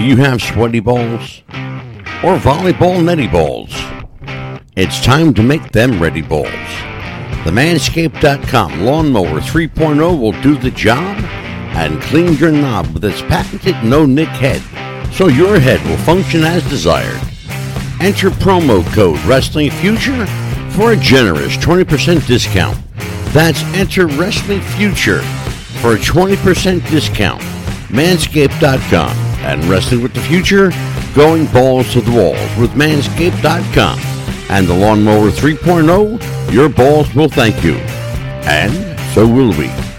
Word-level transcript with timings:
Do 0.00 0.06
you 0.06 0.16
have 0.16 0.40
sweaty 0.40 0.80
balls? 0.80 1.42
Or 2.24 2.38
volleyball 2.38 3.04
netty 3.04 3.26
balls? 3.26 3.70
It's 4.74 5.04
time 5.04 5.34
to 5.34 5.42
make 5.42 5.72
them 5.72 6.00
ready 6.00 6.22
balls. 6.22 6.46
The 7.44 7.50
Manscaped.com 7.50 8.80
Lawnmower 8.80 9.40
3.0 9.40 10.18
will 10.18 10.32
do 10.40 10.56
the 10.56 10.70
job 10.70 11.18
and 11.76 12.00
clean 12.00 12.32
your 12.38 12.50
knob 12.50 12.86
with 12.94 13.04
its 13.04 13.20
patented 13.20 13.76
no 13.84 14.06
nick 14.06 14.28
head 14.28 14.62
so 15.12 15.28
your 15.28 15.60
head 15.60 15.86
will 15.86 15.98
function 15.98 16.44
as 16.44 16.66
desired. 16.70 17.20
Enter 18.00 18.30
promo 18.30 18.82
code 18.94 19.20
Wrestling 19.26 19.70
Future 19.70 20.24
for 20.70 20.92
a 20.92 20.96
generous 20.96 21.58
20% 21.58 22.26
discount. 22.26 22.78
That's 23.34 23.62
enter 23.74 24.06
Wrestling 24.06 24.62
Future 24.62 25.20
for 25.82 25.92
a 25.92 25.98
20% 25.98 26.88
discount. 26.88 27.42
Manscaped.com 27.90 29.29
and 29.42 29.64
Wrestling 29.64 30.02
with 30.02 30.14
the 30.14 30.20
Future, 30.20 30.70
going 31.14 31.46
balls 31.46 31.92
to 31.92 32.00
the 32.00 32.10
walls 32.10 32.56
with 32.58 32.70
Manscaped.com 32.72 33.98
and 34.50 34.66
the 34.66 34.74
Lawnmower 34.74 35.30
3.0, 35.30 36.52
your 36.52 36.68
balls 36.68 37.14
will 37.14 37.28
thank 37.28 37.62
you. 37.62 37.74
And 38.44 38.98
so 39.14 39.26
will 39.26 39.50
we. 39.56 39.89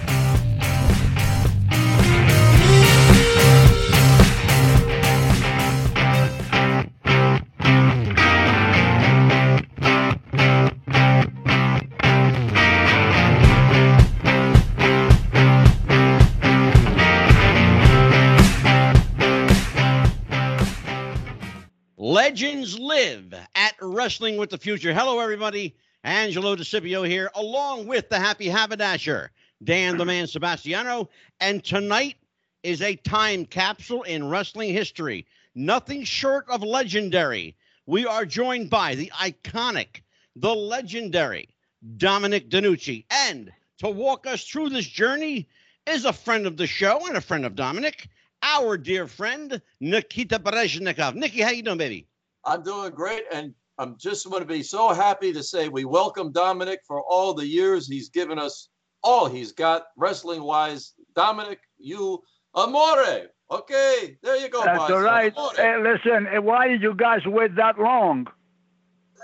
Wrestling 24.01 24.37
with 24.37 24.49
the 24.49 24.57
Future. 24.57 24.95
Hello, 24.95 25.19
everybody. 25.19 25.75
Angelo 26.03 26.55
DeCipio 26.55 27.07
here, 27.07 27.29
along 27.35 27.85
with 27.85 28.09
the 28.09 28.17
Happy 28.17 28.49
Haberdasher, 28.49 29.29
Dan 29.63 29.99
the 29.99 30.05
Man 30.05 30.25
Sebastiano. 30.25 31.07
And 31.39 31.63
tonight 31.63 32.15
is 32.63 32.81
a 32.81 32.95
time 32.95 33.45
capsule 33.45 34.01
in 34.01 34.27
wrestling 34.27 34.73
history. 34.73 35.27
Nothing 35.53 36.03
short 36.03 36.49
of 36.49 36.63
legendary. 36.63 37.55
We 37.85 38.07
are 38.07 38.25
joined 38.25 38.71
by 38.71 38.95
the 38.95 39.11
iconic, 39.13 40.01
the 40.35 40.55
legendary 40.55 41.49
Dominic 41.97 42.49
DeNucci. 42.49 43.05
And 43.11 43.51
to 43.81 43.89
walk 43.89 44.25
us 44.25 44.43
through 44.43 44.69
this 44.69 44.87
journey 44.87 45.47
is 45.85 46.05
a 46.05 46.13
friend 46.13 46.47
of 46.47 46.57
the 46.57 46.65
show 46.65 47.05
and 47.05 47.17
a 47.17 47.21
friend 47.21 47.45
of 47.45 47.53
Dominic, 47.53 48.07
our 48.41 48.79
dear 48.79 49.05
friend 49.05 49.61
Nikita 49.79 50.39
Brezhnikov. 50.39 51.13
Nikki, 51.13 51.41
how 51.41 51.51
you 51.51 51.61
doing, 51.61 51.77
baby? 51.77 52.07
I'm 52.43 52.63
doing 52.63 52.91
great, 52.93 53.25
and 53.31 53.53
I'm 53.81 53.97
just 53.97 54.29
going 54.29 54.43
to 54.43 54.47
be 54.47 54.61
so 54.61 54.89
happy 54.89 55.33
to 55.33 55.41
say 55.41 55.67
we 55.67 55.85
welcome 55.85 56.31
Dominic 56.31 56.81
for 56.85 57.01
all 57.01 57.33
the 57.33 57.47
years 57.47 57.87
he's 57.87 58.09
given 58.09 58.37
us 58.37 58.69
all 59.03 59.27
he's 59.27 59.53
got 59.53 59.85
wrestling 59.97 60.43
wise. 60.43 60.93
Dominic, 61.15 61.57
you 61.79 62.21
amore. 62.53 63.23
Okay, 63.49 64.19
there 64.21 64.37
you 64.37 64.49
go. 64.49 64.63
That's 64.63 64.77
boss. 64.77 64.91
all 64.91 65.01
right. 65.01 65.33
Hey, 65.55 65.81
listen, 65.81 66.27
eh, 66.27 66.37
why 66.37 66.67
did 66.67 66.83
you 66.83 66.93
guys 66.93 67.25
wait 67.25 67.55
that 67.55 67.79
long? 67.79 68.27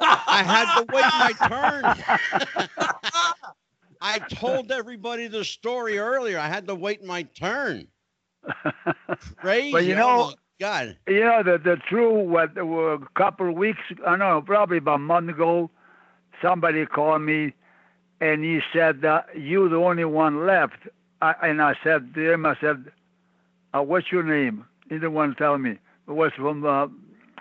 I 0.01 0.41
had 0.41 0.79
to 0.79 0.85
wait 0.91 1.05
my 1.19 1.33
turn. 1.47 2.89
I 4.01 4.17
told 4.17 4.71
everybody 4.71 5.27
the 5.27 5.45
story 5.45 5.99
earlier. 5.99 6.39
I 6.39 6.47
had 6.47 6.65
to 6.67 6.73
wait 6.73 7.03
my 7.03 7.21
turn. 7.21 7.87
Crazy. 9.35 9.71
But 9.71 9.85
you 9.85 9.93
know- 9.93 10.31
my 10.31 10.33
God. 10.59 10.97
you 11.07 11.19
know, 11.19 11.43
the, 11.43 11.57
the 11.57 11.77
true, 11.87 12.23
what, 12.27 12.57
uh, 12.57 12.65
a 12.65 12.99
couple 13.15 13.49
of 13.49 13.55
weeks, 13.55 13.79
I 14.05 14.11
don't 14.11 14.19
know, 14.19 14.41
probably 14.41 14.77
about 14.77 14.95
a 14.95 14.99
month 14.99 15.29
ago, 15.29 15.69
somebody 16.41 16.85
called 16.85 17.21
me 17.21 17.53
and 18.19 18.43
he 18.43 18.59
said, 18.73 19.01
that 19.01 19.27
you're 19.35 19.69
the 19.69 19.75
only 19.75 20.05
one 20.05 20.47
left. 20.47 20.87
I, 21.21 21.35
and 21.43 21.61
I 21.61 21.75
said 21.83 22.13
to 22.15 22.31
him, 22.31 22.45
I 22.45 22.55
said, 22.59 22.91
uh, 23.73 23.81
what's 23.81 24.11
your 24.11 24.23
name? 24.23 24.65
He 24.89 24.95
didn't 24.95 25.13
want 25.13 25.37
to 25.37 25.43
tell 25.43 25.57
me. 25.57 25.71
It 26.07 26.11
was 26.11 26.31
from, 26.35 26.65
uh, 26.65 26.87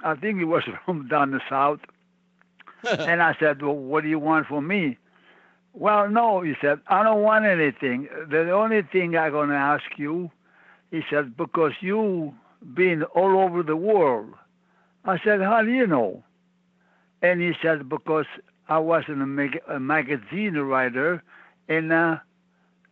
I 0.04 0.15
think 0.16 0.41
it 0.41 0.44
was 0.44 0.65
from 0.84 1.09
down 1.09 1.31
the 1.31 1.41
south. 1.48 1.81
and 2.98 3.22
I 3.22 3.34
said, 3.41 3.62
Well, 3.62 3.75
what 3.75 4.03
do 4.03 4.09
you 4.09 4.19
want 4.19 4.47
from 4.47 4.66
me? 4.66 4.98
Well, 5.72 6.09
no, 6.09 6.41
he 6.43 6.54
said, 6.60 6.81
I 6.88 7.03
don't 7.03 7.22
want 7.22 7.44
anything. 7.44 8.09
The 8.31 8.50
only 8.50 8.83
thing 8.83 9.16
I'm 9.16 9.33
going 9.33 9.50
to 9.50 9.54
ask 9.56 9.84
you, 9.97 10.31
he 10.91 11.03
said, 11.10 11.37
because 11.37 11.72
you 11.81 12.34
been 12.75 13.03
all 13.04 13.38
over 13.41 13.62
the 13.62 13.77
world. 13.77 14.34
I 15.04 15.19
said, 15.22 15.41
How 15.41 15.62
do 15.62 15.71
you 15.71 15.87
know? 15.87 16.25
And 17.22 17.41
he 17.41 17.53
said, 17.62 17.88
Because 17.88 18.27
I 18.69 18.78
was 18.78 19.04
in 19.09 19.21
a, 19.21 19.27
mag- 19.27 19.62
a 19.69 19.78
magazine 19.78 20.54
writer, 20.54 21.22
and 21.69 21.93
uh, 21.93 22.19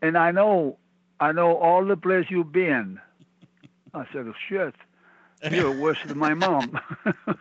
and 0.03 0.17
I 0.17 0.31
know 0.31 0.79
I 1.21 1.33
know 1.33 1.57
all 1.57 1.85
the 1.85 1.97
places 1.97 2.31
you've 2.31 2.53
been. 2.53 3.01
I 3.93 4.05
said, 4.13 4.27
oh, 4.27 4.35
Shit, 4.49 4.75
you're 5.51 5.73
worse 5.73 5.99
than 6.07 6.19
my 6.19 6.35
mom. 6.35 6.79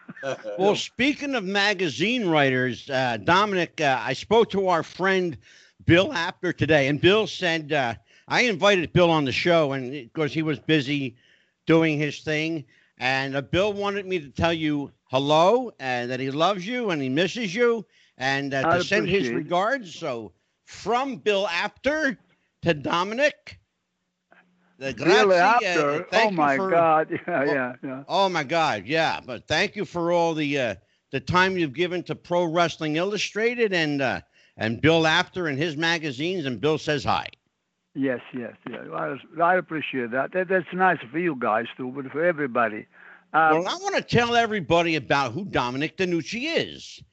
Well, 0.57 0.77
speaking 0.77 1.35
of 1.35 1.43
magazine 1.43 2.29
writers, 2.29 2.89
uh, 2.89 3.17
Dominic, 3.17 3.81
uh, 3.81 3.99
I 4.01 4.13
spoke 4.13 4.49
to 4.51 4.69
our 4.69 4.81
friend 4.81 5.37
Bill 5.85 6.13
Apter 6.13 6.53
today, 6.53 6.87
and 6.87 7.01
Bill 7.01 7.27
said 7.27 7.73
uh, 7.73 7.95
I 8.29 8.43
invited 8.43 8.93
Bill 8.93 9.11
on 9.11 9.25
the 9.25 9.33
show, 9.33 9.73
and 9.73 9.91
because 9.91 10.33
he 10.33 10.41
was 10.41 10.59
busy 10.59 11.17
doing 11.65 11.97
his 11.97 12.19
thing, 12.19 12.65
and 12.97 13.35
uh, 13.35 13.41
Bill 13.41 13.73
wanted 13.73 14.05
me 14.05 14.19
to 14.19 14.29
tell 14.29 14.53
you 14.53 14.91
hello 15.05 15.71
and 15.79 16.09
that 16.09 16.19
he 16.19 16.31
loves 16.31 16.65
you 16.65 16.89
and 16.89 17.01
he 17.01 17.09
misses 17.09 17.53
you, 17.53 17.85
and 18.17 18.53
uh, 18.53 18.77
to 18.77 18.83
send 18.83 19.07
his 19.07 19.29
regards. 19.29 19.93
So, 19.93 20.33
from 20.65 21.17
Bill 21.17 21.47
Apter 21.47 22.17
to 22.63 22.73
Dominic. 22.73 23.59
The 24.79 24.93
really 24.97 25.37
grazie, 25.37 25.65
uh, 25.65 25.69
after, 25.69 26.07
thank 26.11 26.31
oh 26.31 26.35
my 26.35 26.57
for- 26.57 26.71
God, 26.71 27.19
yeah, 27.27 27.45
yeah, 27.45 27.75
yeah. 27.83 28.03
Oh 28.07 28.27
my 28.27 28.43
God, 28.43 28.83
yeah. 28.85 29.21
But 29.23 29.47
thank 29.47 29.75
you 29.75 29.85
for 29.85 30.11
all 30.11 30.33
the 30.33 30.59
uh, 30.59 30.75
the 31.11 31.19
time 31.19 31.57
you've 31.57 31.73
given 31.73 32.03
to 32.03 32.15
Pro 32.15 32.43
Wrestling 32.45 32.95
Illustrated 32.95 33.71
and 33.71 34.01
uh, 34.01 34.21
and 34.57 34.81
Bill 34.81 35.05
Apter 35.05 35.47
and 35.47 35.57
his 35.57 35.77
magazines. 35.77 36.45
And 36.45 36.59
Bill 36.59 36.77
says 36.77 37.03
hi. 37.03 37.27
Yes, 37.95 38.21
yes, 38.33 38.53
yes. 38.69 38.81
I, 38.91 39.17
I 39.41 39.55
appreciate 39.55 40.11
that. 40.11 40.31
that. 40.33 40.47
That's 40.47 40.65
nice 40.73 40.97
for 41.11 41.19
you 41.19 41.35
guys 41.35 41.67
too, 41.77 41.91
but 41.95 42.11
for 42.11 42.23
everybody. 42.23 42.87
Um, 43.33 43.59
well, 43.59 43.67
I 43.67 43.75
want 43.75 43.95
to 43.95 44.01
tell 44.01 44.35
everybody 44.35 44.95
about 44.95 45.31
who 45.33 45.45
Dominic 45.45 45.97
DeNucci 45.97 46.55
is. 46.55 47.03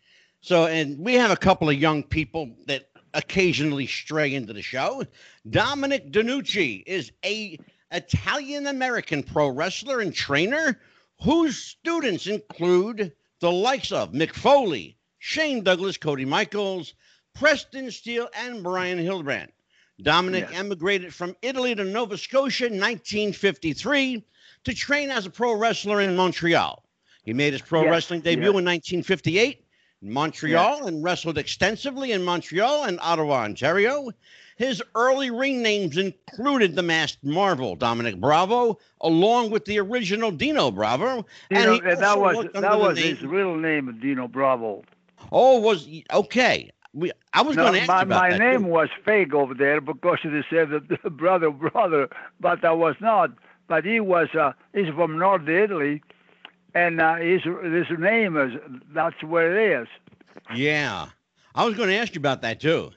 So, 0.40 0.66
and 0.66 0.98
we 0.98 1.14
have 1.14 1.30
a 1.30 1.36
couple 1.36 1.69
of 1.69 1.76
young 1.76 2.02
people 2.02 2.50
that 2.66 2.88
occasionally 3.12 3.86
stray 3.86 4.34
into 4.34 4.52
the 4.52 4.62
show. 4.62 5.04
Dominic 5.48 6.12
DeNucci 6.12 6.82
is 6.86 7.12
a 7.24 7.58
Italian 7.90 8.66
American 8.66 9.22
pro 9.22 9.48
wrestler 9.48 10.00
and 10.00 10.14
trainer 10.14 10.80
whose 11.22 11.56
students 11.56 12.26
include 12.26 13.12
the 13.40 13.52
likes 13.52 13.92
of 13.92 14.12
Mick 14.12 14.32
Foley, 14.32 14.96
Shane 15.19 15.62
Douglas, 15.62 15.96
Cody 15.96 16.24
Michaels, 16.24 16.94
Preston 17.34 17.90
Steele, 17.90 18.28
and 18.34 18.62
Brian 18.62 18.98
Hildebrand. 18.98 19.52
Dominic 20.03 20.47
Yes. 20.50 20.59
emigrated 20.61 21.15
from 21.15 21.37
Italy 21.43 21.75
to 21.75 21.84
Nova 21.84 22.16
Scotia 22.19 22.66
in 22.66 22.78
1953 22.78 24.25
to 24.65 24.75
train 24.75 25.11
as 25.11 25.27
a 25.27 25.31
pro 25.31 25.55
wrestler 25.55 26.00
in 26.00 26.16
Montreal. 26.16 26.84
He 27.25 27.33
made 27.33 27.53
his 27.53 27.62
pro 27.62 27.83
Yes, 27.83 27.91
wrestling 27.91 28.21
debut 28.21 28.44
yes. 28.53 28.59
in 28.59 28.65
1958 28.65 29.65
in 30.03 30.12
Montreal 30.12 30.87
and 30.87 31.03
wrestled 31.05 31.38
extensively 31.38 32.12
in 32.12 32.22
Montreal 32.25 32.84
and 32.84 32.99
Ottawa, 33.03 33.43
Ontario. 33.44 34.11
His 34.56 34.83
early 34.94 35.31
ring 35.31 35.62
names 35.62 35.97
included 35.97 36.77
the 36.77 36.82
masked 36.82 37.25
Marvel, 37.25 37.77
Dominic 37.77 38.17
Bravo, 38.21 38.78
along 39.00 39.50
with 39.50 39.65
the 39.65 39.79
original 39.81 40.31
Dino 40.31 40.70
Bravo. 40.70 41.17
you 41.50 41.56
and 41.56 41.73
he 41.73 41.81
eh, 41.91 41.94
that 41.94 42.19
was 42.19 42.46
that 42.55 42.79
was 42.79 42.96
name- 42.96 43.17
his 43.17 43.25
real 43.25 43.55
name, 43.56 43.99
Dino 44.00 44.29
Bravo. 44.29 44.82
Oh, 45.32 45.61
was 45.61 45.88
okay. 46.12 46.70
We, 46.92 47.12
I 47.32 47.42
was 47.42 47.56
No, 47.56 47.62
going 47.62 47.72
to 47.75 47.81
ask 47.81 47.88
my, 47.88 48.00
you 48.00 48.04
about 48.04 48.28
my 48.28 48.28
that, 48.28 48.46
name 48.46 48.64
too. 48.64 48.69
was 48.69 48.88
fake 49.04 49.34
over 49.34 49.54
there 49.54 49.81
because 49.81 50.19
they 50.25 50.44
said 50.50 50.70
that 50.70 51.02
brother, 51.16 51.50
brother, 51.50 52.08
but 52.40 52.64
I 52.64 52.72
was 52.72 52.96
not. 53.00 53.31
But 53.69 53.84
he 53.84 54.00
was. 54.00 54.28
Uh, 54.34 54.52
he's 54.75 54.88
from 54.94 55.19
North 55.19 55.48
Italy, 55.48 56.02
and 56.75 57.00
uh, 57.00 57.16
his 57.16 57.42
his 57.42 57.87
name 57.98 58.37
is 58.37 58.52
that's 58.94 59.22
where 59.22 59.56
it 59.56 59.82
is. 59.82 59.88
Yeah, 60.54 61.08
I 61.54 61.64
was 61.64 61.76
going 61.76 61.88
to 61.88 61.96
ask 61.96 62.14
you 62.14 62.19
about 62.20 62.42
that 62.42 62.60
too. 62.60 62.90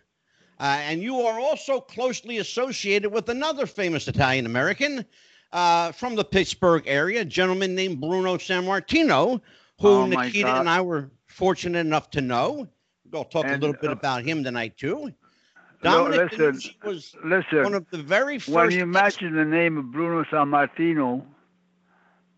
Uh, 0.60 0.80
and 0.84 1.01
you 1.01 1.22
are 1.22 1.39
also 1.39 1.80
closely 1.80 2.38
associated 2.38 3.12
with 3.12 3.30
another 3.30 3.66
famous 3.66 4.07
Italian 4.07 4.46
American 4.46 5.06
uh, 5.51 5.92
from 5.92 6.16
the 6.16 6.24
Pittsburgh 6.24 6.84
area, 6.88 7.22
a 7.22 7.25
gentleman 7.25 7.75
named 7.75 8.00
Bruno 8.00 8.38
Sammartino, 8.38 9.42
who 9.80 10.04
Oh, 10.04 10.06
Nikita 10.06 10.48
God. 10.48 10.60
and 10.60 10.69
I 10.69 10.81
were 10.81 11.12
fortunate 11.28 11.80
enough 11.80 12.10
to 12.12 12.22
know. 12.22 12.68
We'll 13.13 13.25
talk 13.25 13.51
a 13.51 13.56
little 13.56 13.75
bit 13.75 13.92
uh, 13.92 13.94
about 13.94 14.24
him 14.24 14.44
tonight 14.44 14.77
too. 14.77 15.13
No, 15.83 16.10
Dominic 16.10 16.31
listen, 16.31 16.63
was 16.83 17.15
Listen, 17.24 17.63
one 17.63 17.74
of 17.75 17.89
the 17.92 18.01
very 18.01 18.39
first. 18.39 18.50
when 18.50 18.71
you 18.71 18.86
mention 18.86 19.36
the 19.36 19.45
name 19.45 19.77
of 19.77 19.92
Bruno 19.92 20.24
Sammartino, 20.25 21.25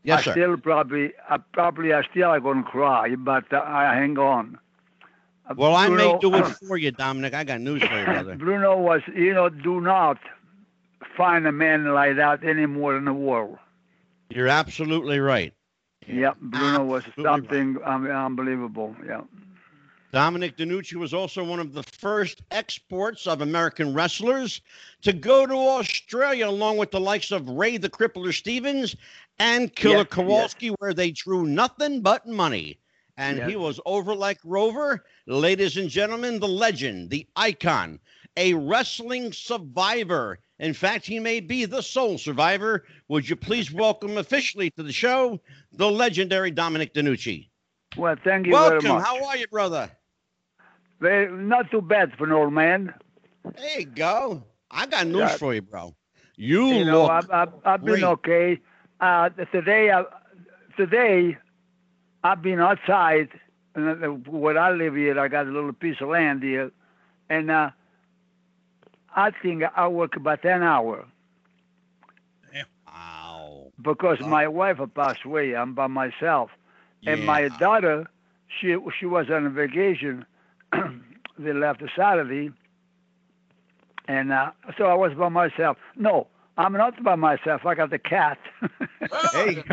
Yes, 0.04 0.20
I 0.20 0.22
sir. 0.22 0.32
still 0.32 0.58
probably, 0.58 1.14
I 1.30 1.38
probably, 1.38 1.94
I 1.94 2.04
still 2.04 2.30
are 2.30 2.40
gonna 2.40 2.64
cry, 2.64 3.16
but 3.16 3.52
uh, 3.54 3.62
I 3.66 3.96
hang 3.96 4.18
on. 4.18 4.58
Uh, 5.50 5.56
Well, 5.58 5.76
I 5.76 5.90
may 5.90 6.14
do 6.20 6.36
it 6.36 6.46
for 6.68 6.78
you, 6.78 6.92
Dominic. 6.92 7.34
I 7.34 7.44
got 7.44 7.62
news 7.62 7.84
for 7.84 8.00
you, 8.00 8.08
brother. 8.08 8.36
Bruno 8.38 8.78
was, 8.78 9.02
you 9.16 9.34
know, 9.34 9.50
do 9.50 9.82
not 9.82 10.18
find 11.18 11.48
a 11.48 11.52
man 11.52 11.86
like 11.94 12.16
that 12.18 12.44
anymore 12.44 12.96
in 12.98 13.06
the 13.06 13.14
world. 13.14 13.58
You're 14.30 14.48
absolutely 14.48 15.20
right. 15.20 15.54
Yep, 16.08 16.38
Bruno 16.42 16.84
was 16.84 17.04
Absolutely 17.08 17.24
right. 17.24 17.34
something 17.36 17.78
um, 17.84 18.08
unbelievable. 18.08 18.96
Yeah. 19.06 19.22
Dominic 20.16 20.56
DeNucci 20.56 20.94
was 20.94 21.14
also 21.14 21.44
one 21.44 21.60
of 21.60 21.74
the 21.74 21.84
first 21.84 22.42
exports 22.50 23.28
of 23.28 23.42
American 23.42 23.94
wrestlers 23.94 24.62
to 25.02 25.12
go 25.12 25.46
to 25.46 25.54
Australia, 25.54 26.48
along 26.48 26.78
with 26.78 26.90
the 26.92 27.02
likes 27.02 27.32
of 27.32 27.50
Ray 27.50 27.76
the 27.76 27.90
Crippler 27.90 28.34
Stevens 28.34 28.96
and 29.40 29.76
Killer 29.76 29.98
Yes, 29.98 30.08
Kowalski, 30.10 30.70
where 30.80 30.94
they 30.94 31.12
drew 31.12 31.46
nothing 31.46 32.00
but 32.00 32.26
money. 32.26 32.80
And 33.18 33.44
he 33.44 33.58
was 33.58 33.82
over 33.86 34.16
like 34.16 34.40
Rover. 34.46 35.04
Ladies 35.28 35.76
and 35.76 35.90
gentlemen, 35.90 36.40
the 36.40 36.48
legend, 36.48 37.10
the 37.10 37.28
icon, 37.36 38.00
a 38.38 38.54
wrestling 38.54 39.34
survivor. 39.34 40.40
In 40.60 40.74
fact, 40.74 41.06
he 41.06 41.20
may 41.20 41.42
be 41.42 41.66
the 41.66 41.84
sole 41.84 42.18
survivor. 42.18 42.86
Would 43.10 43.28
you 43.28 43.36
please 43.36 43.70
welcome 43.70 44.18
officially 44.18 44.70
to 44.78 44.84
the 44.84 44.94
show 44.94 45.42
the 45.74 45.92
legendary 45.92 46.52
Dominic 46.52 46.94
DeNucci? 46.94 47.50
Well, 47.98 48.16
thank 48.24 48.46
you 48.46 48.54
very 48.54 48.80
Welcome. 48.80 49.02
How 49.02 49.22
are 49.26 49.36
you, 49.36 49.48
brother? 49.48 49.92
Very, 51.00 51.32
not 51.32 51.70
too 51.72 51.82
bad 51.82 52.14
for 52.18 52.26
an 52.26 52.32
old 52.32 52.54
man. 52.54 52.94
There 53.56 53.80
you 53.80 53.86
go. 53.86 54.44
I 54.70 54.86
got 54.86 55.08
news 55.08 55.34
Yeah. 55.34 55.38
for 55.38 55.54
you, 55.54 55.62
bro. 55.62 55.96
You, 56.36 56.62
you 56.76 56.86
know, 56.86 57.08
I've, 57.08 57.30
I've, 57.30 57.54
I've 57.66 57.86
been 57.86 58.04
okay. 58.04 58.60
Uh, 59.00 59.30
today, 59.52 59.92
I, 59.92 60.04
today, 60.78 61.38
I've 62.24 62.42
been 62.42 62.60
outside. 62.60 63.30
And 63.76 64.04
uh, 64.04 64.08
where 64.30 64.58
I 64.58 64.72
live 64.72 64.96
here, 64.96 65.20
I 65.20 65.28
got 65.28 65.48
a 65.48 65.52
little 65.52 65.74
piece 65.74 66.02
of 66.02 66.10
land 66.10 66.44
here, 66.44 66.72
and 67.30 67.50
uh, 67.52 67.70
I 69.16 69.32
think 69.32 69.64
I 69.76 69.88
work 69.88 70.16
about 70.16 70.42
ten 70.42 70.64
hours 70.64 71.06
Wow. 72.86 73.72
because 73.82 74.18
Wow. 74.20 74.26
my 74.26 74.48
wife 74.48 74.78
passed 74.96 75.24
away. 75.26 75.56
I'm 75.56 75.74
by 75.74 75.88
myself, 75.88 76.50
and 77.06 77.22
my 77.24 77.50
daughter, 77.50 78.08
she 78.48 78.76
she 79.00 79.06
was 79.06 79.30
on 79.30 79.46
a 79.46 79.50
vacation. 79.50 80.26
They 81.38 81.54
left 81.54 81.82
Saturday, 81.98 82.52
and 84.08 84.32
uh, 84.32 84.52
so 84.78 84.86
I 84.86 84.94
was 84.94 85.14
by 85.18 85.30
myself. 85.30 85.78
No, 85.96 86.28
I'm 86.58 86.74
not 86.74 87.02
by 87.04 87.16
myself. 87.16 87.66
I 87.66 87.76
got 87.76 87.90
the 87.90 88.00
cat. 88.00 88.38
Hey. 89.32 89.66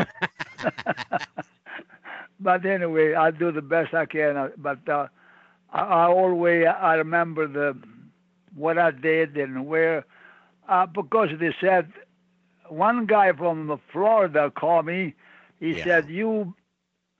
but 2.39 2.65
anyway, 2.65 3.13
I 3.13 3.31
do 3.31 3.51
the 3.51 3.61
best 3.61 3.93
I 3.93 4.05
can. 4.05 4.37
uh, 4.37 4.49
But 4.57 4.87
uh, 4.89 5.07
I, 5.71 5.81
I 5.81 6.05
always 6.07 6.65
I 6.67 6.95
remember 6.95 7.47
the 7.47 7.77
what 8.55 8.77
I 8.77 8.91
did 8.91 9.37
and 9.37 9.65
where 9.67 10.05
uh, 10.67 10.85
because 10.87 11.29
they 11.39 11.53
said 11.59 11.91
one 12.69 13.05
guy 13.05 13.31
from 13.33 13.79
Florida 13.91 14.51
called 14.57 14.85
me. 14.85 15.15
He 15.59 15.75
Yeah. 15.75 15.83
said 15.83 16.09
you 16.09 16.53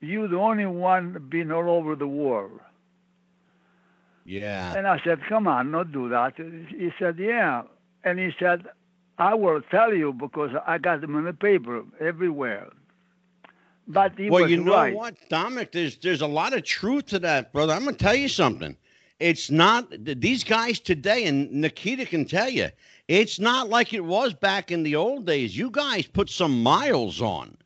you 0.01 0.27
the 0.27 0.37
only 0.37 0.65
one 0.65 1.27
been 1.29 1.51
all 1.51 1.69
over 1.69 1.95
the 1.95 2.07
world. 2.07 2.59
Yeah. 4.25 4.73
And 4.75 4.87
I 4.87 5.01
said, 5.03 5.19
come 5.27 5.47
on, 5.47 5.71
don't 5.71 5.91
do 5.91 6.09
that. 6.09 6.33
He 6.37 6.91
said, 6.97 7.17
yeah. 7.19 7.63
And 8.03 8.19
he 8.19 8.31
said, 8.39 8.65
I 9.17 9.33
will 9.33 9.61
tell 9.69 9.93
you 9.93 10.13
because 10.13 10.51
I 10.65 10.77
got 10.77 11.01
them 11.01 11.15
in 11.15 11.25
the 11.25 11.33
paper 11.33 11.83
everywhere. 11.99 12.69
But 13.87 14.17
he 14.17 14.29
well, 14.29 14.43
was 14.43 14.51
you 14.51 14.63
know 14.63 14.75
right. 14.75 14.95
what, 14.95 15.15
Dominic? 15.29 15.71
There's 15.73 15.97
there's 15.97 16.21
a 16.21 16.27
lot 16.27 16.53
of 16.53 16.63
truth 16.63 17.07
to 17.07 17.19
that, 17.19 17.51
brother. 17.51 17.73
I'm 17.73 17.83
gonna 17.83 17.97
tell 17.97 18.15
you 18.15 18.29
something. 18.29 18.77
It's 19.19 19.51
not 19.51 19.93
these 19.99 20.43
guys 20.43 20.79
today, 20.79 21.25
and 21.25 21.51
Nikita 21.51 22.05
can 22.05 22.25
tell 22.25 22.49
you, 22.49 22.69
it's 23.07 23.39
not 23.39 23.69
like 23.69 23.93
it 23.93 24.03
was 24.03 24.33
back 24.33 24.71
in 24.71 24.83
the 24.83 24.95
old 24.95 25.25
days. 25.25 25.55
You 25.55 25.69
guys 25.69 26.07
put 26.07 26.29
some 26.29 26.63
miles 26.63 27.21
on. 27.21 27.57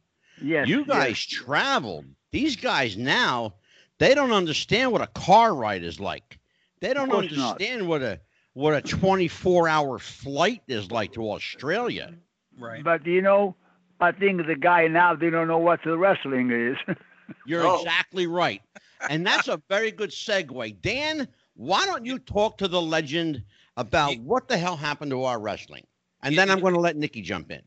Yes, 0.42 0.68
you 0.68 0.80
yes. 0.80 0.88
guys 0.88 1.26
traveled. 1.26 2.06
These 2.32 2.56
guys 2.56 2.98
now, 2.98 3.54
they 4.00 4.16
don't 4.16 4.34
understand 4.34 4.92
what 4.92 5.02
a 5.02 5.08
car 5.08 5.54
ride 5.54 5.84
is 5.84 6.00
like. 6.00 6.40
They 6.80 6.94
don't 6.94 7.10
course 7.10 7.32
not. 7.36 7.54
understand 7.54 7.88
what 7.88 8.02
a 8.02 8.20
what 8.54 8.74
a 8.74 8.82
24 8.82 9.68
hour 9.70 10.00
flight 10.00 10.62
is 10.68 10.92
like 10.92 11.14
to 11.14 11.32
Australia. 11.32 12.14
Right. 12.58 12.84
But 12.84 13.06
you 13.06 13.22
know, 13.22 13.56
I 14.00 14.12
think 14.12 14.46
the 14.48 14.56
guy 14.56 14.88
now 14.88 15.16
they 15.16 15.30
don't 15.30 15.48
know 15.48 15.60
what 15.60 15.80
the 15.84 15.98
wrestling 15.98 16.52
is. 16.52 16.78
You're 17.46 17.66
Oh. 17.66 17.82
exactly 17.82 18.26
right. 18.28 18.62
And 19.10 19.26
that's 19.26 19.48
a 19.48 19.62
very 19.70 19.92
good 19.92 20.10
segue. 20.12 20.82
Dan, 20.82 21.28
why 21.56 21.86
don't 21.86 22.06
you 22.06 22.18
talk 22.20 22.58
to 22.60 22.68
the 22.68 22.82
legend 22.82 23.44
about 23.76 24.12
Ye- 24.14 24.20
what 24.20 24.48
the 24.48 24.58
hell 24.58 24.76
happened 24.78 25.12
to 25.12 25.24
our 25.24 25.40
wrestling? 25.40 25.86
And 26.24 26.36
then 26.38 26.50
I'm 26.50 26.60
going 26.60 26.74
to 26.74 26.80
let 26.80 26.96
Nikki 26.98 27.22
jump 27.22 27.52
in. 27.52 27.62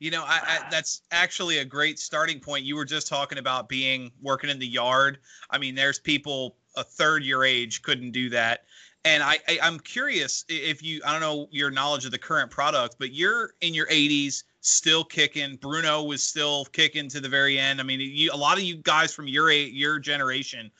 You 0.00 0.10
know, 0.10 0.24
I, 0.26 0.40
I, 0.44 0.68
that's 0.70 1.02
actually 1.12 1.58
a 1.58 1.64
great 1.64 1.98
starting 2.00 2.40
point. 2.40 2.64
You 2.64 2.74
were 2.74 2.84
just 2.84 3.06
talking 3.06 3.38
about 3.38 3.68
being 3.68 4.10
working 4.20 4.50
in 4.50 4.58
the 4.58 4.66
yard. 4.66 5.18
I 5.50 5.58
mean, 5.58 5.74
there's 5.76 6.00
people 6.00 6.56
a 6.76 6.84
third 6.84 7.24
your 7.24 7.44
age 7.44 7.82
couldn't 7.82 8.12
do 8.12 8.30
that. 8.30 8.64
And 9.04 9.22
I, 9.22 9.36
I 9.46 9.58
I'm 9.62 9.78
curious 9.80 10.44
if 10.48 10.82
you 10.82 11.02
I 11.04 11.12
don't 11.12 11.20
know 11.20 11.48
your 11.50 11.70
knowledge 11.70 12.04
of 12.06 12.10
the 12.10 12.18
current 12.18 12.50
product, 12.50 12.96
but 12.98 13.12
you're 13.12 13.52
in 13.60 13.74
your 13.74 13.86
80s, 13.86 14.44
still 14.60 15.04
kicking. 15.04 15.56
Bruno 15.56 16.02
was 16.02 16.22
still 16.22 16.64
kicking 16.66 17.08
to 17.10 17.20
the 17.20 17.28
very 17.28 17.58
end. 17.58 17.80
I 17.80 17.82
mean, 17.82 18.00
you, 18.00 18.30
a 18.32 18.36
lot 18.36 18.56
of 18.56 18.64
you 18.64 18.76
guys 18.76 19.12
from 19.12 19.28
your 19.28 19.50
your 19.50 19.98
generation 19.98 20.70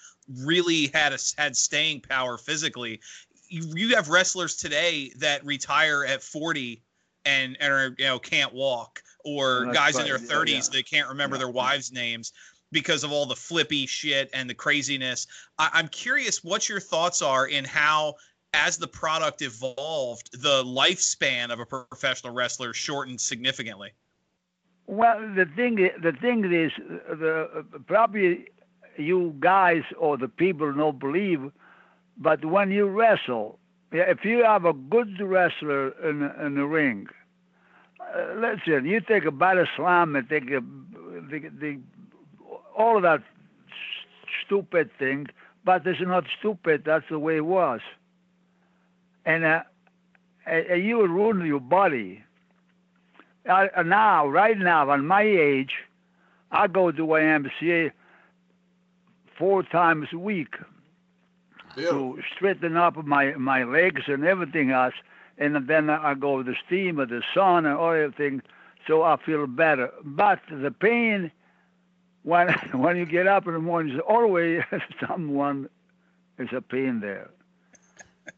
really 0.41 0.91
had 0.95 1.13
a, 1.13 1.19
had 1.37 1.55
staying 1.55 2.01
power 2.01 2.39
physically. 2.39 3.01
You, 3.49 3.63
you 3.75 3.95
have 3.97 4.09
wrestlers 4.09 4.57
today 4.57 5.13
that 5.19 5.45
retire 5.45 6.05
at 6.05 6.23
40 6.23 6.83
and 7.27 7.57
and 7.61 7.73
are, 7.73 7.95
you 7.99 8.07
know 8.07 8.19
can't 8.19 8.55
walk 8.55 9.03
or 9.25 9.67
guys 9.73 9.99
in 9.99 10.05
their 10.05 10.19
30s 10.19 10.49
yeah. 10.49 10.61
that 10.79 10.87
can't 10.87 11.09
remember 11.09 11.37
Yeah. 11.37 11.41
their 11.41 11.49
wives' 11.51 11.93
names 11.93 12.33
because 12.75 13.05
of 13.05 13.13
all 13.13 13.25
the 13.25 13.37
flippy 13.37 13.87
shit 13.87 14.29
and 14.35 14.51
the 14.51 14.55
craziness. 14.55 15.27
I, 15.59 15.71
I'm 15.73 15.89
curious 15.89 16.45
what 16.45 16.69
your 16.69 16.81
thoughts 16.81 17.23
are 17.23 17.47
in 17.47 17.65
how, 17.65 18.17
as 18.53 18.77
the 18.77 18.89
product 18.89 19.41
evolved, 19.41 20.43
the 20.43 20.63
lifespan 20.65 21.51
of 21.51 21.61
a 21.61 21.65
professional 21.65 22.35
wrestler 22.35 22.75
shortened 22.75 23.21
significantly. 23.21 23.93
Well, 24.87 25.19
the 25.35 25.47
thing, 25.57 25.77
the 25.77 26.13
thing 26.13 26.53
is, 26.53 26.73
the 27.09 27.65
probably 27.87 28.49
you 28.99 29.35
guys 29.41 29.83
or 29.99 30.19
the 30.19 30.29
people 30.29 30.71
don't 30.73 30.99
believe, 30.99 31.51
but 32.19 32.45
when 32.45 32.71
you 32.71 32.87
wrestle, 32.87 33.59
if 33.93 34.25
you 34.25 34.45
have 34.45 34.67
a 34.67 34.73
good 34.75 35.19
wrestler 35.21 35.89
in 36.07 36.31
in 36.45 36.55
the 36.57 36.65
ring, 36.65 37.07
uh, 38.01 38.35
listen, 38.35 38.85
you 38.85 39.01
take 39.01 39.25
a 39.25 39.31
body 39.31 39.65
slam 39.77 40.17
and 40.17 40.29
take 40.29 40.51
a 40.51 40.61
the, 41.31 41.49
the 41.59 41.79
all 42.77 42.97
of 42.97 43.03
that 43.03 43.23
stupid 44.45 44.91
thing, 44.99 45.27
but 45.65 45.87
it's 45.87 46.01
not 46.01 46.25
stupid. 46.39 46.83
That's 46.85 47.05
the 47.11 47.19
way 47.19 47.37
it 47.37 47.47
was, 47.47 47.81
and 49.25 49.45
uh, 49.45 49.63
you 50.75 51.07
ruin 51.07 51.45
your 51.47 51.61
body 51.61 52.25
uh, 53.49 53.83
now, 53.85 54.27
right 54.27 54.57
now, 54.57 54.91
at 54.93 55.01
my 55.01 55.23
age, 55.23 55.73
I 56.51 56.67
go 56.67 56.91
to 56.91 57.03
YMCA 57.03 57.93
four 59.39 59.63
times 59.65 60.09
a 60.13 60.19
week 60.19 60.55
Beautiful. 61.75 62.17
to 62.17 62.23
straighten 62.35 62.77
up 62.77 62.97
my 63.05 63.33
my 63.33 63.65
legs 63.65 64.03
and 64.07 64.25
everything 64.25 64.71
else, 64.71 64.95
and 65.37 65.69
then 65.69 65.91
I 65.91 66.15
go 66.15 66.39
to 66.39 66.45
the 66.45 66.57
steam 66.67 67.01
or 67.01 67.07
the 67.07 67.23
sun 67.35 67.67
and 67.67 67.77
all 67.77 67.93
everything, 67.93 68.41
so 68.87 69.03
I 69.03 69.17
feel 69.25 69.47
better. 69.47 69.91
But 70.05 70.41
the 70.51 70.71
pain 70.71 71.31
when 72.25 72.49
when 72.73 72.97
you 72.97 73.07
get 73.07 73.29
up 73.29 73.47
in 73.47 73.53
the 73.53 73.61
morning, 73.61 73.95
is 73.95 74.01
always 74.09 74.63
someone 75.07 75.69
is 76.39 76.49
a 76.55 76.61
pain 76.61 77.01
there. 77.01 77.31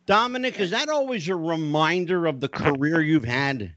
Dominic, 0.05 0.61
is 0.61 0.71
that 0.73 0.89
always 0.89 1.29
a 1.29 1.37
reminder 1.37 2.27
of 2.27 2.41
the 2.41 2.49
career 2.49 3.01
you've 3.01 3.25
had? 3.25 3.73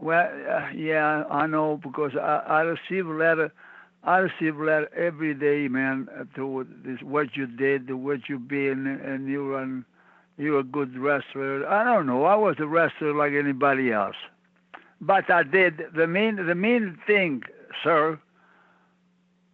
Well, 0.00 0.28
uh, 0.50 0.70
yeah, 0.74 1.24
I 1.30 1.46
know 1.46 1.78
because 1.80 2.12
I, 2.16 2.42
I 2.46 2.60
receive 2.62 3.06
letter, 3.06 3.52
I 4.02 4.18
receive 4.18 4.56
letter 4.56 4.90
every 4.96 5.32
day, 5.32 5.68
man. 5.68 6.08
To 6.34 6.66
this, 6.84 7.00
what 7.02 7.36
you 7.36 7.46
did, 7.46 7.92
what 7.94 8.28
you 8.28 8.38
been, 8.38 8.86
and 8.86 9.28
you're 9.28 9.62
an, 9.62 9.84
you're 10.38 10.58
a 10.58 10.64
good 10.64 10.98
wrestler. 10.98 11.68
I 11.68 11.84
don't 11.84 12.06
know. 12.06 12.24
I 12.24 12.34
was 12.34 12.56
a 12.58 12.66
wrestler 12.66 13.14
like 13.14 13.32
anybody 13.32 13.92
else, 13.92 14.16
but 15.02 15.28
I 15.30 15.42
did 15.42 15.82
the 15.94 16.06
main, 16.06 16.36
the 16.46 16.54
main 16.54 16.98
thing, 17.06 17.42
sir. 17.82 18.18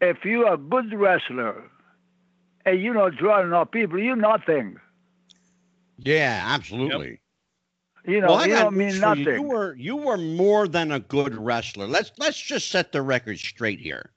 If 0.01 0.25
you're 0.25 0.53
a 0.53 0.57
good 0.57 0.93
wrestler, 0.93 1.65
and 2.65 2.81
you 2.81 2.93
not 2.93 3.17
drawing 3.17 3.49
enough 3.49 3.71
people, 3.71 3.99
you're 3.99 4.15
nothing. 4.15 4.77
Yeah, 5.99 6.45
absolutely. 6.47 7.21
You 8.07 8.21
know, 8.21 8.29
well, 8.29 8.47
you 8.47 8.55
don't 8.55 8.77
mean 8.77 8.89
news 8.89 9.01
for 9.01 9.17
you. 9.17 9.25
nothing. 9.25 9.35
You 9.35 9.43
were 9.43 9.75
you 9.75 9.97
were 9.97 10.17
more 10.17 10.69
than 10.69 10.93
a 10.93 11.01
good 11.01 11.35
wrestler. 11.35 11.87
Let's 11.89 12.13
let's 12.19 12.41
just 12.41 12.71
set 12.71 12.93
the 12.93 13.03
record 13.03 13.39
straight 13.39 13.81
here. 13.81 14.13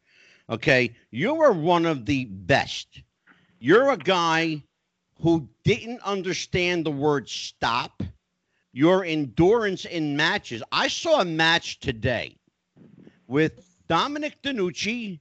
Okay, 0.49 0.93
you 1.11 1.33
were 1.33 1.53
one 1.53 1.85
of 1.85 2.05
the 2.05 2.25
best. 2.25 3.01
You're 3.59 3.89
a 3.89 3.97
guy 3.97 4.63
who 5.21 5.47
didn't 5.63 6.01
understand 6.01 6.85
the 6.85 6.91
word 6.91 7.29
stop. 7.29 8.03
Your 8.73 9.03
endurance 9.03 9.85
in 9.85 10.15
matches. 10.15 10.63
I 10.71 10.87
saw 10.87 11.21
a 11.21 11.25
match 11.25 11.79
today 11.79 12.37
with 13.27 13.65
Dominic 13.87 14.41
DeNucci 14.41 15.19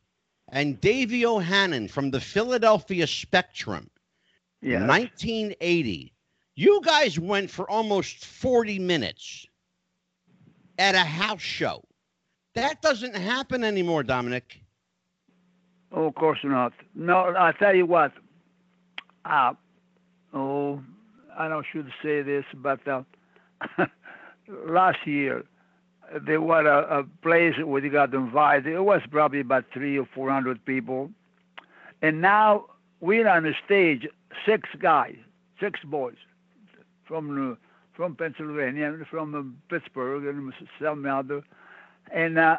and 0.48 0.80
Davey 0.80 1.26
O'Hannon 1.26 1.88
from 1.88 2.10
the 2.10 2.20
Philadelphia 2.20 3.06
Spectrum. 3.06 3.90
yeah. 4.62 4.86
1980. 4.86 6.12
You 6.56 6.80
guys 6.84 7.18
went 7.18 7.50
for 7.50 7.68
almost 7.70 8.24
40 8.24 8.78
minutes 8.78 9.46
at 10.78 10.94
a 10.94 11.04
house 11.04 11.40
show. 11.40 11.82
That 12.54 12.82
doesn't 12.82 13.16
happen 13.16 13.64
anymore, 13.64 14.02
Dominic. 14.02 14.60
Oh, 15.92 16.04
of 16.06 16.14
course 16.14 16.38
not. 16.44 16.72
No, 16.94 17.34
I 17.36 17.52
tell 17.58 17.74
you 17.74 17.86
what. 17.86 18.12
Uh, 19.24 19.54
oh, 20.34 20.82
I 21.38 21.48
don't 21.48 21.66
should 21.72 21.90
say 22.02 22.22
this, 22.22 22.44
but 22.54 22.86
uh, 22.86 23.02
last 24.48 25.06
year 25.06 25.44
there 26.26 26.40
was 26.40 26.66
a, 26.66 26.98
a 27.00 27.04
place 27.22 27.54
where 27.64 27.84
you 27.84 27.90
got 27.90 28.12
invited. 28.14 28.72
It 28.72 28.80
was 28.82 29.00
probably 29.10 29.40
about 29.40 29.64
three 29.72 29.98
or 29.98 30.08
four 30.14 30.30
hundred 30.30 30.64
people, 30.64 31.10
and 32.02 32.20
now 32.20 32.66
we're 33.00 33.28
on 33.28 33.44
the 33.44 33.54
stage, 33.64 34.06
six 34.44 34.68
guys, 34.80 35.16
six 35.60 35.80
boys 35.84 36.16
from 37.06 37.58
from 37.94 38.16
Pennsylvania, 38.16 38.96
from 39.10 39.34
uh, 39.34 39.42
Pittsburgh, 39.72 40.24
and 40.26 40.52
some 40.82 41.06
other, 41.06 41.42
and 42.12 42.38
uh, 42.38 42.56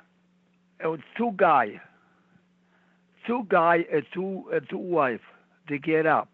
two 1.17 1.31
guys 1.35 1.77
two 3.25 3.45
guy 3.49 3.85
and 3.91 4.05
two 4.13 4.45
and 4.51 4.67
two 4.69 4.77
wife 4.77 5.21
they 5.69 5.77
get 5.77 6.05
up. 6.05 6.29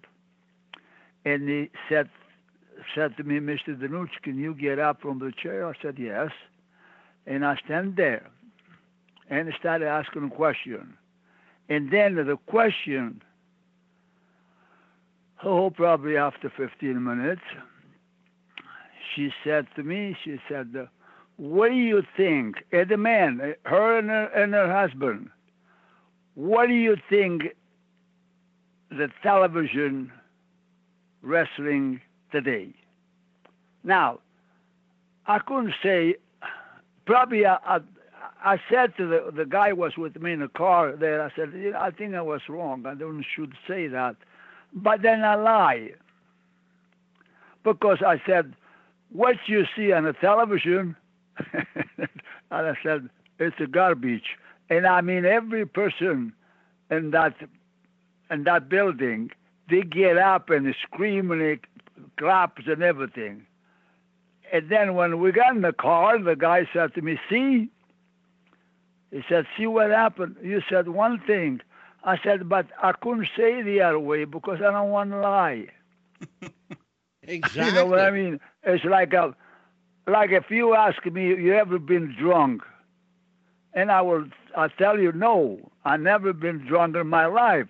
And 1.25 1.47
they 1.47 1.69
said 1.89 2.09
said 2.95 3.15
to 3.17 3.23
me 3.23 3.39
mr 3.39 3.79
danuch 3.79 4.09
can 4.23 4.37
you 4.37 4.53
get 4.53 4.79
up 4.79 5.01
from 5.01 5.19
the 5.19 5.31
chair? 5.31 5.67
I 5.67 5.73
said 5.81 5.97
yes. 5.97 6.31
And 7.25 7.45
i 7.45 7.55
stand 7.65 7.95
there. 7.97 8.29
And 9.29 9.51
started 9.59 9.87
asking 9.87 10.23
a 10.25 10.29
question. 10.29 10.97
And 11.69 11.91
then 11.91 12.15
the 12.15 12.37
question 12.47 13.21
oh 15.43 15.69
probably 15.69 16.17
after 16.17 16.51
15 16.55 17.03
minutes 17.03 17.41
she 19.15 19.31
said 19.43 19.67
to 19.75 19.83
me 19.83 20.15
she 20.23 20.39
said 20.49 20.87
what 21.35 21.69
do 21.69 21.75
you 21.75 22.01
think 22.15 22.55
and 22.71 22.89
the 22.89 22.97
man 22.97 23.53
her 23.63 23.99
and 23.99 24.09
her, 24.09 24.25
and 24.35 24.53
her 24.53 24.71
husband 24.71 25.29
what 26.33 26.67
do 26.67 26.73
you 26.73 26.95
think 27.09 27.43
the 28.89 29.09
television 29.21 30.11
wrestling 31.21 32.01
today? 32.31 32.73
Now, 33.83 34.19
I 35.25 35.39
couldn't 35.39 35.73
say. 35.83 36.15
Probably, 37.05 37.45
I, 37.45 37.55
I, 37.65 37.79
I 38.43 38.57
said 38.69 38.95
to 38.97 39.07
the 39.07 39.31
the 39.31 39.45
guy 39.45 39.71
was 39.73 39.93
with 39.97 40.21
me 40.21 40.33
in 40.33 40.41
the 40.41 40.49
car 40.49 40.95
there. 40.95 41.21
I 41.21 41.31
said, 41.35 41.53
"You 41.53 41.73
I 41.75 41.91
think 41.91 42.15
I 42.15 42.21
was 42.21 42.41
wrong. 42.49 42.85
I 42.85 42.95
don't 42.95 43.25
should 43.35 43.53
say 43.67 43.87
that, 43.87 44.15
but 44.73 45.01
then 45.01 45.23
I 45.23 45.35
lie 45.35 45.91
because 47.67 47.97
I 48.05 48.21
said, 48.25 48.53
what 49.11 49.35
you 49.45 49.65
see 49.75 49.91
on 49.91 50.05
the 50.05 50.13
television, 50.13 50.95
and 51.53 52.07
I 52.49 52.73
said 52.81 53.09
it's 53.39 53.55
garbage. 53.71 54.37
And 54.69 54.87
I 54.87 55.01
mean, 55.01 55.25
every 55.25 55.65
person 55.65 56.33
in 56.89 57.11
that 57.11 57.35
in 58.31 58.43
that 58.43 58.69
building, 58.69 59.31
they 59.69 59.81
get 59.81 60.17
up 60.17 60.49
and 60.49 60.73
scream 60.81 61.31
and 61.31 61.59
claps 62.17 62.67
and 62.67 62.81
everything. 62.83 63.45
And 64.51 64.69
then 64.69 64.95
when 64.95 65.19
we 65.19 65.31
got 65.31 65.55
in 65.55 65.61
the 65.61 65.73
car, 65.73 66.17
the 66.19 66.35
guy 66.35 66.67
said 66.73 66.93
to 66.95 67.01
me, 67.01 67.19
"See," 67.29 67.69
he 69.11 69.23
said, 69.27 69.45
"See 69.57 69.65
what 69.67 69.89
happened." 69.91 70.37
You 70.41 70.61
said 70.69 70.87
one 70.89 71.19
thing. 71.19 71.61
I 72.03 72.17
said, 72.17 72.47
"But 72.49 72.67
I 72.81 72.91
couldn't 72.93 73.27
say 73.35 73.61
the 73.61 73.81
other 73.81 73.99
way 73.99 74.25
because 74.25 74.61
I 74.61 74.71
don't 74.71 74.89
want 74.89 75.11
to 75.11 75.19
lie." 75.19 75.67
Exactly. 76.41 76.51
You 77.55 77.71
know 77.71 77.85
what 77.85 77.99
I 77.99 78.11
mean? 78.11 78.39
It's 78.63 78.83
like 78.85 79.13
a, 79.13 79.35
like 80.07 80.31
if 80.31 80.49
you 80.49 80.73
ask 80.75 81.05
me, 81.05 81.27
you 81.27 81.53
ever 81.53 81.79
been 81.79 82.15
drunk? 82.19 82.61
And 83.73 83.91
I 83.91 84.01
will, 84.01 84.25
I 84.55 84.67
tell 84.67 84.99
you, 84.99 85.11
no, 85.11 85.71
I 85.85 85.97
never 85.97 86.33
been 86.33 86.65
drunk 86.65 86.95
in 86.95 87.07
my 87.07 87.25
life. 87.25 87.67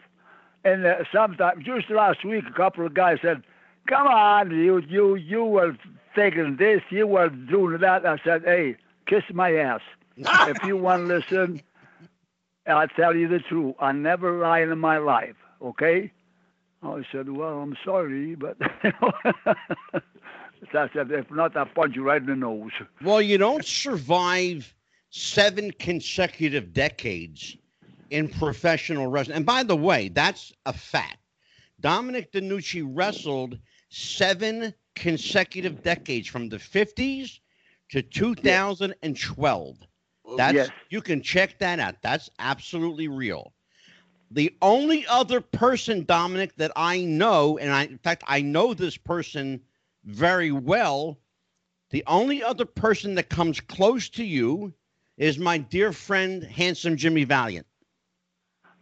And 0.63 0.86
uh, 0.86 1.03
sometimes, 1.12 1.65
just 1.65 1.89
last 1.89 2.24
week, 2.25 2.46
a 2.50 2.53
couple 2.53 2.86
of 2.86 2.93
guys 2.93 3.19
said, 3.22 3.43
"Come 3.88 4.08
on, 4.08 4.51
you, 4.51 4.79
you, 4.88 5.15
you 5.15 5.44
were 5.46 5.77
taking 6.15 6.58
this, 6.58 6.82
you 6.89 7.08
were 7.08 7.29
doing 7.29 7.79
that." 7.79 8.06
I 8.06 8.17
said, 8.24 8.44
"Hey, 8.44 8.75
kiss 9.06 9.24
my 9.34 9.53
ass. 9.56 9.82
if 10.17 10.63
you 10.63 10.77
want 10.77 11.08
to 11.08 11.15
listen, 11.15 11.62
I'll 12.67 12.88
tell 12.89 13.15
you 13.15 13.27
the 13.27 13.39
truth. 13.39 13.75
I 13.79 13.91
never 13.91 14.39
lied 14.39 14.70
in 14.70 14.79
my 14.79 14.98
life. 14.98 15.36
Okay?" 15.62 16.12
I 16.84 17.03
said, 17.12 17.29
"Well, 17.29 17.60
I'm 17.60 17.75
sorry, 17.84 18.36
but." 18.36 18.58
I 20.74 20.89
said, 20.94 21.12
if 21.12 21.29
not, 21.32 21.56
I'll 21.56 21.65
punch 21.65 21.96
you 21.96 22.03
right 22.03 22.22
in 22.22 22.27
the 22.27 22.36
nose. 22.36 22.72
Well, 23.01 23.22
you 23.22 23.38
don't 23.38 23.65
survive 23.65 24.74
seven 25.10 25.72
consecutive 25.72 26.74
decades 26.74 27.58
in 28.10 28.29
professional 28.29 29.08
wrestling. 29.08 29.38
And 29.38 29.46
by 29.46 29.63
the 29.63 29.75
way, 29.75 30.10
that's 30.10 30.53
a 30.65 30.74
fact. 30.74 31.17
Dominic 31.79 32.32
DeNucci 32.32 32.84
wrestled 32.88 33.60
seven 33.89 34.74
consecutive 34.96 35.84
decades 35.84 36.27
from 36.27 36.50
the 36.50 36.58
50s 36.58 37.39
to 37.89 38.01
2012. 38.01 39.77
That's 40.36 40.56
Yes. 40.56 40.70
you 40.89 41.01
can 41.01 41.22
check 41.22 41.58
that 41.60 41.79
out. 41.79 42.01
That's 42.01 42.29
absolutely 42.39 43.08
real. 43.08 43.53
The 44.32 44.53
only 44.62 45.08
other 45.08 45.39
person, 45.39 46.03
Dominic, 46.03 46.56
that 46.58 46.72
I 46.75 47.01
know, 47.06 47.58
and 47.58 47.72
I 47.72 47.86
in 47.86 47.98
fact 47.98 48.24
I 48.27 48.41
know 48.41 48.74
this 48.74 48.98
person 48.98 49.62
very 50.03 50.51
well. 50.51 51.17
The 51.91 52.03
only 52.08 52.44
other 52.44 52.65
person 52.65 53.15
that 53.15 53.29
comes 53.29 53.62
close 53.62 54.10
to 54.10 54.24
you 54.25 54.74
is 55.17 55.38
my 55.38 55.58
dear 55.58 55.94
friend, 55.94 56.44
handsome 56.44 56.98
Jimmy 56.98 57.24
Valiant. 57.24 57.65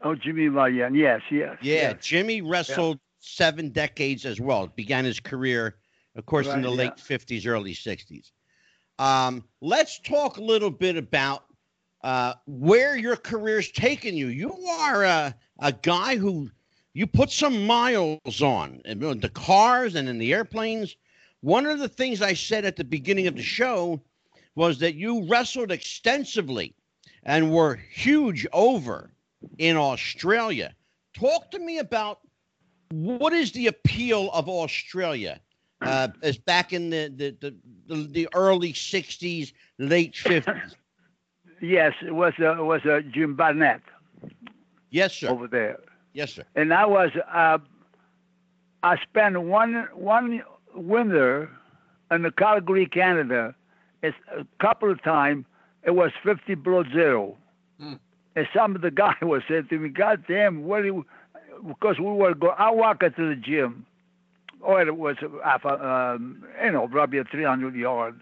Oh, 0.02 0.16
Jimmy 0.16 0.48
Valiant. 0.48 0.96
Yes, 0.96 1.22
yes. 1.30 1.58
Yeah, 1.62 1.92
yes. 1.92 2.06
Jimmy 2.06 2.42
wrestled 2.42 3.00
seven 3.26 3.70
decades 3.70 4.26
as 4.26 4.40
well. 4.40 4.68
Began 4.68 5.06
his 5.06 5.20
career, 5.20 5.76
of 6.16 6.26
course, 6.26 6.48
in 6.48 6.62
the 6.62 6.70
yeah. 6.70 6.76
late 6.76 6.96
50s, 6.98 7.48
early 7.48 7.74
60s. 7.74 8.32
Um, 9.00 9.44
let's 9.62 10.00
talk 10.00 10.38
a 10.38 10.44
little 10.44 10.70
bit 10.70 10.96
about 10.96 11.46
uh, 12.04 12.36
where 12.46 12.96
your 12.96 13.16
career's 13.16 13.72
taken 13.72 14.16
you. 14.16 14.28
You 14.28 14.54
are 14.66 15.04
a, 15.04 15.36
a 15.60 15.72
guy 15.72 16.16
who 16.16 16.50
you 16.94 17.08
put 17.08 17.32
some 17.32 17.66
miles 17.66 18.42
on 18.42 18.82
in 18.86 19.00
the 19.20 19.30
cars 19.30 19.96
and 19.96 20.08
in 20.08 20.18
the 20.18 20.34
airplanes. 20.34 20.96
One 21.42 21.66
of 21.66 21.80
the 21.80 21.90
things 21.90 22.22
I 22.22 22.34
said 22.34 22.64
at 22.64 22.78
the 22.78 22.84
beginning 22.84 23.28
of 23.28 23.36
the 23.36 23.44
show 23.44 24.02
was 24.56 24.80
that 24.80 24.96
you 24.96 25.28
wrestled 25.28 25.72
extensively 25.72 26.74
and 27.24 27.52
were 27.52 27.76
huge 27.76 28.48
over 28.54 29.12
in 29.58 29.76
Australia. 29.76 30.74
Talk 31.14 31.52
to 31.52 31.60
me 31.60 31.80
about 31.80 32.20
what 32.92 33.34
is 33.34 33.52
the 33.52 33.68
appeal 33.68 34.30
of 34.32 34.48
Australia 34.50 35.40
uh, 35.82 36.08
as 36.22 36.38
back 36.38 36.74
in 36.74 36.90
the, 36.90 37.12
the, 37.16 37.36
the, 37.42 37.56
the, 37.88 38.08
the 38.08 38.30
early 38.34 38.74
60s, 38.74 39.54
late 39.80 40.14
50s. 40.14 40.74
Yes, 41.62 41.94
it 42.06 42.14
was 42.14 42.34
uh, 42.40 42.58
it 42.60 42.64
was 42.64 42.82
uh, 42.86 43.00
Jim 43.12 43.36
Barnett 43.36 43.82
Yes, 44.90 45.14
sir. 45.16 45.30
over 45.30 45.48
there, 45.48 45.80
Yes, 46.14 46.34
sir. 46.34 46.44
and 46.56 46.74
I 46.74 46.86
was 46.86 47.12
uh, 47.34 47.58
I 48.84 48.98
spent 49.04 49.42
one 49.42 49.88
one 49.94 50.44
winter 50.74 51.50
in 52.12 52.22
the 52.22 52.32
Calgary, 52.32 52.86
Canada. 52.86 53.56
It's 54.04 54.16
a 54.38 54.46
couple 54.62 54.92
of 54.92 55.02
times. 55.02 55.46
It 55.84 55.92
was 55.96 56.12
50 56.24 56.56
below 56.56 56.84
zero, 56.92 57.38
Hmm. 57.80 57.94
and 58.36 58.48
some 58.54 58.76
of 58.76 58.82
the 58.82 58.92
guy 58.92 59.16
was 59.22 59.42
saying 59.48 59.68
to 59.70 59.80
me, 59.80 59.90
"God 59.90 60.24
damn, 60.28 60.64
what 60.64 60.82
do 60.82 60.86
you?" 60.88 61.06
Because 61.68 62.00
we 62.00 62.06
were 62.12 62.34
go. 62.34 62.50
I 62.50 62.72
walk 62.72 63.04
into 63.04 63.30
the 63.30 63.36
gym. 63.36 63.86
or 64.62 64.82
it 64.82 64.96
was 64.98 65.16
uh, 65.24 65.68
um, 65.70 66.44
you 66.64 66.72
know 66.72 66.88
probably 66.88 67.20
a 67.20 67.24
300 67.24 67.76
yard. 67.76 68.20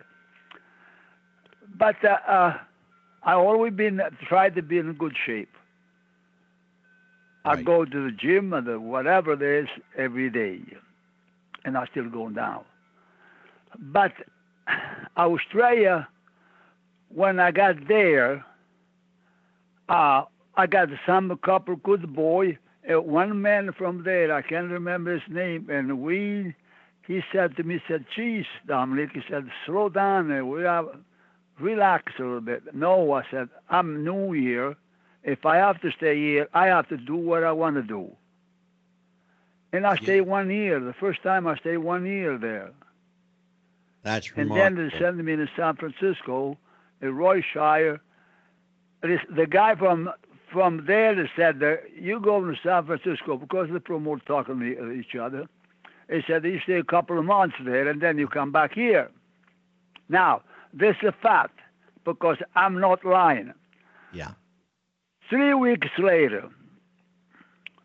But 1.77 1.95
uh, 2.03 2.17
uh, 2.27 2.57
I 3.23 3.33
always 3.33 3.73
been 3.73 4.01
tried 4.27 4.55
to 4.55 4.61
be 4.61 4.77
in 4.77 4.93
good 4.93 5.15
shape. 5.25 5.49
I 7.45 7.61
go 7.61 7.83
to 7.83 8.05
the 8.05 8.11
gym 8.11 8.53
and 8.53 8.65
the 8.67 8.79
whatever 8.79 9.35
there 9.35 9.59
is 9.59 9.67
every 9.97 10.29
day, 10.29 10.61
and 11.65 11.77
I 11.77 11.85
still 11.87 12.09
going 12.09 12.35
down. 12.35 12.63
But 13.77 14.13
Australia, 15.17 16.07
when 17.09 17.39
I 17.39 17.51
got 17.51 17.87
there, 17.87 18.45
uh, 19.89 20.23
I 20.55 20.67
got 20.67 20.89
some 21.05 21.37
couple 21.43 21.75
good 21.77 22.13
boy. 22.15 22.57
Uh, 22.91 23.01
one 23.01 23.41
man 23.41 23.71
from 23.71 24.03
there, 24.03 24.33
I 24.33 24.41
can't 24.41 24.71
remember 24.71 25.13
his 25.13 25.29
name, 25.29 25.69
and 25.69 26.01
we, 26.01 26.53
he 27.07 27.21
said 27.31 27.55
to 27.57 27.63
me, 27.63 27.75
he 27.75 27.81
said, 27.87 28.05
"Geez, 28.13 28.45
Dominic," 28.67 29.11
he 29.13 29.21
said, 29.29 29.49
"slow 29.65 29.89
down, 29.89 30.31
and 30.31 30.49
we 30.49 30.63
have 30.63 30.87
relax 31.59 32.13
a 32.19 32.23
little 32.23 32.41
bit." 32.41 32.75
No, 32.75 33.13
I 33.13 33.23
said, 33.31 33.49
"I'm 33.69 34.03
new 34.03 34.31
here. 34.33 34.75
If 35.23 35.45
I 35.45 35.57
have 35.57 35.79
to 35.81 35.91
stay 35.91 36.17
here, 36.17 36.49
I 36.53 36.67
have 36.67 36.89
to 36.89 36.97
do 36.97 37.15
what 37.15 37.43
I 37.43 37.53
want 37.53 37.75
to 37.77 37.83
do." 37.83 38.11
And 39.71 39.87
I 39.87 39.95
stayed 39.95 40.21
one 40.21 40.51
year. 40.51 40.79
The 40.79 40.93
first 40.93 41.23
time 41.23 41.47
I 41.47 41.55
stayed 41.57 41.77
one 41.77 42.05
year 42.05 42.37
there. 42.37 42.71
That's 44.03 44.27
And 44.35 44.49
remarkable. 44.49 44.75
then 44.77 44.89
they 44.89 44.99
sent 44.99 45.17
me 45.17 45.35
to 45.37 45.47
San 45.55 45.75
Francisco, 45.77 46.57
in 47.01 47.15
Roy 47.15 47.41
Shire. 47.41 48.01
This, 49.01 49.21
the 49.29 49.47
guy 49.47 49.75
from 49.75 50.11
from 50.53 50.85
there 50.85 51.15
they 51.15 51.29
said 51.35 51.59
that 51.59 51.83
you 51.99 52.19
go 52.19 52.39
to 52.39 52.55
San 52.63 52.85
Francisco 52.85 53.35
because 53.37 53.67
they 53.73 53.79
promote 53.79 54.25
talking 54.25 54.59
to 54.59 54.77
uh, 54.79 54.91
each 54.91 55.15
other. 55.15 55.47
They 56.07 56.23
said 56.27 56.45
you 56.45 56.59
stay 56.63 56.73
a 56.79 56.83
couple 56.83 57.17
of 57.19 57.25
months 57.25 57.55
there 57.65 57.87
and 57.89 57.99
then 58.01 58.17
you 58.17 58.27
come 58.27 58.51
back 58.51 58.73
here. 58.73 59.09
Now 60.07 60.41
this 60.73 60.95
is 61.01 61.09
a 61.09 61.11
fact 61.11 61.59
because 62.05 62.37
I'm 62.55 62.79
not 62.79 63.03
lying. 63.03 63.53
yeah. 64.13 64.31
Three 65.29 65.53
weeks 65.53 65.87
later, 65.97 66.49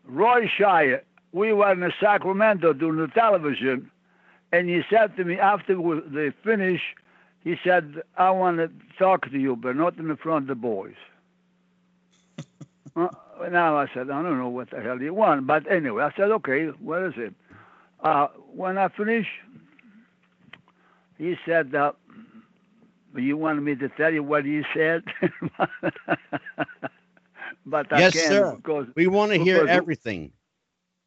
Roy 0.05 0.47
Shire, 0.57 1.03
we 1.31 1.53
were 1.53 1.71
in 1.71 1.91
Sacramento 1.99 2.73
doing 2.73 2.97
the 2.97 3.07
television, 3.07 3.89
and 4.51 4.67
he 4.69 4.81
said 4.89 5.15
to 5.17 5.23
me 5.23 5.39
after 5.39 5.79
we- 5.79 6.01
they 6.01 6.31
finished, 6.43 6.83
he 7.43 7.55
said, 7.63 8.01
I 8.17 8.31
want 8.31 8.57
to 8.57 8.69
talk 8.97 9.29
to 9.31 9.39
you, 9.39 9.55
but 9.55 9.75
not 9.75 9.97
in 9.97 10.09
the 10.09 10.17
front 10.17 10.43
of 10.43 10.47
the 10.49 10.55
boys. 10.55 10.95
Uh, 13.03 13.49
now 13.49 13.77
I 13.77 13.87
said, 13.93 14.09
I 14.11 14.23
don't 14.23 14.39
know 14.39 14.49
what 14.49 14.71
the 14.71 14.81
hell 14.81 15.01
you 15.01 15.13
want, 15.13 15.47
but 15.47 15.71
anyway, 15.71 16.03
I 16.03 16.11
said, 16.17 16.31
okay, 16.31 16.67
what 16.81 17.03
is 17.03 17.13
it? 17.17 17.35
Uh, 18.03 18.27
when 18.53 18.77
I 18.77 18.89
finished, 18.89 19.29
he 21.17 21.35
said, 21.45 21.73
uh, 21.75 21.91
you 23.15 23.37
wanted 23.37 23.61
me 23.61 23.75
to 23.77 23.89
tell 23.89 24.13
you 24.13 24.23
what 24.23 24.45
he 24.45 24.61
said? 24.75 25.03
but 27.65 27.91
I 27.93 28.01
Yes, 28.01 28.03
can't 28.03 28.15
sir. 28.17 28.51
because 28.51 28.87
We 28.95 29.07
want 29.07 29.31
to 29.33 29.39
hear 29.39 29.63
everything. 29.63 30.33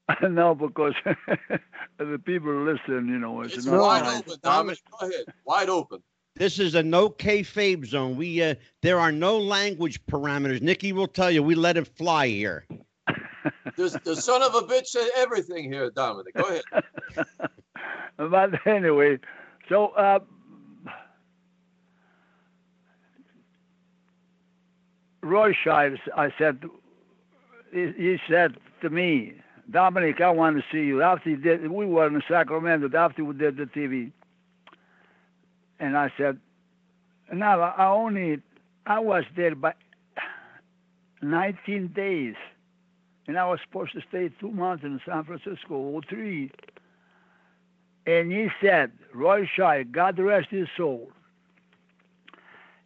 no, 0.22 0.54
because 0.54 0.94
the 1.98 2.20
people 2.24 2.64
listen, 2.64 3.08
you 3.08 3.18
know, 3.18 3.42
it's, 3.42 3.54
It's 3.54 3.62
not 3.62 3.70
wide 3.70 3.92
nice. 3.92 4.06
open, 4.06 4.38
Dominic. 4.42 4.78
Go 4.90 5.08
ahead. 5.08 5.24
Wide 5.44 5.70
open. 5.70 6.02
This 6.34 6.58
is 6.58 6.74
a 6.74 6.82
no 6.82 7.10
kayfabe 7.10 7.84
zone. 7.86 8.16
We 8.16 8.42
uh, 8.42 8.54
there 8.80 8.98
are 8.98 9.12
no 9.12 9.38
language 9.38 10.04
parameters. 10.06 10.62
Nikki 10.62 10.92
will 10.92 11.06
tell 11.06 11.30
you 11.30 11.42
we 11.42 11.54
let 11.54 11.76
it 11.76 11.86
fly 11.96 12.28
here. 12.28 12.66
There's 13.76 13.92
the 14.04 14.16
son 14.16 14.42
of 14.42 14.54
a 14.54 14.62
bitch 14.62 14.86
said 14.86 15.08
everything 15.16 15.70
here, 15.70 15.90
Dominic. 15.90 16.34
Go 16.34 16.44
ahead. 16.44 17.26
but 18.16 18.66
anyway, 18.66 19.18
so 19.68 19.88
uh, 19.88 20.20
Roy 25.22 25.52
Shire, 25.64 25.96
I 26.16 26.32
said, 26.36 26.62
he, 27.72 27.92
he 27.96 28.18
said 28.28 28.56
to 28.80 28.90
me, 28.90 29.34
Dominic, 29.70 30.20
I 30.20 30.30
want 30.30 30.56
to 30.56 30.64
see 30.72 30.84
you. 30.84 31.02
After 31.02 31.30
he 31.30 31.36
did, 31.36 31.70
we 31.70 31.86
were 31.86 32.06
in 32.06 32.20
Sacramento 32.28 32.90
after 32.96 33.24
we 33.24 33.34
did 33.34 33.56
the 33.56 33.64
TV, 33.64 34.12
and 35.80 35.96
I 35.96 36.12
said, 36.16 36.38
now 37.32 37.60
I 37.60 37.86
only, 37.88 38.40
I 38.86 39.00
was 39.00 39.24
there 39.36 39.54
by 39.54 39.74
19 41.22 41.88
days, 41.88 42.34
and 43.26 43.38
I 43.38 43.46
was 43.46 43.60
supposed 43.64 43.92
to 43.92 44.00
stay 44.08 44.30
two 44.40 44.50
months 44.50 44.84
in 44.84 45.00
San 45.06 45.24
Francisco, 45.24 45.74
or 45.74 46.02
three. 46.08 46.50
And 48.06 48.32
he 48.32 48.48
said, 48.60 48.92
Roy 49.14 49.48
Shire, 49.56 49.84
God 49.84 50.18
rest 50.18 50.48
his 50.50 50.68
soul. 50.76 51.10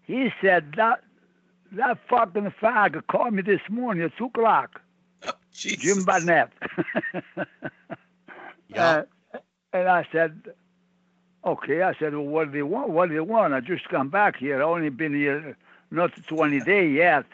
He 0.03 0.31
said 0.40 0.75
that 0.77 1.03
that 1.72 1.99
fucking 2.09 2.53
fag 2.62 3.07
called 3.09 3.35
me 3.35 3.42
this 3.42 3.61
morning 3.68 4.05
at 4.05 4.16
two 4.16 4.27
o'clock. 4.27 4.81
Jesus. 5.53 5.83
Jim 5.83 6.05
Barnett. 6.05 6.53
Yeah. 8.68 9.05
Uh, 9.33 9.38
and 9.72 9.88
I 9.88 10.07
said, 10.12 10.42
okay. 11.46 11.82
I 11.82 11.94
said, 11.98 12.14
well, 12.14 12.24
what 12.24 12.46
do 12.46 12.59
they 12.59 12.62
want? 12.62 12.90
What 12.90 13.09
do 13.09 13.14
they 13.14 13.20
want? 13.20 13.54
I 13.54 13.61
just 13.61 13.88
come 13.88 14.09
back 14.09 14.37
here. 14.37 14.61
I 14.61 14.64
only 14.64 14.90
been 14.90 15.14
here 15.14 15.56
not 15.90 16.12
20 16.26 16.61
days 16.64 16.96
yet. 16.96 17.24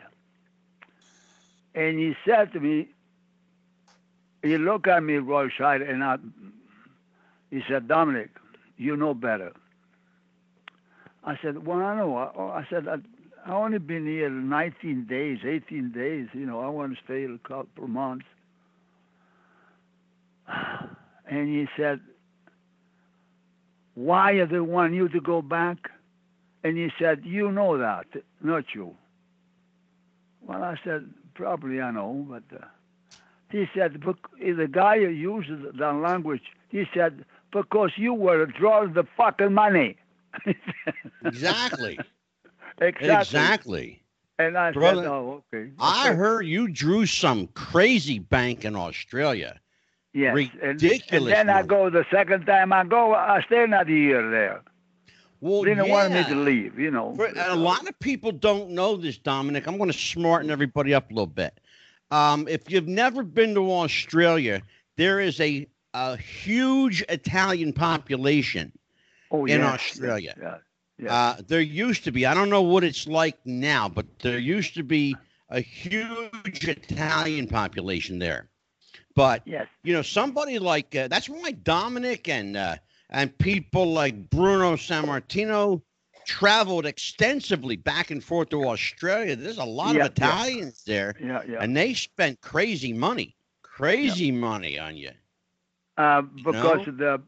And 1.74 1.98
he 1.98 2.14
said 2.26 2.52
to 2.52 2.60
me, 2.60 2.88
he 4.42 4.58
looked 4.58 4.88
at 4.88 5.02
me, 5.02 5.14
Roy 5.14 5.48
Shire, 5.48 5.82
and 5.82 6.04
I, 6.04 6.18
he 7.50 7.62
said, 7.68 7.88
Dominic, 7.88 8.30
you 8.76 8.96
know 8.96 9.14
better. 9.14 9.52
I 11.24 11.38
said, 11.40 11.64
well, 11.64 11.78
I 11.78 11.96
know. 11.96 12.16
I, 12.16 12.30
oh, 12.36 12.48
I 12.48 12.66
said, 12.68 12.88
I, 12.88 12.96
I 13.46 13.54
only 13.54 13.78
been 13.78 14.06
here 14.06 14.28
19 14.28 15.06
days, 15.06 15.38
18 15.44 15.92
days. 15.92 16.28
You 16.32 16.44
know, 16.46 16.60
I 16.60 16.68
want 16.68 16.96
to 16.96 17.04
stay 17.04 17.24
a 17.24 17.38
couple 17.38 17.84
of 17.84 17.90
months. 17.90 18.26
And 21.24 21.48
he 21.48 21.66
said, 21.78 22.00
why 23.94 24.32
do 24.34 24.46
they 24.46 24.60
want 24.60 24.94
you 24.94 25.08
to 25.08 25.20
go 25.20 25.42
back? 25.42 25.90
And 26.64 26.76
he 26.76 26.90
said, 26.98 27.22
you 27.24 27.50
know 27.52 27.78
that, 27.78 28.06
not 28.42 28.64
you. 28.74 28.96
Well, 30.42 30.62
I 30.62 30.76
said, 30.84 31.10
probably 31.34 31.80
I 31.80 31.90
know, 31.90 32.26
but 32.28 32.42
uh, 32.54 32.64
he 33.50 33.66
said, 33.74 34.00
"Bec- 34.04 34.16
the 34.40 34.68
guy 34.70 34.98
who 34.98 35.08
uses 35.08 35.64
the 35.76 35.92
language, 35.92 36.42
he 36.68 36.84
said, 36.94 37.24
because 37.52 37.92
you 37.96 38.14
were 38.14 38.46
drawing 38.46 38.94
the 38.94 39.04
fucking 39.16 39.52
money. 39.54 39.96
Exactly. 41.24 42.06
exactly. 42.80 43.54
exactly. 43.54 44.04
And 44.38 44.58
I 44.58 44.72
Brother, 44.72 45.02
said, 45.02 45.08
oh, 45.08 45.44
okay. 45.54 45.72
I 45.78 46.12
heard 46.14 46.42
you 46.46 46.68
drew 46.68 47.06
some 47.06 47.48
crazy 47.48 48.18
bank 48.18 48.64
in 48.64 48.76
Australia. 48.76 49.60
Yes. 50.12 50.36
And, 50.36 50.50
and 50.62 50.82
ridiculous 50.82 51.32
then 51.32 51.48
I 51.50 51.62
go 51.62 51.90
the 51.90 52.04
second 52.10 52.46
time 52.46 52.72
I 52.72 52.84
go, 52.84 53.14
I 53.14 53.42
stay 53.42 53.64
another 53.64 53.90
year 53.90 54.30
there. 54.30 54.62
Well, 55.40 55.62
They 55.62 55.74
didn't 55.74 55.88
want 55.88 56.12
me 56.12 56.22
to 56.22 56.36
leave, 56.36 56.78
you 56.78 56.92
know. 56.92 57.16
For, 57.16 57.26
a 57.36 57.56
lot 57.56 57.88
of 57.88 57.98
people 57.98 58.30
don't 58.30 58.70
know 58.70 58.96
this, 58.96 59.18
Dominic. 59.18 59.66
I'm 59.66 59.76
going 59.76 59.90
to 59.90 59.98
smarten 59.98 60.50
everybody 60.50 60.94
up 60.94 61.10
a 61.10 61.14
little 61.14 61.26
bit. 61.26 61.58
Um, 62.12 62.46
if 62.46 62.70
you've 62.70 62.86
never 62.86 63.24
been 63.24 63.54
to 63.54 63.72
Australia, 63.72 64.62
there 64.96 65.18
is 65.18 65.40
a, 65.40 65.66
a 65.94 66.16
huge 66.16 67.02
Italian 67.08 67.72
population. 67.72 68.70
oh, 69.32 69.46
in 69.46 69.60
yes, 69.60 69.74
Australia. 69.74 70.34
yes, 70.40 70.58
yes. 70.98 71.10
Uh, 71.10 71.42
there 71.48 71.60
used 71.60 72.04
to 72.04 72.12
be, 72.12 72.24
I 72.24 72.34
don't 72.34 72.50
know 72.50 72.62
what 72.62 72.84
it's 72.84 73.08
like 73.08 73.36
now, 73.44 73.88
but 73.88 74.06
there 74.20 74.38
used 74.38 74.74
to 74.74 74.84
be 74.84 75.16
a 75.48 75.60
huge 75.60 76.68
Italian 76.68 77.48
population 77.48 78.20
there. 78.20 78.48
But 79.14 79.44
yes. 79.44 79.68
you 79.82 79.92
know, 79.92 80.02
somebody 80.02 80.58
like 80.58 80.94
uh, 80.94 81.08
that's 81.08 81.28
why 81.28 81.52
Dominic 81.52 82.28
and 82.28 82.56
uh, 82.56 82.76
and 83.10 83.36
people 83.38 83.92
like 83.92 84.30
Bruno 84.30 84.74
Sammartino 84.76 85.82
traveled 86.24 86.86
extensively 86.86 87.76
back 87.76 88.10
and 88.10 88.22
forth 88.22 88.50
to 88.50 88.66
Australia. 88.68 89.36
There's 89.36 89.58
a 89.58 89.64
lot 89.64 89.94
Yeah, 89.94 90.02
of 90.02 90.04
yeah. 90.04 90.06
Italians 90.06 90.84
there, 90.84 91.14
Yeah, 91.20 91.42
yeah. 91.48 91.62
and 91.62 91.76
they 91.76 91.94
spent 91.94 92.40
crazy 92.40 92.92
money, 92.92 93.36
crazy 93.62 94.30
money 94.32 94.78
on 94.78 94.96
you. 94.96 95.10
Uh, 95.96 96.22
because 96.22 96.80
the 96.86 97.20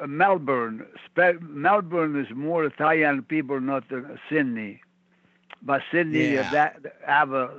uh, 0.00 0.06
Melbourne, 0.06 0.86
spe- 1.06 1.40
Melbourne 1.42 2.18
is 2.18 2.26
more 2.34 2.64
Italian 2.64 3.22
people, 3.22 3.60
not 3.60 3.84
uh, 3.92 4.00
Sydney. 4.28 4.80
But 5.62 5.82
Sydney 5.90 6.36
that 6.36 6.76
have 7.06 7.32
a 7.32 7.50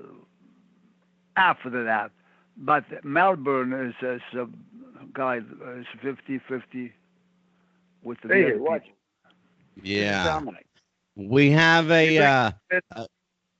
after 1.36 1.84
that. 1.84 2.12
But 2.58 2.86
Melbourne 3.04 3.74
is, 3.74 3.96
is 4.02 4.22
a 4.40 4.48
guy 5.14 5.38
is 5.38 5.86
50-50 6.04 6.92
with 8.04 8.20
the 8.22 8.28
Hey, 8.28 8.46
other 8.46 8.62
watch. 8.62 8.84
people. 8.84 8.94
Yeah, 9.82 10.24
Dominic. 10.24 10.66
we 11.16 11.50
have 11.50 11.90
a 11.90 12.18
uh, 12.20 12.52
a, 12.92 13.08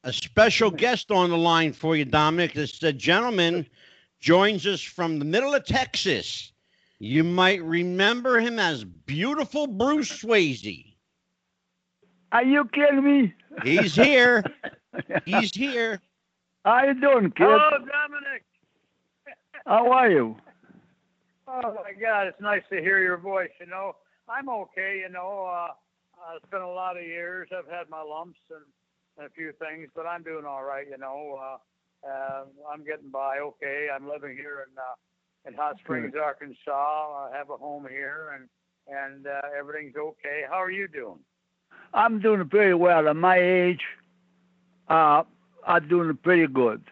a 0.04 0.14
special 0.14 0.70
guest 0.70 1.10
on 1.10 1.32
the 1.32 1.38
line 1.38 1.74
for 1.74 1.96
you, 1.96 2.06
Dominic. 2.06 2.54
This 2.54 2.84
uh, 2.84 2.92
gentleman 2.92 3.66
joins 4.20 4.68
us 4.68 4.82
from 4.82 5.18
the 5.18 5.26
middle 5.26 5.56
of 5.56 5.66
Texas. 5.66 6.52
You 7.00 7.24
might 7.24 7.64
remember 7.64 8.40
him 8.40 8.60
as 8.60 8.84
beautiful 8.84 9.66
Bruce 9.66 10.22
Swayze. 10.22 10.94
Are 12.32 12.44
you 12.44 12.66
kidding 12.74 13.04
me? 13.04 13.34
He's 13.64 13.96
here. 13.96 14.44
He's 15.26 15.54
here. 15.56 16.00
How 16.64 16.84
you 16.86 16.94
doing, 17.00 17.32
kid? 17.32 17.46
Hello, 17.46 17.70
Dominic. 17.72 18.44
How 19.66 19.92
are 19.92 20.10
you? 20.10 20.36
Oh 21.48 21.74
my 21.74 21.94
God, 22.00 22.28
it's 22.28 22.42
nice 22.42 22.64
to 22.70 22.82
hear 22.82 23.02
your 23.02 23.18
voice. 23.18 23.52
You 23.60 23.68
know, 23.68 23.96
I'm 24.28 24.50
okay. 24.50 25.02
You 25.06 25.12
know, 25.12 25.46
uh, 25.50 25.70
uh, 26.18 26.36
it's 26.36 26.50
been 26.50 26.62
a 26.62 26.72
lot 26.72 26.98
of 26.98 27.04
years. 27.04 27.50
I've 27.56 27.72
had 27.72 27.90
my 27.90 28.02
lumps 28.02 28.40
and, 28.50 28.64
and 29.18 29.28
a 29.28 29.30
few 29.30 29.52
things, 29.60 29.90
but 29.96 30.06
I'm 30.06 30.24
doing 30.24 30.46
all 30.46 30.64
right. 30.64 30.86
You 30.90 30.98
know, 30.98 31.40
uh, 31.42 32.08
uh, 32.10 32.44
I'm 32.72 32.84
getting 32.84 33.10
by 33.10 33.40
okay. 33.40 33.88
I'm 33.94 34.08
living 34.08 34.36
here 34.36 34.68
in 34.68 34.78
uh, 34.78 34.96
in 35.48 35.54
Hot 35.56 35.78
Springs, 35.80 36.14
Arkansas. 36.22 37.30
I 37.30 37.38
have 37.38 37.50
a 37.50 37.58
home 37.58 37.88
here, 37.90 38.36
and 38.36 38.50
and 38.88 39.28
uh, 39.28 39.42
everything's 39.58 39.96
okay. 39.96 40.44
How 40.50 40.62
are 40.62 40.72
you 40.72 40.88
doing? 40.88 41.20
I'm 41.94 42.20
doing 42.20 42.48
pretty 42.50 42.74
well. 42.74 43.08
At 43.08 43.16
my 43.16 43.38
age, 43.38 43.82
uh, 44.90 45.24
I'm 45.66 45.88
doing 45.88 46.18
pretty 46.22 46.48
good. 46.48 46.84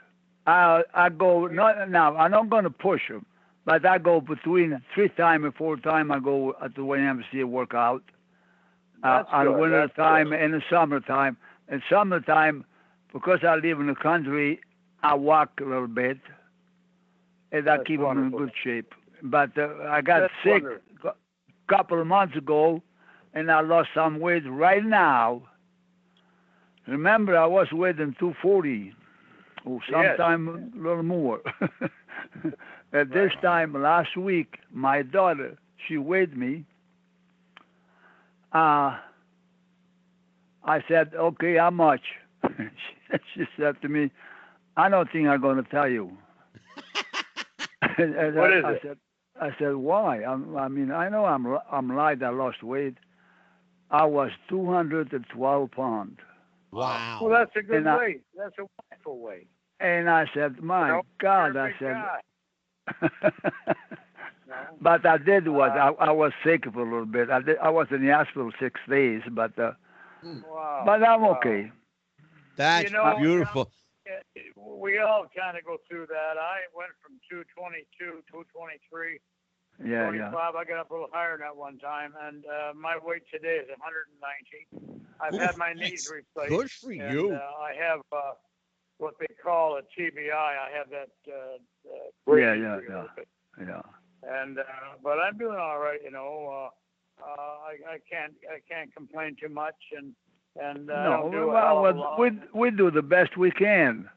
I 0.52 0.84
I 0.94 1.10
go 1.10 1.48
not 1.48 1.90
now. 1.90 2.16
I'm 2.16 2.32
not 2.32 2.50
going 2.50 2.64
to 2.64 2.70
push 2.70 3.08
them, 3.08 3.26
but 3.66 3.86
I 3.86 3.98
go 3.98 4.22
between 4.22 4.82
three 4.94 5.10
time 5.10 5.46
and 5.46 5.54
four 5.56 5.78
time. 5.78 6.12
I 6.12 6.20
go 6.20 6.56
at 6.64 6.76
the 6.76 6.82
YMCA 6.82 7.46
workout. 7.46 8.04
Uh, 9.04 9.24
on 9.32 9.48
good, 9.48 9.60
winter 9.60 9.88
that's 9.88 9.96
time 9.96 10.30
good. 10.30 10.42
and 10.42 10.54
the 10.54 10.62
summertime. 10.70 11.36
In 11.70 11.82
summertime, 11.90 12.66
because 13.14 13.40
I 13.44 13.56
live 13.56 13.80
in 13.80 13.88
the 13.88 13.96
country, 13.96 14.60
I 15.02 15.16
walk 15.16 15.60
a 15.60 15.64
little 15.64 15.88
bit, 15.88 16.20
and 17.52 17.68
I 17.68 17.78
That's 17.78 17.88
keeps 17.88 18.04
me 18.04 18.10
in 18.10 18.30
good 18.32 18.52
shape. 18.64 18.94
But 19.24 19.58
uh, 19.58 19.70
I 19.90 20.02
got 20.02 20.20
That's 20.22 20.34
sick 20.44 20.64
a 21.04 21.14
couple 21.68 22.00
of 22.00 22.06
months 22.08 22.36
ago, 22.36 22.84
and 23.34 23.52
I 23.52 23.62
lost 23.62 23.90
some 23.96 24.20
weight 24.20 24.44
right 24.48 24.84
now. 24.84 25.44
Remember, 26.88 27.38
I 27.38 27.46
was 27.46 27.72
weighing 27.72 28.16
240, 28.20 28.94
or 29.66 29.80
Yes. 29.88 30.18
sometime 30.18 30.72
a 30.76 30.78
little 30.78 31.04
more. 31.04 31.42
At 32.94 33.12
this 33.14 33.32
Right. 33.34 33.42
time 33.42 33.74
last 33.74 34.16
week, 34.18 34.60
my 34.72 35.02
daughter, 35.02 35.58
she 35.88 35.98
weighed 35.98 36.36
me. 36.38 36.66
Uh, 38.54 38.98
I 40.64 40.82
said, 40.88 41.14
okay, 41.16 41.58
how 41.58 41.70
much? 41.72 42.02
she, 42.58 43.18
she 43.36 43.46
said 43.58 43.82
to 43.82 43.90
me, 43.90 44.12
I 44.78 44.90
don't 44.90 45.10
think 45.12 45.28
I'm 45.28 45.42
going 45.42 45.58
to 45.64 45.70
tell 45.70 45.88
you. 45.90 46.18
And 47.98 48.36
What 48.36 48.54
I, 48.54 48.58
is 48.60 48.64
I 48.66 48.72
it? 48.74 48.82
said, 48.82 48.98
I 49.40 49.50
said, 49.58 49.76
why? 49.76 50.24
I'm, 50.24 50.56
I 50.56 50.68
mean, 50.68 50.92
I 50.92 51.10
know 51.10 51.26
I'm 51.26 51.46
I'm 51.72 51.96
light. 51.96 52.22
I 52.24 52.30
lost 52.30 52.64
weight. 52.64 52.98
I 53.92 54.06
was 54.06 54.32
212 54.50 55.72
pounds, 55.72 56.20
Wow. 56.72 57.20
Well, 57.22 57.32
that's 57.32 57.56
a 57.56 57.62
good 57.62 57.78
And 57.78 57.90
I- 57.90 57.98
weight. 57.98 58.22
That's 58.36 58.56
a 58.60 58.66
wonderful 59.06 59.20
weight. 59.20 59.48
and 59.80 60.10
I 60.10 60.26
said, 60.34 60.62
my 60.62 60.88
No, 60.90 61.02
God, 61.20 61.56
You're 61.56 61.64
a 61.64 61.66
I 61.66 61.68
big 61.70 61.76
said. 61.80 61.96
no? 64.48 64.56
but 64.82 65.06
I 65.06 65.18
did 65.18 65.48
was 65.48 65.72
Uh, 65.74 65.94
I, 66.00 66.08
I 66.08 66.12
was 66.12 66.32
sick 66.44 66.64
for 66.72 66.82
a 66.82 66.84
little 66.84 67.06
bit. 67.06 67.30
I 67.30 67.42
did, 67.42 67.58
I 67.60 67.70
was 67.70 67.88
in 67.92 68.06
the 68.06 68.12
hospital 68.14 68.52
six 68.60 68.80
days, 68.90 69.22
but 69.32 69.58
uh, 69.60 69.72
Wow. 70.24 70.84
but 70.86 71.04
I'm 71.04 71.22
wow. 71.22 71.32
okay. 71.38 71.72
That's 72.58 72.84
You 72.86 72.90
know, 72.92 73.16
beautiful. 73.18 73.72
We 74.58 74.98
all 75.00 75.26
kind 75.36 75.58
of 75.58 75.64
go 75.64 75.78
through 75.88 76.08
that. 76.08 76.36
I 76.38 76.68
went 76.76 76.92
from 77.02 77.20
222, 77.30 78.22
223, 78.30 79.20
Yeah, 79.84 80.10
25. 80.10 80.34
yeah. 80.34 80.60
I 80.60 80.64
got 80.66 80.80
up 80.80 80.92
a 80.92 80.94
little 80.94 81.10
higher 81.14 81.38
than 81.38 81.48
that 81.48 81.56
one 81.56 81.78
time, 81.80 82.14
and 82.28 82.44
uh, 82.46 82.74
my 82.76 82.98
weight 83.02 83.24
today 83.32 83.58
is 83.64 83.70
190. 83.70 84.68
I've 85.22 85.38
had 85.40 85.56
my 85.58 85.74
knees 85.74 86.10
replaced. 86.12 86.50
Good 86.50 86.72
for 86.72 86.92
and, 86.92 87.14
you. 87.14 87.32
Uh, 87.34 87.40
I 87.40 87.74
have 87.80 88.02
uh, 88.12 88.34
what 89.02 89.16
they 89.20 89.34
call 89.44 89.78
a 89.78 89.82
TBI. 89.82 90.32
I 90.34 90.70
have 90.78 90.90
that. 90.92 91.10
Uh, 91.28 91.56
uh, 91.90 92.12
Yeah, 92.28 92.54
brain 92.56 92.62
yeah, 92.62 92.80
yeah. 92.90 93.04
Yeah. 93.68 93.82
And 94.24 94.60
uh, 94.60 94.64
but 95.04 95.20
I'm 95.20 95.38
doing 95.38 95.58
all 95.58 95.80
right. 95.80 96.00
You 96.04 96.12
know, 96.12 96.48
uh, 96.52 97.24
uh, 97.24 97.56
I, 97.72 97.96
I 97.96 97.98
can't 98.10 98.34
I 98.50 98.60
can't 98.72 98.94
complain 98.96 99.36
too 99.42 99.50
much, 99.50 99.76
and 99.98 100.14
and 100.62 100.90
uh, 100.90 101.04
No, 101.04 101.22
don't 101.22 101.32
do 101.32 101.50
a 101.52 101.60
hell 101.60 101.82
well, 101.82 101.94
well, 101.96 102.16
we 102.20 102.32
we 102.54 102.72
do 102.72 102.92
the 102.92 103.02
best 103.02 103.38
we 103.38 103.52
can 103.52 104.10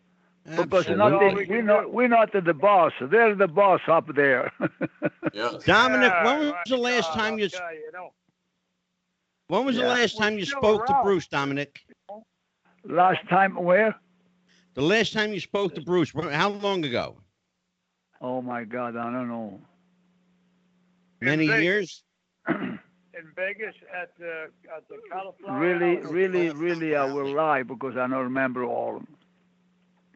because 0.56 0.86
Absolutely. 0.86 1.02
all 1.02 1.10
nothing 1.10 1.34
we 1.36 1.46
we're 1.46 1.62
not 1.62 1.92
we're 1.92 2.08
not 2.08 2.32
the 2.32 2.54
boss. 2.54 2.92
They're 3.00 3.34
the 3.34 3.48
boss 3.48 3.80
up 3.88 4.14
there. 4.14 4.52
Yeah. 5.32 5.50
Dominic, 5.64 6.12
when 6.20 6.38
was 6.40 6.54
the 6.66 6.76
last 6.76 7.06
God, 7.08 7.14
time 7.14 7.38
you 7.38 7.48
tell 7.48 7.72
you, 7.74 7.80
you 7.86 7.92
know, 7.92 8.12
when 9.48 9.64
was 9.64 9.76
the 9.76 9.82
Yeah. 9.82 9.88
last 9.88 10.18
We're 10.18 10.24
time 10.24 10.38
you 10.38 10.44
still 10.44 10.58
spoke 10.58 10.86
to. 10.86 10.94
Bruce, 10.94 11.26
Dominic? 11.28 11.84
Last 12.84 13.26
time 13.28 13.54
where? 13.56 13.94
The 14.74 14.82
last 14.82 15.12
time 15.12 15.32
you 15.32 15.40
spoke 15.40 15.74
to 15.76 15.80
Bruce, 15.80 16.12
how 16.12 16.50
long 16.50 16.84
ago? 16.84 17.16
Oh 18.20 18.42
my 18.42 18.64
God, 18.64 18.96
I 18.96 19.10
don't 19.12 19.28
know. 19.28 19.60
Many 21.20 21.46
Vegas. 21.46 21.62
years? 21.62 22.02
in 22.48 23.30
Vegas 23.36 23.74
at 23.94 24.10
the 24.18 24.50
at 24.74 24.86
the 24.88 24.98
cauliflower. 25.10 25.58
really, 25.60 25.96
House. 25.96 26.12
really, 26.12 26.50
really, 26.50 26.96
I 26.96 27.04
will 27.04 27.32
lie 27.32 27.62
because 27.62 27.96
I 27.96 28.06
don't 28.08 28.24
remember 28.24 28.64
all. 28.64 28.96
of 28.96 29.02
them. 29.06 29.16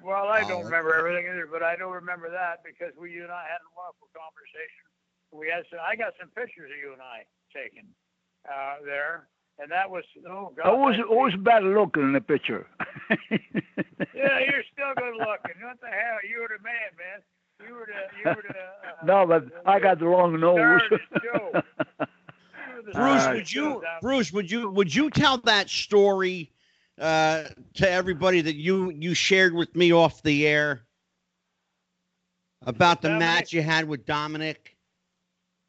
Well, 0.03 0.27
I 0.29 0.43
Oh. 0.43 0.49
don't 0.49 0.65
remember 0.65 0.95
everything 0.95 1.27
either, 1.31 1.47
but 1.51 1.63
I 1.63 1.77
don't 1.77 1.93
remember 1.93 2.31
that 2.31 2.63
because 2.65 2.93
we 2.99 3.13
you 3.13 3.23
and 3.23 3.33
I 3.33 3.45
had 3.45 3.63
a 3.63 3.71
wonderful 3.77 4.09
conversation. 4.15 4.85
We 5.31 5.49
had 5.49 5.65
some, 5.71 5.81
I 5.85 5.95
got 5.95 6.15
some 6.19 6.31
pictures 6.35 6.71
of 6.73 6.79
you 6.79 6.93
and 6.93 7.03
I 7.03 7.27
taken 7.55 7.85
uh, 8.49 8.77
there, 8.85 9.29
and 9.59 9.71
that 9.71 9.91
was 9.91 10.05
oh 10.29 10.53
God. 10.57 10.77
Who's 10.77 10.97
that- 10.97 11.07
who's 11.09 11.37
better 11.37 11.79
looking 11.79 12.03
in 12.05 12.13
the 12.13 12.21
picture? 12.21 12.67
Yeah, 14.15 14.41
you're 14.41 14.65
still 14.73 14.93
good 14.97 15.15
looking. 15.15 15.63
What 15.63 15.81
the 15.81 15.87
hell? 15.87 16.19
You 16.29 16.41
were 16.41 16.49
the 16.57 16.63
man, 16.63 16.91
man. 16.99 17.69
You 17.69 17.75
were 17.75 17.87
the 17.87 18.19
you 18.19 18.37
were 18.37 18.43
the. 18.43 18.59
Uh, 18.59 19.05
no, 19.05 19.27
but 19.27 19.45
I 19.65 19.79
got 19.79 19.99
the 20.01 20.07
long 20.07 20.39
nose. 20.41 20.81
The 20.91 20.99
show. 21.23 21.51
you 22.01 22.77
were 22.77 22.83
the 22.83 22.93
Bruce, 22.93 23.23
star 23.23 23.33
Uh, 23.33 23.35
would 23.35 23.53
you 23.53 23.83
Bruce, 24.03 24.33
would 24.33 24.51
you 24.51 24.71
would 24.71 24.93
you 24.95 25.11
tell 25.11 25.39
that 25.39 25.69
story 25.71 26.51
uh, 27.01 27.45
to 27.75 27.89
everybody 27.89 28.41
that 28.41 28.57
you 28.57 28.91
you 28.91 29.15
shared 29.15 29.55
with 29.55 29.75
me 29.77 29.93
off 29.93 30.21
the 30.23 30.47
air 30.49 30.83
about 32.67 33.01
the 33.03 33.09
Dominic? 33.09 33.21
match 33.21 33.53
you 33.53 33.63
had 33.63 33.87
with 33.87 34.05
Dominic? 34.05 34.77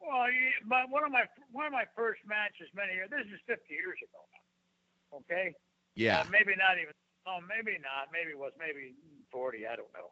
Well, 0.09 0.25
but 0.65 0.89
one 0.89 1.05
of 1.05 1.13
my 1.13 1.29
one 1.53 1.69
of 1.69 1.73
my 1.73 1.85
first 1.93 2.25
matches 2.25 2.65
many 2.73 2.97
years. 2.97 3.13
This 3.13 3.29
is 3.29 3.37
50 3.45 3.61
years 3.69 4.01
ago 4.01 4.17
now. 4.33 5.21
Okay. 5.21 5.53
Yeah. 5.93 6.25
Uh, 6.25 6.33
maybe 6.33 6.57
not 6.57 6.81
even. 6.81 6.97
Oh, 7.29 7.37
maybe 7.45 7.77
not. 7.77 8.09
Maybe 8.09 8.33
it 8.33 8.41
was 8.41 8.57
maybe 8.57 8.97
40. 9.29 9.69
I 9.69 9.77
don't 9.77 9.93
know. 9.93 10.09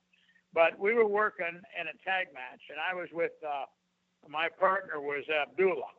But 0.53 0.77
we 0.77 0.93
were 0.93 1.09
working 1.09 1.49
in 1.49 1.85
a 1.89 1.97
tag 2.05 2.29
match, 2.29 2.61
and 2.69 2.77
I 2.77 2.93
was 2.93 3.09
with 3.09 3.33
uh, 3.41 3.65
my 4.29 4.53
partner 4.53 5.01
was 5.01 5.25
Abdullah, 5.25 5.97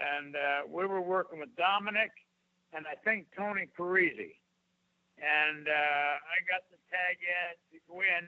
and 0.00 0.32
uh, 0.32 0.60
we 0.64 0.88
were 0.88 1.04
working 1.04 1.36
with 1.36 1.52
Dominic, 1.52 2.16
and 2.72 2.88
I 2.88 2.96
think 3.04 3.28
Tony 3.36 3.68
Parisi. 3.76 4.40
And 5.20 5.68
uh, 5.68 6.12
I 6.20 6.36
got 6.48 6.64
the 6.68 6.76
tag 6.92 7.16
in 7.20 7.52
to 7.72 7.92
win 7.92 8.24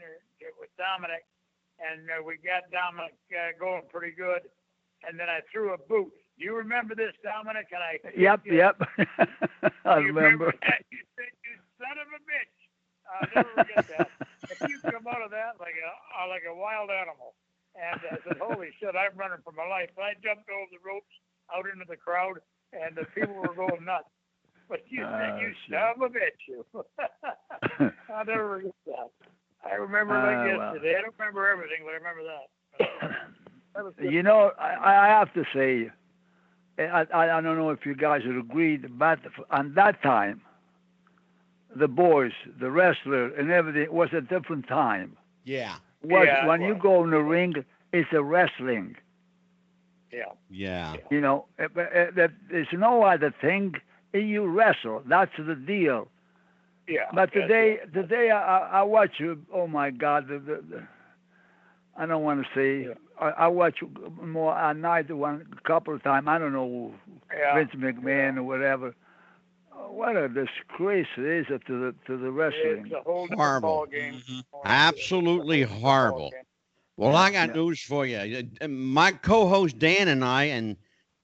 with 0.60 0.72
Dominic, 0.76 1.24
and 1.80 2.08
uh, 2.08 2.20
we 2.24 2.36
got 2.40 2.68
Dominic 2.68 3.16
uh, 3.32 3.52
going 3.60 3.84
pretty 3.92 4.12
good. 4.12 4.48
And 5.06 5.18
then 5.18 5.28
I 5.30 5.40
threw 5.52 5.72
a 5.74 5.78
boot. 5.78 6.10
Do 6.38 6.44
you 6.44 6.54
remember 6.56 6.94
this, 6.94 7.14
Dominic? 7.22 7.66
And 7.74 7.82
I 7.82 7.98
yep, 8.16 8.40
you. 8.46 8.56
yep. 8.56 8.78
I 9.84 9.98
You 9.98 10.10
remember. 10.14 10.54
that? 10.62 10.82
You 10.90 11.02
said, 11.18 11.30
"You 11.46 11.54
son 11.78 11.98
of 11.98 12.08
a 12.14 12.20
bitch." 12.26 12.54
I'll 13.08 13.26
never 13.34 13.50
forget 13.62 13.82
that. 13.88 14.10
If 14.50 14.58
you 14.68 14.78
come 14.90 15.06
out 15.08 15.22
of 15.22 15.30
that 15.30 15.56
like 15.60 15.74
a 15.78 15.88
uh, 16.18 16.26
like 16.28 16.42
a 16.48 16.54
wild 16.54 16.90
animal, 16.90 17.34
and 17.74 17.98
I 18.02 18.18
said, 18.26 18.38
"Holy 18.42 18.70
shit, 18.78 18.94
I'm 18.94 19.16
running 19.18 19.42
for 19.44 19.52
my 19.52 19.66
life!" 19.66 19.90
I 19.98 20.14
jumped 20.22 20.50
over 20.50 20.68
the 20.70 20.82
ropes 20.84 21.10
out 21.54 21.66
into 21.66 21.86
the 21.88 21.96
crowd, 21.96 22.38
and 22.72 22.94
the 22.96 23.06
people 23.14 23.34
were 23.34 23.54
going 23.54 23.84
nuts. 23.84 24.10
But 24.68 24.84
you 24.90 25.02
said, 25.02 25.32
Oh, 25.34 25.40
"You 25.40 25.50
shit. 25.66 25.74
son 25.74 25.94
of 25.96 26.02
a 26.02 26.10
bitch!" 26.12 26.42
You. 26.46 26.62
I'll 28.12 28.24
never 28.26 28.58
forget 28.60 28.76
that. 28.86 29.08
I 29.64 29.74
remember 29.74 30.14
it 30.14 30.22
like 30.22 30.36
Ah, 30.38 30.58
well. 30.58 30.74
yesterday. 30.74 30.98
I 30.98 31.02
don't 31.02 31.14
remember 31.18 31.48
everything, 31.48 31.82
but 31.82 31.96
I 31.96 31.98
remember 31.98 32.24
that. 32.28 32.46
That 33.78 33.86
was 33.86 33.94
good. 34.02 34.14
You 34.14 34.22
know, 34.24 34.52
I, 34.60 35.06
I 35.06 35.08
have 35.08 35.32
to 35.34 35.44
say, 35.54 35.90
eh, 36.78 36.86
I, 36.86 37.02
I 37.14 37.38
I 37.38 37.42
don't 37.42 37.56
know 37.58 37.70
if 37.70 37.86
you 37.86 37.94
guys 37.96 38.22
would 38.26 38.36
agree, 38.38 38.78
but 38.78 39.20
on 39.50 39.74
that 39.74 40.02
time, 40.02 40.42
the 41.74 41.88
boys, 41.88 42.32
the 42.60 42.70
wrestler, 42.70 43.26
and 43.34 43.50
everything 43.50 43.92
was 43.92 44.10
a 44.12 44.20
different 44.22 44.68
time. 44.68 45.16
Yeah. 45.44 45.76
Was 46.02 46.28
Yeah, 46.28 46.44
it 46.44 46.46
when 46.46 46.62
you 46.62 46.74
go 46.76 47.04
in 47.04 47.10
the 47.10 47.22
ring, 47.22 47.54
it's 47.92 48.12
a 48.12 48.22
wrestling. 48.22 48.96
yeah. 50.12 50.32
Yeah. 50.50 50.96
You 51.10 51.20
know, 51.20 51.46
eh, 51.58 51.68
but, 51.74 51.86
uh, 51.96 52.10
that 52.16 52.32
there's 52.50 52.68
no 52.72 53.02
other 53.04 53.34
thing. 53.40 53.74
You 54.14 54.46
wrestle. 54.46 55.02
That's 55.06 55.32
the 55.38 55.54
deal. 55.56 56.08
Yeah. 56.88 57.10
But 57.12 57.30
yes, 57.34 57.42
today, 57.48 57.78
today 57.94 58.30
I, 58.30 58.40
I 58.58 58.80
I 58.80 58.82
watch. 58.82 59.20
you. 59.20 59.42
Oh 59.52 59.66
my 59.68 59.90
God! 59.90 60.28
The, 60.28 60.38
the, 60.38 60.62
the, 60.70 60.88
I 61.96 62.06
don't 62.06 62.24
want 62.24 62.44
to 62.44 62.48
say. 62.54 62.88
Yeah. 62.88 62.94
I, 63.20 63.28
I 63.30 63.46
watch 63.48 63.78
more 64.22 64.56
at 64.56 64.76
night 64.76 65.10
one 65.14 65.46
couple 65.64 65.94
of 65.94 66.02
times. 66.02 66.26
I 66.28 66.38
don't 66.38 66.52
know 66.52 66.94
yeah. 67.36 67.54
Vince 67.54 67.72
McMahon 67.74 68.36
or 68.38 68.42
whatever. 68.44 68.94
Uh, 69.72 69.92
What 69.92 70.16
a 70.16 70.28
disgrace 70.28 71.06
it 71.16 71.24
is 71.24 71.46
to 71.46 71.58
the 71.80 71.94
to 72.06 72.16
the 72.16 72.30
wrestling. 72.30 72.86
It's 72.86 72.92
a 72.92 73.00
whole 73.02 73.26
different 73.26 73.40
Horrible. 73.40 73.68
ball 73.68 73.86
game. 73.86 74.22
Mhm. 74.28 74.42
Absolutely 74.64 75.62
horrible. 75.62 76.32
Well, 76.96 77.16
I 77.16 77.30
got 77.30 77.50
Yeah. 77.50 77.54
news 77.54 77.80
for 77.82 78.06
you. 78.06 78.48
Uh, 78.60 78.68
My 78.68 79.12
co-host 79.12 79.78
Dan 79.78 80.08
and 80.08 80.24
I, 80.24 80.44
and 80.44 80.76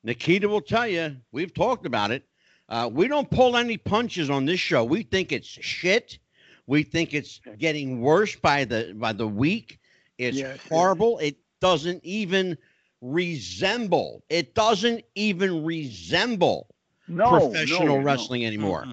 Nikita 0.02 0.48
will 0.48 0.61
tell 0.61 0.87
you, 0.87 1.16
we've 1.33 1.52
talked 1.54 1.87
about 1.87 2.11
it. 2.11 2.24
Uh, 2.68 2.88
we 2.92 3.09
don't 3.09 3.30
pull 3.30 3.57
any 3.57 3.76
punches 3.76 4.30
on 4.30 4.46
this 4.46 4.61
show. 4.61 4.85
We 4.85 5.02
think 5.02 5.33
it's 5.33 5.46
shit. 5.48 6.18
We 6.66 6.83
think 6.83 7.12
it's 7.14 7.40
getting 7.59 8.00
worse 8.00 8.35
by 8.37 8.64
the 8.64 8.94
by 8.96 9.12
the 9.12 9.26
week. 9.28 9.78
It's 10.18 10.38
Yes. 10.38 10.59
horrible. 10.68 11.18
It 11.18 11.37
doesn't 11.68 12.05
even 12.05 12.59
resemble. 13.00 14.22
It 14.29 14.55
doesn't 14.55 15.03
even 15.14 15.64
resemble 15.64 16.68
No, 17.09 17.31
professional 17.31 17.87
no, 17.87 17.98
no. 18.00 18.05
wrestling 18.05 18.44
anymore. 18.44 18.85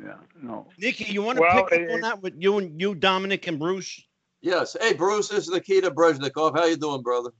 Yeah, 0.00 0.14
no. 0.40 0.68
Nikki, 0.78 1.06
you 1.12 1.20
want 1.22 1.38
to 1.38 1.42
Well, 1.42 1.64
pick 1.64 1.80
up 1.80 1.80
it- 1.80 1.90
on 1.90 2.00
that 2.02 2.22
with 2.22 2.34
you 2.38 2.58
and 2.58 2.80
you, 2.80 2.94
Dominic 2.94 3.48
and 3.48 3.58
Bruce? 3.58 4.00
Yes. 4.40 4.76
Hey, 4.80 4.92
Bruce, 4.94 5.30
this 5.30 5.48
is 5.48 5.50
Nikita 5.50 5.90
Brezhnikov. 5.90 6.56
How 6.56 6.64
you 6.66 6.76
doing, 6.76 7.02
brother? 7.02 7.30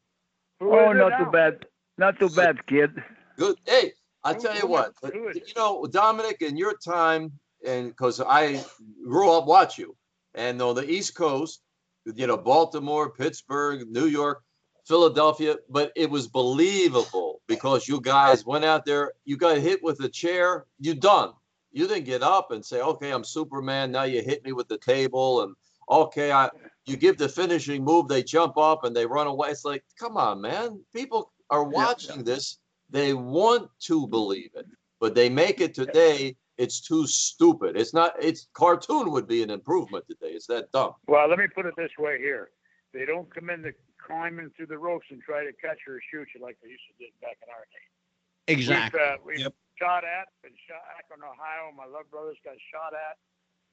Oh, 0.60 0.92
not 0.92 1.10
now? 1.10 1.18
too 1.24 1.30
bad. 1.30 1.64
Not 1.96 2.18
too 2.18 2.28
bad, 2.30 2.66
kid. 2.66 2.90
Good. 3.36 3.56
Hey, 3.64 3.92
I 4.24 4.34
Who- 4.34 4.40
tell 4.42 4.54
you 4.56 4.60
who 4.62 4.66
what, 4.66 4.92
is- 5.04 5.10
who 5.12 5.28
is 5.28 5.36
it? 5.36 5.46
you 5.46 5.54
know, 5.56 5.86
Dominic, 5.86 6.42
in 6.42 6.56
your 6.56 6.76
time, 6.78 7.30
and 7.64 7.88
because 7.88 8.20
I 8.20 8.64
grew 9.04 9.30
up 9.30 9.46
watch 9.46 9.78
you, 9.78 9.96
and 10.34 10.60
on 10.60 10.74
the 10.74 10.88
East 10.90 11.14
Coast, 11.14 11.62
you 12.04 12.26
know, 12.26 12.36
Baltimore, 12.36 13.10
Pittsburgh, 13.12 13.88
New 13.88 14.06
York, 14.06 14.42
Philadelphia, 14.86 15.56
but 15.68 15.92
it 15.96 16.10
was 16.10 16.26
believable 16.28 17.40
because 17.46 17.88
you 17.88 18.00
guys 18.00 18.44
went 18.44 18.64
out 18.64 18.84
there, 18.84 19.12
you 19.24 19.36
got 19.36 19.58
hit 19.58 19.82
with 19.82 20.00
a 20.00 20.08
chair, 20.08 20.66
you 20.78 20.94
done. 20.94 21.32
You 21.70 21.86
didn't 21.88 22.04
get 22.04 22.22
up 22.22 22.50
and 22.50 22.64
say, 22.64 22.80
"Okay, 22.80 23.10
I'm 23.10 23.24
Superman." 23.24 23.92
Now 23.92 24.02
you 24.02 24.22
hit 24.22 24.44
me 24.44 24.52
with 24.52 24.68
the 24.68 24.78
table, 24.78 25.42
and 25.42 25.54
okay, 25.88 26.30
I. 26.32 26.50
You 26.84 26.96
give 26.96 27.16
the 27.16 27.28
finishing 27.28 27.84
move, 27.84 28.08
they 28.08 28.24
jump 28.24 28.58
up 28.58 28.82
and 28.82 28.94
they 28.94 29.06
run 29.06 29.28
away. 29.28 29.50
It's 29.50 29.64
like, 29.64 29.84
come 29.96 30.16
on, 30.16 30.40
man. 30.40 30.84
People 30.92 31.30
are 31.48 31.62
watching 31.62 32.24
this. 32.24 32.58
They 32.90 33.14
want 33.14 33.70
to 33.82 34.08
believe 34.08 34.50
it, 34.56 34.66
but 34.98 35.14
they 35.14 35.28
make 35.28 35.60
it 35.60 35.74
today. 35.74 36.36
It's 36.58 36.80
too 36.80 37.06
stupid. 37.06 37.76
It's 37.76 37.94
not. 37.94 38.14
It's 38.20 38.48
cartoon 38.52 39.12
would 39.12 39.28
be 39.28 39.44
an 39.44 39.50
improvement 39.50 40.06
today. 40.08 40.32
It's 40.32 40.48
that 40.48 40.72
dumb. 40.72 40.94
Well, 41.06 41.28
let 41.28 41.38
me 41.38 41.46
put 41.46 41.66
it 41.66 41.74
this 41.76 41.92
way 41.98 42.18
here. 42.18 42.50
They 42.92 43.06
don't 43.06 43.32
come 43.32 43.48
in 43.48 43.62
the 43.62 43.72
climbing 44.06 44.50
through 44.56 44.66
the 44.66 44.78
ropes 44.78 45.06
and 45.10 45.22
try 45.22 45.44
to 45.44 45.52
catch 45.52 45.78
you 45.86 45.94
or 45.94 46.00
shoot 46.10 46.28
you 46.34 46.40
like 46.42 46.58
they 46.62 46.68
used 46.70 46.86
to 46.90 46.96
do 46.98 47.10
back 47.20 47.38
in 47.42 47.48
our 47.50 47.66
day. 47.70 47.86
Exactly. 48.52 49.00
We've, 49.00 49.08
uh, 49.08 49.16
we've 49.24 49.38
Yep. 49.46 49.54
shot 49.78 50.04
at, 50.04 50.28
been 50.42 50.52
shot 50.66 50.82
Akron, 50.98 51.22
Ohio. 51.22 51.70
My 51.76 51.86
love 51.86 52.10
brothers 52.10 52.36
got 52.44 52.54
shot 52.72 52.92
at 52.94 53.16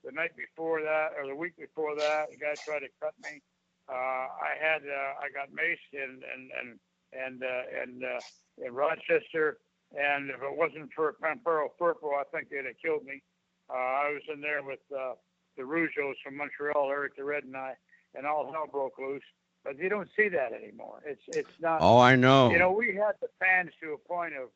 the 0.03 0.11
night 0.11 0.35
before 0.37 0.81
that, 0.81 1.13
or 1.17 1.27
the 1.27 1.35
week 1.35 1.57
before 1.57 1.95
that. 1.95 2.29
The 2.31 2.37
guy 2.37 2.53
tried 2.55 2.79
to 2.85 2.89
cut 3.01 3.13
me. 3.23 3.41
Uh, 3.89 3.93
I 4.29 4.53
had, 4.61 4.83
uh, 4.85 5.19
I 5.19 5.29
got 5.33 5.49
maced 5.49 5.91
in, 5.93 6.21
and, 6.21 6.51
and, 6.53 6.79
and, 7.11 7.43
uh, 7.43 7.81
and, 7.81 8.03
uh, 8.05 8.19
in 8.65 8.73
Rochester. 8.73 9.57
And 9.97 10.29
if 10.29 10.37
it 10.41 10.55
wasn't 10.55 10.93
for 10.93 11.15
Pampero 11.19 11.69
Firpo, 11.79 12.13
I 12.13 12.23
think 12.31 12.49
they'd 12.49 12.65
have 12.65 12.77
killed 12.83 13.03
me. 13.03 13.23
Uh, 13.69 13.73
I 13.73 14.13
was 14.13 14.21
in 14.31 14.41
there 14.41 14.61
with, 14.61 14.79
uh, 14.95 15.15
the 15.57 15.63
Rougeaus 15.63 16.13
from 16.23 16.37
Montreal, 16.37 16.89
Eric 16.89 17.17
the 17.17 17.23
Red 17.25 17.43
and 17.43 17.57
I, 17.57 17.73
and 18.15 18.25
all 18.25 18.51
hell 18.53 18.67
broke 18.71 18.97
loose. 18.99 19.23
But 19.63 19.77
you 19.77 19.89
don't 19.89 20.07
see 20.15 20.29
that 20.29 20.53
anymore. 20.53 21.01
It's, 21.05 21.21
it's 21.27 21.49
not, 21.59 21.79
Oh, 21.81 21.97
I 21.99 22.15
know. 22.15 22.49
you 22.51 22.57
know, 22.59 22.71
we 22.71 22.87
had 22.95 23.13
the 23.21 23.27
fans 23.39 23.71
to 23.83 23.93
a 23.93 23.97
point 23.97 24.33
of 24.35 24.49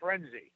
frenzy. 0.00 0.50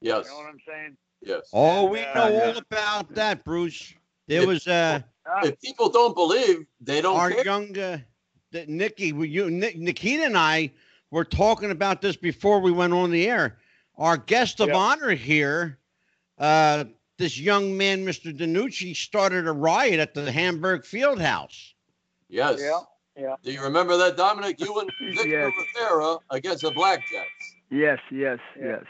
Yes. 0.00 0.26
You 0.26 0.30
know 0.32 0.36
what 0.38 0.46
I'm 0.50 0.60
saying? 0.66 0.96
Yes. 1.22 1.48
Oh, 1.52 1.84
we 1.86 2.00
And, 2.00 2.14
know 2.14 2.36
uh, 2.38 2.46
all 2.52 2.58
about 2.58 3.14
that, 3.14 3.44
Bruce. 3.44 3.94
There 4.28 4.42
If- 4.42 4.46
was 4.48 4.66
uh, 4.66 5.00
If 5.42 5.60
people 5.60 5.88
don't 5.88 6.14
believe, 6.14 6.66
they 6.80 7.00
don't 7.00 7.16
our 7.16 7.30
care. 7.30 7.44
young 7.44 7.76
uh, 7.78 7.98
Nikki. 8.66 9.06
You, 9.08 9.50
Ni- 9.50 9.74
Nikita 9.76 10.24
and 10.24 10.36
I 10.38 10.70
were 11.10 11.24
talking 11.24 11.70
about 11.70 12.02
this 12.02 12.16
before 12.16 12.60
we 12.60 12.70
went 12.70 12.92
on 12.92 13.10
the 13.10 13.28
air. 13.28 13.58
Our 13.96 14.16
guest 14.18 14.60
of 14.60 14.68
Yeah. 14.68 14.76
honor 14.76 15.10
here, 15.10 15.78
uh, 16.38 16.84
this 17.16 17.38
young 17.40 17.76
man, 17.76 18.04
Mr. 18.04 18.32
DeNucci, 18.36 18.94
started 18.94 19.48
a 19.48 19.52
riot 19.52 19.98
at 19.98 20.14
the 20.14 20.30
Hamburg 20.30 20.84
Field 20.84 21.20
House. 21.20 21.74
yes. 22.28 22.60
Yeah, 22.60 22.80
yeah. 23.18 23.34
Do 23.42 23.52
you 23.52 23.62
remember 23.62 23.96
that, 23.98 24.16
Dominic? 24.16 24.60
You 24.60 24.78
and 24.80 24.90
Victor 25.14 25.28
Yes. 25.28 25.52
Rivera 25.76 26.16
against 26.30 26.62
the 26.62 26.70
Blackjacks. 26.70 27.46
Yes, 27.70 27.98
yes, 28.10 28.38
Yeah. 28.58 28.66
yes. 28.66 28.84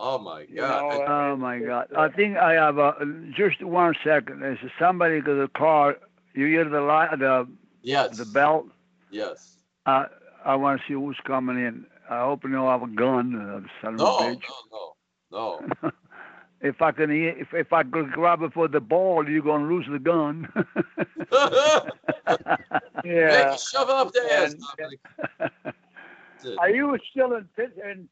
Oh 0.00 0.18
my 0.18 0.42
You 0.42 0.56
God. 0.56 0.92
know, 0.92 1.04
Oh 1.08 1.36
my 1.36 1.58
God! 1.58 1.88
I 1.96 2.08
think 2.08 2.36
I 2.36 2.52
have 2.52 2.78
a 2.78 2.94
just 3.36 3.62
one 3.64 3.94
second. 4.04 4.40
There's 4.40 4.58
somebody 4.78 5.20
got 5.20 5.40
a 5.40 5.48
car. 5.48 5.96
You 6.34 6.46
hear 6.46 6.68
the 6.68 6.80
light, 6.80 7.18
the 7.18 7.48
yes. 7.82 8.16
the 8.16 8.24
bell. 8.26 8.66
Yes. 9.10 9.56
Uh, 9.86 10.04
I 10.44 10.54
want 10.54 10.80
to 10.80 10.86
see 10.86 10.94
who's 10.94 11.18
coming 11.26 11.56
in. 11.56 11.84
I 12.08 12.20
hope 12.20 12.44
you 12.44 12.50
don't 12.50 12.68
have 12.70 12.82
a 12.88 12.94
gun, 12.94 13.34
uh, 13.34 13.60
son 13.84 13.94
of 13.94 14.00
No, 14.00 14.18
a 14.18 14.30
no, 14.30 14.36
bitch. 14.36 14.42
no, 15.32 15.60
no. 15.82 15.90
If 16.60 16.82
I 16.82 16.90
can, 16.92 17.10
if 17.10 17.52
if 17.54 17.72
I 17.72 17.82
could 17.84 18.10
grab 18.12 18.42
it 18.42 18.52
for 18.52 18.68
the 18.68 18.80
ball, 18.80 19.28
you're 19.28 19.42
gonna 19.42 19.68
lose 19.68 19.86
the 19.90 19.98
gun. 19.98 20.48
yeah. 23.04 23.52
Hey, 23.52 23.56
shove 23.56 23.88
up 23.88 24.12
the 24.12 24.20
ass, 24.32 24.54
And- 24.54 24.62
Dominic. 24.76 25.00
That's 25.38 26.44
it. 26.44 26.58
Are 26.58 26.70
you 26.70 26.96
still 27.10 27.34
in, 27.34 27.48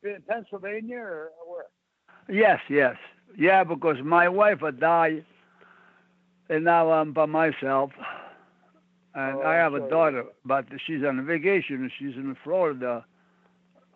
in, 0.04 0.22
Pennsylvania 0.28 0.98
or 0.98 1.30
where? 1.46 1.66
yes, 2.28 2.60
yes, 2.68 2.96
yeah. 3.36 3.64
Because 3.64 3.96
my 4.02 4.28
wife 4.28 4.60
had 4.60 4.80
died, 4.80 5.24
and 6.48 6.64
now 6.64 6.90
I'm 6.90 7.12
by 7.12 7.26
myself. 7.26 7.90
And 9.14 9.38
Oh, 9.38 9.42
I 9.42 9.54
have 9.54 9.74
a 9.74 9.80
daughter, 9.88 10.24
but 10.44 10.66
she's 10.86 11.02
on 11.04 11.24
vacation. 11.26 11.90
She's 11.98 12.14
in 12.16 12.36
Florida, 12.44 13.04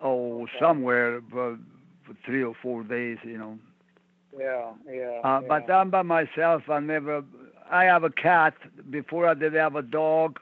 oh, 0.02 0.42
Okay. 0.42 0.52
somewhere 0.58 1.20
for, 1.30 1.58
for 2.06 2.14
three 2.24 2.42
or 2.42 2.54
four 2.62 2.82
days, 2.84 3.18
you 3.24 3.36
know. 3.38 3.58
Yeah, 4.38 4.72
yeah. 4.86 5.20
Uh, 5.24 5.40
yeah. 5.40 5.48
But 5.48 5.70
I'm 5.70 5.90
by 5.90 6.02
myself. 6.02 6.62
I 6.68 6.80
never. 6.80 7.24
I 7.70 7.84
have 7.84 8.04
a 8.04 8.10
cat. 8.10 8.54
Before 8.90 9.26
I 9.28 9.34
did 9.34 9.54
have 9.54 9.76
a 9.76 9.82
dog, 9.82 10.38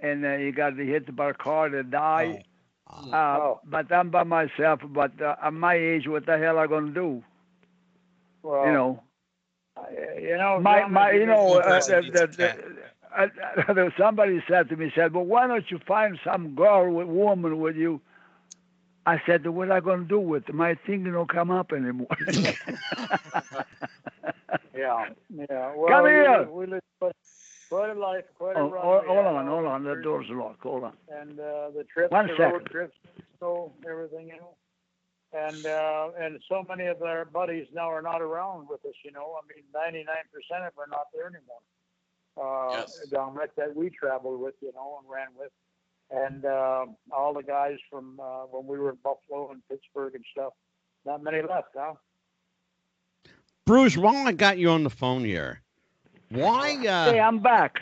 and 0.00 0.24
uh, 0.24 0.36
he 0.36 0.50
got 0.52 0.76
hit 0.76 1.14
by 1.14 1.30
a 1.30 1.34
car 1.34 1.68
to 1.68 1.82
die. 1.82 2.44
Oh. 2.88 3.10
Uh, 3.10 3.38
Oh. 3.40 3.60
But 3.64 3.90
I'm 3.92 4.10
by 4.10 4.24
myself. 4.24 4.80
But 4.86 5.20
uh, 5.20 5.36
at 5.42 5.52
my 5.54 5.74
age, 5.74 6.06
what 6.08 6.26
the 6.26 6.36
hell 6.38 6.58
I 6.58 6.66
gonna 6.66 6.92
do? 6.92 7.22
well, 8.42 8.66
you 8.66 8.72
know, 8.72 9.02
you 10.20 10.36
know, 10.36 10.60
my 10.60 10.86
my, 10.86 11.12
you 11.12 11.26
know, 11.26 11.58
uh, 11.60 11.80
the, 11.80 12.02
the, 12.12 12.26
the, 12.36 13.76
uh, 13.76 13.90
somebody 13.98 14.42
said 14.48 14.68
to 14.68 14.76
me, 14.76 14.92
said, 14.94 15.14
"Well, 15.14 15.24
why 15.24 15.46
don't 15.46 15.70
you 15.70 15.78
find 15.86 16.18
some 16.24 16.54
girl, 16.54 16.90
with, 16.92 17.06
woman 17.08 17.58
with 17.60 17.76
you?" 17.76 18.00
I 19.06 19.20
said, 19.26 19.46
"What 19.46 19.68
am 19.68 19.72
I 19.72 19.80
gonna 19.80 20.04
do 20.04 20.20
with 20.20 20.48
it? 20.48 20.54
My 20.54 20.74
thing 20.86 21.04
don't 21.04 21.28
come 21.28 21.50
up 21.50 21.72
anymore." 21.72 22.06
Yeah, 24.76 25.06
yeah. 25.30 25.72
Well, 25.76 25.88
Come 25.88 26.06
here. 26.06 26.48
We, 26.50 26.66
live 26.66 26.80
quite, 26.98 27.12
quite 27.68 27.90
a 27.90 27.98
life, 27.98 28.24
quite 28.38 28.56
a 28.56 28.60
oh, 28.60 28.70
run. 28.70 28.82
hold, 28.82 29.06
hold 29.06 29.26
on, 29.26 29.48
all 29.48 29.54
hold 29.56 29.66
on. 29.66 29.84
The 29.84 29.90
trips 29.92 30.04
door's 30.04 30.26
locked. 30.30 30.62
Hold 30.62 30.84
on. 30.84 30.92
And 31.10 31.38
uh, 31.38 31.70
the 31.76 31.84
trips, 31.92 32.10
One 32.10 32.26
the 32.26 32.32
second. 32.36 32.52
road 32.52 32.66
trips, 32.70 32.96
so 33.38 33.72
everything, 33.88 34.28
you 34.28 34.36
know. 34.36 34.54
And 35.34 35.64
uh, 35.66 36.08
and 36.18 36.40
so 36.48 36.64
many 36.68 36.86
of 36.86 37.02
our 37.02 37.24
buddies 37.24 37.66
now 37.74 37.90
are 37.90 38.02
not 38.02 38.20
around 38.20 38.68
with 38.68 38.84
us, 38.84 38.94
you 39.04 39.12
know. 39.12 39.36
I 39.38 39.42
mean, 39.48 39.64
99% 39.74 40.66
of 40.66 40.74
them 40.74 40.84
are 40.84 40.86
not 40.90 41.06
there 41.14 41.26
anymore. 41.26 41.62
Uh, 42.36 42.76
Yes. 42.80 42.98
Dominic 43.10 43.54
that 43.56 43.74
we 43.76 43.90
traveled 43.90 44.40
with, 44.40 44.54
you 44.62 44.72
know, 44.74 44.98
and 45.00 45.10
ran 45.10 45.28
with. 45.38 45.50
And 46.12 46.44
uh, 46.44 46.86
all 47.12 47.34
the 47.34 47.42
guys 47.42 47.78
from 47.90 48.20
uh, 48.20 48.44
when 48.50 48.66
we 48.66 48.78
were 48.78 48.90
in 48.90 48.98
Buffalo 49.02 49.50
and 49.52 49.62
Pittsburgh 49.68 50.14
and 50.14 50.24
stuff. 50.32 50.52
Not 51.06 51.22
many 51.22 51.42
left, 51.42 51.68
huh? 51.76 51.94
Bruce, 53.66 53.96
while 53.96 54.26
I 54.26 54.32
got 54.32 54.58
you 54.58 54.70
on 54.70 54.84
the 54.84 54.90
phone 54.90 55.24
here, 55.24 55.62
why 56.30 56.86
Hey, 57.04 57.18
uh, 57.18 57.20
I'm 57.20 57.40
back. 57.40 57.78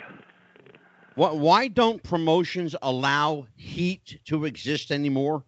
wh- 1.15 1.35
why 1.35 1.67
don't 1.67 2.03
promotions 2.03 2.75
allow 2.81 3.47
heat 3.55 4.19
to 4.25 4.45
exist 4.45 4.91
anymore? 4.91 5.45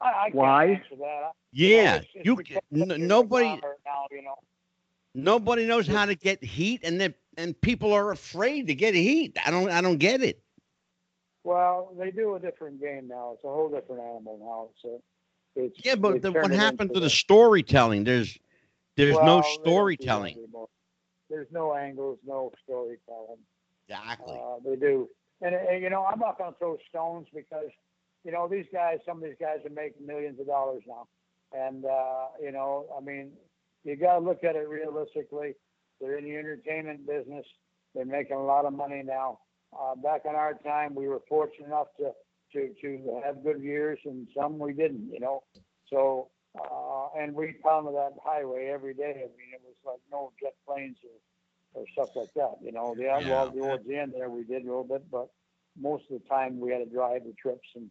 I, 0.00 0.06
I 0.08 0.30
Why? 0.32 0.82
that. 0.98 1.32
Yeah, 1.52 1.96
it's- 1.96 2.10
it's 2.14 2.24
you 2.26 2.36
because 2.36 2.62
n- 2.72 3.06
nobody 3.06 3.60
now, 3.84 4.06
you 4.10 4.22
know. 4.22 4.36
nobody 5.14 5.66
knows 5.66 5.86
how 5.86 6.06
to 6.06 6.14
get 6.14 6.42
heat, 6.44 6.80
and 6.84 7.00
then 7.00 7.14
and 7.36 7.60
people 7.60 7.92
are 7.92 8.10
afraid 8.12 8.66
to 8.68 8.74
get 8.74 8.94
heat. 8.94 9.36
I 9.44 9.50
don't 9.50 9.70
I 9.70 9.80
don't 9.80 9.98
get 9.98 10.22
it. 10.22 10.42
Well, 11.44 11.92
they 11.98 12.10
do 12.10 12.34
a 12.36 12.40
different 12.40 12.80
game 12.80 13.08
now. 13.08 13.32
It's 13.34 13.44
a 13.44 13.48
whole 13.48 13.68
different 13.68 14.02
animal 14.02 14.70
now. 14.84 14.90
A, 14.90 14.98
it's 15.56 15.84
Yeah, 15.84 15.96
but 15.96 16.22
the, 16.22 16.32
what 16.32 16.50
happened 16.50 16.94
to 16.94 17.00
the 17.00 17.10
storytelling? 17.10 18.04
There's 18.04 18.38
there's 18.96 19.16
well, 19.16 19.24
no 19.24 19.36
they 19.36 19.42
don't 19.42 19.54
do 19.54 19.60
that 19.62 19.68
storytelling. 19.68 20.36
There's 21.28 21.48
no 21.50 21.74
angles, 21.74 22.18
no 22.26 22.52
storytelling. 22.62 23.38
Exactly. 23.88 24.34
Uh, 24.34 24.56
they 24.64 24.76
do, 24.76 25.08
and, 25.40 25.54
and 25.54 25.82
you 25.82 25.90
know, 25.90 26.04
I'm 26.04 26.18
not 26.18 26.38
going 26.38 26.52
to 26.52 26.58
throw 26.58 26.76
stones 26.88 27.26
because 27.34 27.70
you 28.24 28.32
know 28.32 28.46
these 28.48 28.66
guys. 28.72 28.98
Some 29.06 29.18
of 29.18 29.24
these 29.24 29.38
guys 29.40 29.58
are 29.64 29.70
making 29.70 30.06
millions 30.06 30.38
of 30.38 30.46
dollars 30.46 30.82
now, 30.86 31.08
and 31.52 31.84
uh, 31.84 32.26
you 32.40 32.52
know, 32.52 32.86
I 32.96 33.00
mean, 33.00 33.32
you 33.84 33.96
got 33.96 34.18
to 34.18 34.24
look 34.24 34.44
at 34.44 34.56
it 34.56 34.68
realistically. 34.68 35.54
They're 36.00 36.18
in 36.18 36.24
the 36.24 36.36
entertainment 36.36 37.06
business. 37.06 37.46
They're 37.94 38.04
making 38.04 38.36
a 38.36 38.44
lot 38.44 38.64
of 38.64 38.72
money 38.72 39.02
now. 39.04 39.38
Uh, 39.78 39.94
back 39.96 40.22
in 40.28 40.34
our 40.34 40.54
time, 40.64 40.94
we 40.94 41.08
were 41.08 41.20
fortunate 41.28 41.66
enough 41.66 41.88
to, 41.98 42.12
to, 42.52 42.74
to 42.80 43.20
have 43.24 43.42
good 43.42 43.60
years, 43.62 43.98
and 44.04 44.26
some 44.36 44.58
we 44.58 44.72
didn't, 44.72 45.10
you 45.12 45.20
know. 45.20 45.42
So 45.90 46.28
uh, 46.58 47.08
and 47.18 47.34
we 47.34 47.54
pounded 47.64 47.94
that 47.94 48.12
highway 48.24 48.66
every 48.66 48.94
day. 48.94 49.10
I 49.10 49.28
mean, 49.38 49.52
it 49.54 49.62
was 49.64 49.76
like 49.84 50.00
no 50.10 50.32
jet 50.40 50.54
planes 50.66 50.96
or, 51.04 51.80
or 51.80 51.86
stuff 51.92 52.10
like 52.14 52.32
that. 52.34 52.56
You 52.62 52.72
know, 52.72 52.94
the 52.94 53.04
Yeah. 53.04 53.18
well 53.20 53.50
towards 53.50 53.86
the 53.86 53.96
end 53.96 54.12
there 54.14 54.28
we 54.30 54.44
did 54.44 54.62
a 54.62 54.66
little 54.66 54.84
bit, 54.84 55.10
but 55.10 55.28
most 55.78 56.04
of 56.10 56.20
the 56.20 56.28
time 56.28 56.60
we 56.60 56.70
had 56.72 56.78
to 56.78 56.86
drive 56.86 57.24
the 57.24 57.32
trips 57.40 57.68
and 57.74 57.90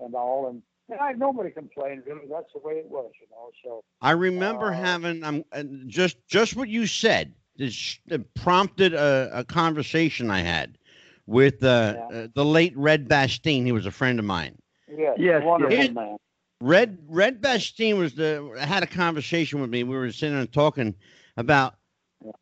and 0.00 0.14
all, 0.14 0.48
and, 0.48 0.62
and 0.90 1.00
I 1.00 1.12
nobody 1.12 1.50
complained 1.50 2.02
really. 2.06 2.26
That's 2.28 2.52
the 2.52 2.60
way 2.60 2.74
it 2.74 2.88
was, 2.90 3.10
you 3.20 3.26
know. 3.30 3.50
So 3.64 3.84
I 4.02 4.10
remember 4.12 4.72
Uh, 4.72 4.72
having 4.72 5.22
um, 5.24 5.44
just 5.86 6.16
just 6.26 6.56
what 6.56 6.68
you 6.68 6.86
said. 6.86 7.34
This 7.56 7.98
prompted 8.34 8.94
a, 8.94 9.30
a 9.32 9.44
conversation 9.44 10.30
I 10.30 10.40
had 10.40 10.78
with 11.26 11.62
uh, 11.62 11.96
Yeah. 11.96 12.08
uh, 12.12 12.28
the 12.34 12.44
late 12.44 12.76
Red 12.76 13.08
Bastien. 13.08 13.64
He 13.66 13.72
was 13.72 13.86
a 13.86 13.90
friend 13.90 14.18
of 14.18 14.24
mine. 14.24 14.58
yes, 14.88 15.16
Yes, 15.18 15.42
wonderful 15.42 15.70
yes. 15.70 15.90
man. 15.90 16.16
Red 16.60 16.98
Red 17.08 17.40
Bastien 17.40 17.98
was 17.98 18.14
the 18.14 18.54
had 18.58 18.82
a 18.82 18.86
conversation 18.86 19.60
with 19.60 19.70
me. 19.70 19.82
We 19.82 19.96
were 19.96 20.10
sitting 20.12 20.38
and 20.38 20.50
talking 20.52 20.94
about 21.36 21.74
Yeah. 22.24 22.32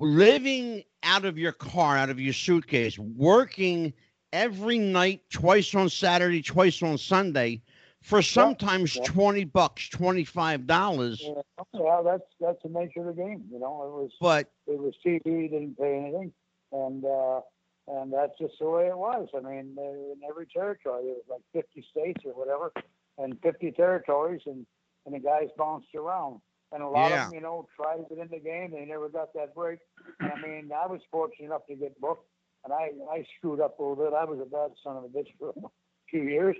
living 0.00 0.82
out 1.02 1.24
of 1.24 1.38
your 1.38 1.52
car, 1.52 1.96
out 1.96 2.10
of 2.10 2.20
your 2.20 2.32
suitcase, 2.32 2.98
working 2.98 3.92
every 4.32 4.78
night, 4.78 5.22
twice 5.30 5.74
on 5.74 5.88
Saturday, 5.88 6.42
twice 6.42 6.82
on 6.82 6.98
Sunday, 6.98 7.62
for 8.02 8.22
sometimes 8.22 8.96
yeah. 8.96 9.02
twenty 9.02 9.44
bucks, 9.44 9.88
twenty 9.88 10.24
five 10.24 10.66
dollars. 10.66 11.20
Yeah, 11.22 11.42
yeah, 11.74 12.02
that's 12.04 12.24
that's 12.40 12.62
the 12.62 12.68
nature 12.68 13.08
of 13.08 13.16
the 13.16 13.22
game. 13.22 13.44
You 13.50 13.58
know, 13.58 13.82
it 13.84 13.92
was 14.02 14.10
But 14.20 14.50
it 14.66 14.78
was 14.78 14.94
TV, 15.04 15.48
didn't 15.48 15.76
pay 15.78 15.96
anything, 15.96 16.32
and 16.72 17.04
uh, 17.04 17.40
and 17.88 18.12
that's 18.12 18.36
just 18.38 18.54
the 18.60 18.68
way 18.68 18.86
it 18.86 18.96
was. 18.96 19.28
I 19.36 19.40
mean, 19.40 19.76
in 19.78 20.20
every 20.28 20.46
territory, 20.46 21.04
there 21.04 21.14
was 21.14 21.24
like 21.28 21.42
50 21.64 21.84
states 21.90 22.22
or 22.24 22.32
whatever, 22.32 22.72
and 23.18 23.38
50 23.42 23.72
territories, 23.72 24.42
and 24.46 24.66
and 25.06 25.14
the 25.14 25.20
guys 25.20 25.48
bounced 25.56 25.94
around. 25.94 26.40
And 26.72 26.82
a 26.82 26.88
lot 26.88 27.12
Yeah. 27.12 27.24
of 27.26 27.28
them, 27.28 27.34
you 27.34 27.40
know, 27.40 27.68
tried 27.76 27.98
to 27.98 28.02
get 28.14 28.18
in 28.18 28.28
the 28.28 28.40
game. 28.40 28.72
They 28.72 28.84
never 28.84 29.08
got 29.08 29.32
that 29.34 29.54
break. 29.54 29.78
And 30.20 30.32
I 30.32 30.40
mean, 30.40 30.70
I 30.72 30.86
was 30.86 31.00
fortunate 31.12 31.46
enough 31.46 31.66
to 31.68 31.76
get 31.76 31.98
booked, 32.00 32.28
and 32.64 32.72
I 32.72 32.90
I 33.10 33.24
screwed 33.38 33.60
up 33.60 33.78
a 33.78 33.82
little 33.82 33.96
bit. 33.96 34.12
I 34.14 34.24
was 34.24 34.40
a 34.40 34.46
bad 34.46 34.72
son 34.82 34.96
of 34.96 35.04
a 35.04 35.08
bitch 35.08 35.28
for 35.38 35.50
a 35.50 35.68
few 36.10 36.22
years, 36.22 36.56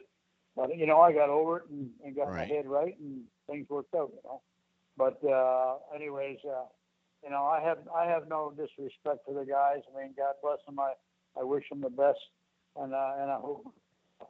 but 0.55 0.77
you 0.77 0.87
know, 0.87 1.01
I 1.01 1.12
got 1.12 1.29
over 1.29 1.59
it 1.59 1.65
and, 1.71 1.91
and 2.05 2.15
got 2.15 2.29
my 2.33 2.45
head 2.45 2.67
right, 2.67 2.97
and 3.01 3.23
things 3.49 3.69
worked 3.69 3.95
out. 3.95 4.11
You 4.15 4.21
know, 4.25 4.43
but 4.97 5.19
uh, 5.25 5.79
anyways. 5.95 6.39
Uh, 6.49 6.65
you 7.25 7.31
know, 7.31 7.45
I 7.45 7.61
have 7.61 7.79
I 7.95 8.05
have 8.07 8.29
no 8.29 8.53
disrespect 8.57 9.25
for 9.27 9.35
the 9.35 9.45
guys. 9.45 9.81
I 9.93 10.01
mean, 10.01 10.15
God 10.17 10.35
bless 10.43 10.59
them. 10.67 10.79
I, 10.79 10.93
I 11.38 11.44
wish 11.44 11.64
him 11.70 11.81
the 11.81 11.90
best, 11.90 12.18
and 12.81 12.94
uh, 12.94 13.12
and 13.20 13.31
I 13.31 13.37
hope 13.37 13.72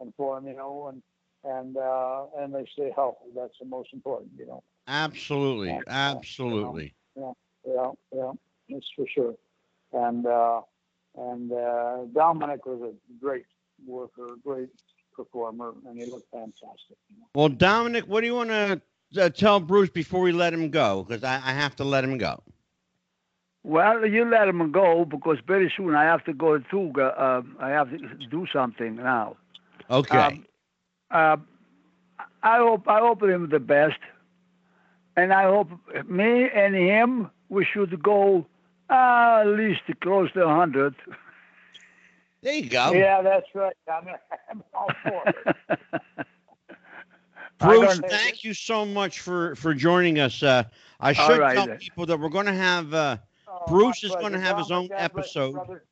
and 0.00 0.12
for 0.16 0.38
him, 0.38 0.46
you 0.46 0.56
know, 0.56 0.88
and 0.88 1.02
and 1.44 1.76
uh, 1.76 2.24
and 2.38 2.54
they 2.54 2.66
stay 2.72 2.90
healthy. 2.94 3.30
That's 3.34 3.54
the 3.60 3.66
most 3.66 3.92
important, 3.92 4.32
you 4.38 4.46
know. 4.46 4.62
absolutely, 4.88 5.78
absolutely. 5.86 6.94
Yeah, 7.16 7.32
yeah, 7.66 7.90
yeah, 8.12 8.32
that's 8.68 8.86
for 8.96 9.06
sure. 9.12 9.34
And 9.92 10.26
uh, 10.26 10.60
and 11.16 11.52
uh, 11.52 12.04
Dominic 12.12 12.66
was 12.66 12.80
a 12.82 12.92
great 13.24 13.46
worker, 13.86 14.36
great 14.44 14.68
performer, 15.14 15.74
and 15.86 15.98
he 15.98 16.06
looked 16.06 16.30
fantastic. 16.30 16.96
You 17.10 17.20
know? 17.20 17.26
Well, 17.34 17.48
Dominic, 17.48 18.04
what 18.06 18.20
do 18.20 18.26
you 18.26 18.34
want 18.34 18.50
to 18.50 18.80
uh, 19.18 19.28
tell 19.30 19.60
Bruce 19.60 19.90
before 19.90 20.20
we 20.20 20.32
let 20.32 20.52
him 20.52 20.70
go? 20.70 21.04
Because 21.04 21.24
I, 21.24 21.36
I 21.36 21.52
have 21.52 21.76
to 21.76 21.84
let 21.84 22.04
him 22.04 22.18
go. 22.18 22.42
Well, 23.66 24.06
you 24.06 24.24
let 24.24 24.46
him 24.46 24.70
go 24.70 25.04
because 25.04 25.38
very 25.44 25.72
soon 25.76 25.96
I 25.96 26.04
have 26.04 26.24
to 26.26 26.32
go 26.32 26.56
too. 26.58 26.92
Uh, 27.00 27.42
I 27.58 27.70
have 27.70 27.90
to 27.90 27.98
do 28.30 28.46
something 28.52 28.94
now. 28.94 29.36
Okay. 29.90 30.18
Um, 30.18 30.46
uh, 31.10 31.36
I 32.44 32.58
hope 32.58 32.86
I 32.86 33.00
hope 33.00 33.24
him 33.24 33.48
the 33.50 33.58
best, 33.58 33.98
and 35.16 35.32
I 35.32 35.42
hope 35.44 35.68
me 36.08 36.48
and 36.54 36.76
him 36.76 37.28
we 37.48 37.64
should 37.64 38.00
go 38.04 38.46
uh, 38.88 39.40
at 39.40 39.48
least 39.48 39.82
close 40.00 40.30
to 40.34 40.48
hundred. 40.48 40.94
there 42.42 42.54
you 42.54 42.68
go. 42.68 42.92
Yeah, 42.92 43.20
that's 43.20 43.46
right. 43.52 43.76
I'm, 43.92 44.06
I'm 44.50 44.62
all 44.74 44.88
for 45.02 45.24
it. 45.26 45.80
Bruce, 47.58 47.98
thank 48.08 48.44
you 48.44 48.54
so 48.54 48.86
much 48.86 49.18
for 49.20 49.56
for 49.56 49.74
joining 49.74 50.20
us. 50.20 50.40
Uh, 50.42 50.62
I 51.00 51.08
All 51.08 51.14
should 51.14 51.40
right. 51.40 51.54
tell 51.54 51.66
people 51.78 52.06
that 52.06 52.20
we're 52.20 52.28
going 52.28 52.46
to 52.46 52.52
have. 52.54 52.94
Uh, 52.94 53.16
Oh, 53.56 53.64
Bruce 53.68 54.04
is 54.04 54.14
gonna 54.16 54.40
have 54.40 54.58
his 54.58 54.70
own 54.70 54.88
God 54.88 54.96
episode. 54.98 55.52
brother. 55.52 55.84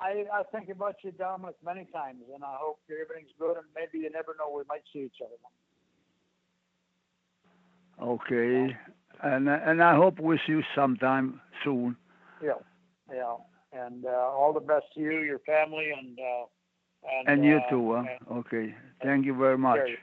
I, 0.00 0.24
I 0.32 0.42
think 0.52 0.68
about 0.68 0.96
you, 1.02 1.12
Dominic, 1.12 1.54
many 1.64 1.86
times, 1.92 2.22
and 2.34 2.44
I 2.44 2.56
hope 2.58 2.78
everything's 2.90 3.32
good. 3.38 3.56
And 3.56 3.66
maybe 3.74 4.04
you 4.04 4.10
never 4.10 4.34
know, 4.38 4.50
we 4.54 4.62
might 4.68 4.82
see 4.92 5.00
each 5.00 5.20
other. 5.22 5.36
okay, 8.02 8.76
and 9.22 9.48
and 9.48 9.82
I 9.82 9.94
hope 9.94 10.18
we 10.20 10.36
see 10.46 10.52
you 10.52 10.62
sometime 10.74 11.40
soon. 11.62 11.96
Yeah, 12.42 12.52
yeah. 13.12 13.36
And 13.72 14.04
uh, 14.04 14.10
all 14.10 14.52
the 14.52 14.60
best 14.60 14.86
to 14.94 15.00
you, 15.00 15.20
your 15.20 15.40
family, 15.40 15.90
and 15.96 16.18
uh, 16.18 16.44
and, 17.18 17.28
And 17.28 17.44
you 17.44 17.56
uh, 17.58 17.70
too. 17.70 17.92
Huh? 17.94 17.98
and- 18.28 18.38
Okay. 18.38 18.74
Thank 19.02 19.26
you 19.26 19.34
very 19.34 19.58
much. 19.58 19.78
Sure. 19.86 19.96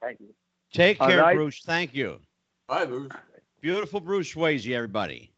Thank 0.00 0.20
you. 0.20 0.28
take 0.72 1.00
All 1.00 1.08
care, 1.08 1.20
right. 1.20 1.36
Bruce. 1.36 1.62
Thank 1.64 1.94
you. 1.94 2.20
Bye, 2.66 2.86
Bruce. 2.86 3.10
Beautiful 3.60 4.00
Bruce 4.00 4.32
Swayze, 4.34 4.70
everybody. 4.72 5.30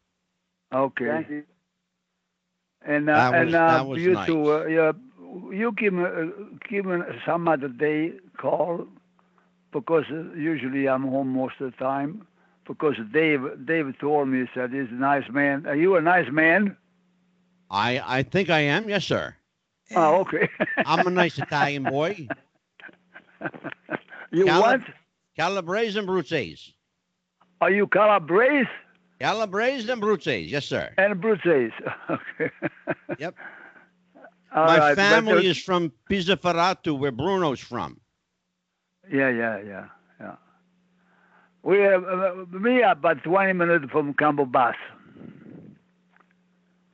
Okay. 0.73 1.05
Thank 1.07 1.29
you. 1.29 1.43
And 2.85 3.09
uh, 3.09 3.31
was- 3.33 3.35
and 3.35 3.55
uh, 3.55 3.85
you 3.95 4.13
nice. 4.13 4.27
too. 4.27 4.51
Uh, 4.53 4.65
yeah, 4.65 4.91
you 5.51 5.71
give 5.77 5.93
me 5.93 6.03
uh, 6.03 6.25
give 6.69 6.85
me 6.85 6.97
some 7.25 7.47
other 7.47 7.67
day 7.67 8.13
call 8.37 8.87
because 9.71 10.05
uh, 10.11 10.33
usually 10.33 10.87
I'm 10.87 11.03
home 11.07 11.29
most 11.29 11.55
of 11.59 11.71
the 11.71 11.77
time. 11.77 12.27
Because 12.67 12.95
Dave 13.11 13.41
Dave 13.65 13.97
told 13.99 14.27
me 14.29 14.41
he 14.41 14.45
said 14.53 14.71
he's 14.71 14.89
a 14.89 14.93
nice 14.93 15.29
man. 15.29 15.65
Are 15.67 15.75
you 15.75 15.95
a 15.95 16.01
nice 16.01 16.31
man? 16.31 16.77
I 17.69 18.01
I 18.19 18.23
think 18.23 18.49
I 18.49 18.59
am. 18.61 18.89
Yes, 18.89 19.05
sir. 19.05 19.35
Oh, 19.95 20.19
okay. 20.21 20.49
I'm 20.85 21.05
a 21.07 21.09
nice 21.11 21.37
Italian 21.37 21.85
boy. 21.85 22.31
you 24.31 24.47
Cali- 24.47 24.61
what? 24.61 24.81
Calabrese 25.35 25.97
and 25.97 26.07
Bruces. 26.07 26.73
Are 27.61 27.69
you 27.71 27.87
Calabrese 27.87 28.69
Calabrese 29.21 29.89
and 29.91 30.01
Bruces. 30.01 30.51
Yes, 30.51 30.65
sir. 30.65 30.91
and 30.97 31.21
Bruces? 31.21 31.71
okay. 32.09 32.51
Yep. 33.19 33.35
All 34.53 34.65
My 34.65 34.79
right, 34.79 34.95
family 34.95 35.47
is 35.47 35.61
from 35.61 35.91
Pizzoferrato, 36.09 36.97
where 36.97 37.11
Bruno's 37.11 37.59
from. 37.59 37.99
Yeah, 39.11 39.29
yeah, 39.29 39.61
yeah, 39.65 39.85
yeah. 40.19 40.35
We 41.63 41.77
have 41.79 42.03
uh, 42.03 42.33
me 42.51 42.81
about 42.81 43.23
20 43.23 43.53
minutes 43.53 43.85
from 43.91 44.13
Campo 44.15 44.45
Basso. 44.45 44.77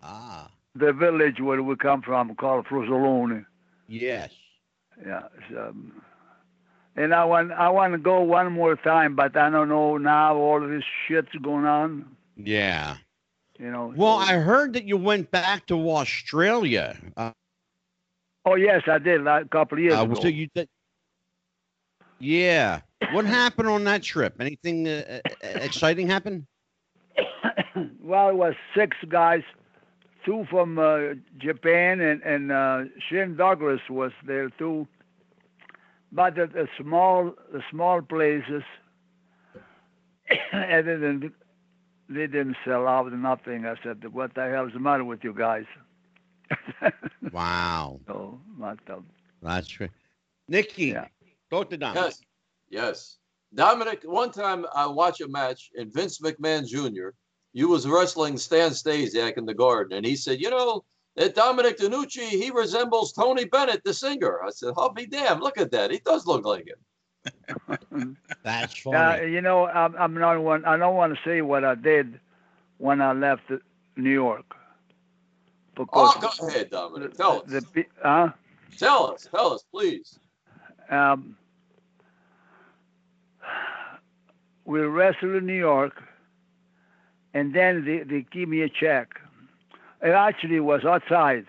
Ah, 0.04 0.52
the 0.76 0.94
village 0.94 1.40
where 1.40 1.64
we 1.64 1.76
come 1.76 2.02
from 2.02 2.36
called 2.36 2.66
Frosolone. 2.66 3.46
yes. 3.88 4.32
Yeah. 5.06 5.24
it's, 5.38 5.58
um, 5.58 6.02
and 6.96 7.14
I 7.14 7.24
want 7.26 7.52
I 7.52 7.70
want 7.70 7.94
to 7.94 8.00
go 8.00 8.22
one 8.22 8.52
more 8.52 8.76
time, 8.76 9.16
but 9.16 9.38
I 9.38 9.50
don't 9.50 9.70
know 9.70 9.98
now 9.98 10.36
all 10.36 10.60
this 10.60 10.84
shit's 11.08 11.34
going 11.42 11.66
on. 11.66 12.17
Yeah. 12.38 12.98
You 13.60 13.72
know. 13.72 13.94
Well, 13.96 14.20
so- 14.20 14.32
I 14.32 14.34
heard 14.36 14.74
that 14.74 14.86
you 14.86 14.98
went 14.98 15.32
back 15.32 15.66
to 15.68 15.92
Australia. 15.92 16.98
Uh, 17.16 17.32
Oh 18.48 18.56
yes, 18.56 18.84
I 18.88 18.98
did 18.98 19.24
like, 19.24 19.46
a 19.46 19.50
couple 19.50 19.78
of 19.78 19.84
years 19.84 19.96
uh, 19.96 20.04
ago. 20.04 20.14
so 20.22 20.30
you 20.30 20.48
did. 20.56 20.70
Yeah. 22.20 22.80
What 23.12 23.26
happened 23.26 23.68
on 23.68 23.84
that 23.84 24.04
trip? 24.04 24.36
Anything 24.40 24.88
uh, 24.88 25.20
uh, 25.26 25.48
exciting 25.56 26.08
happen? 26.08 26.48
well, 28.02 28.30
it 28.30 28.36
was 28.36 28.54
six 28.74 28.96
guys, 29.10 29.42
two 30.26 30.48
from 30.50 30.80
uh, 30.80 31.16
Japan, 31.38 32.00
and 32.00 32.22
and 32.24 32.52
uh, 32.54 32.84
Shane 33.10 33.36
Douglas 33.36 33.82
was 33.90 34.14
there 34.26 34.50
too. 34.52 34.88
But 36.14 36.36
the, 36.36 36.48
the 36.48 36.70
small 36.82 37.34
the 37.52 37.62
small 37.70 38.02
places, 38.02 38.64
and 40.54 40.88
they 40.88 40.94
didn't 40.94 41.34
they 42.10 42.28
didn't 42.28 42.58
sell 42.66 42.88
out 42.88 43.12
nothing. 43.14 43.66
I 43.66 43.76
said, 43.84 44.04
"What 44.14 44.34
the 44.36 44.50
hell's 44.50 44.74
the 44.74 44.80
matter 44.80 45.04
with 45.04 45.24
you 45.24 45.34
guys?" 45.34 45.66
Wow. 47.32 48.00
so, 48.08 48.40
but, 48.58 48.78
um, 48.90 49.06
That's 49.42 49.68
true. 49.68 49.90
Nikki, 50.48 50.88
Yeah. 50.88 51.08
go 51.52 51.64
to 51.64 51.78
Dominic. 51.78 52.04
Yes, 52.06 52.22
yes. 52.70 53.18
Dominic, 53.54 54.04
one 54.04 54.32
time 54.32 54.66
I 54.74 54.86
watched 54.88 55.22
a 55.22 55.28
match 55.28 55.72
and 55.76 55.92
Vince 55.94 56.20
McMahon 56.20 56.66
Jr. 56.68 57.10
You 57.54 57.70
was 57.70 57.88
wrestling 57.88 58.38
Stan 58.38 58.72
Stasiak 58.72 59.38
in 59.38 59.46
the 59.46 59.54
garden, 59.54 59.98
and 59.98 60.06
he 60.06 60.16
said, 60.16 60.40
"You 60.40 60.50
know 60.50 60.84
that 61.16 61.36
Dominic 61.36 61.78
DeNucci, 61.78 62.30
he 62.30 62.52
resembles 62.52 63.12
Tony 63.14 63.46
Bennett, 63.46 63.84
the 63.84 63.94
singer." 63.94 64.42
I 64.44 64.52
said, 64.52 64.74
"I'll 64.78 64.94
be 64.94 65.06
damned! 65.06 65.42
Look 65.42 65.58
at 65.58 65.72
that. 65.72 65.92
He 65.92 66.00
does 66.00 66.26
look 66.28 66.46
like 66.46 66.68
him." 66.68 66.78
That's 68.44 68.86
uh, 68.86 68.92
funny. 68.92 69.32
you 69.32 69.42
know, 69.42 69.66
I'm, 69.68 69.96
I'm 69.96 70.14
not 70.14 70.42
one. 70.42 70.66
I 70.66 70.78
don't 70.78 70.96
want 70.96 71.16
to 71.16 71.20
say 71.24 71.42
what 71.42 71.64
I 71.64 71.76
did 71.76 72.20
when 72.78 73.02
I 73.02 73.14
left 73.14 73.52
New 73.96 74.12
York. 74.12 74.46
Because 75.76 76.14
Oh, 76.18 76.34
go 76.40 76.48
ahead, 76.48 76.70
Dominic. 76.72 77.14
Tell 77.16 77.40
us. 77.40 77.44
the, 77.48 77.62
the, 77.74 77.86
huh? 78.02 78.30
Tell 78.78 79.14
us. 79.14 79.28
Tell 79.32 79.54
us, 79.54 79.64
please. 79.72 80.20
um, 80.90 81.36
we 84.66 84.82
wrestled 84.82 85.36
in 85.36 85.46
New 85.46 85.54
York, 85.58 86.02
and 87.34 87.54
then 87.54 87.86
they, 87.86 88.04
they 88.04 88.26
give 88.32 88.50
me 88.50 88.62
a 88.62 88.70
check. 88.70 89.20
It 90.02 90.10
actually 90.10 90.60
was 90.60 90.84
outside 90.86 91.46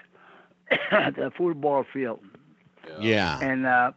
the 0.90 1.30
football 1.36 1.84
field. 1.92 2.20
Yeah. 3.00 3.38
And 3.40 3.66
uh, 3.66 3.92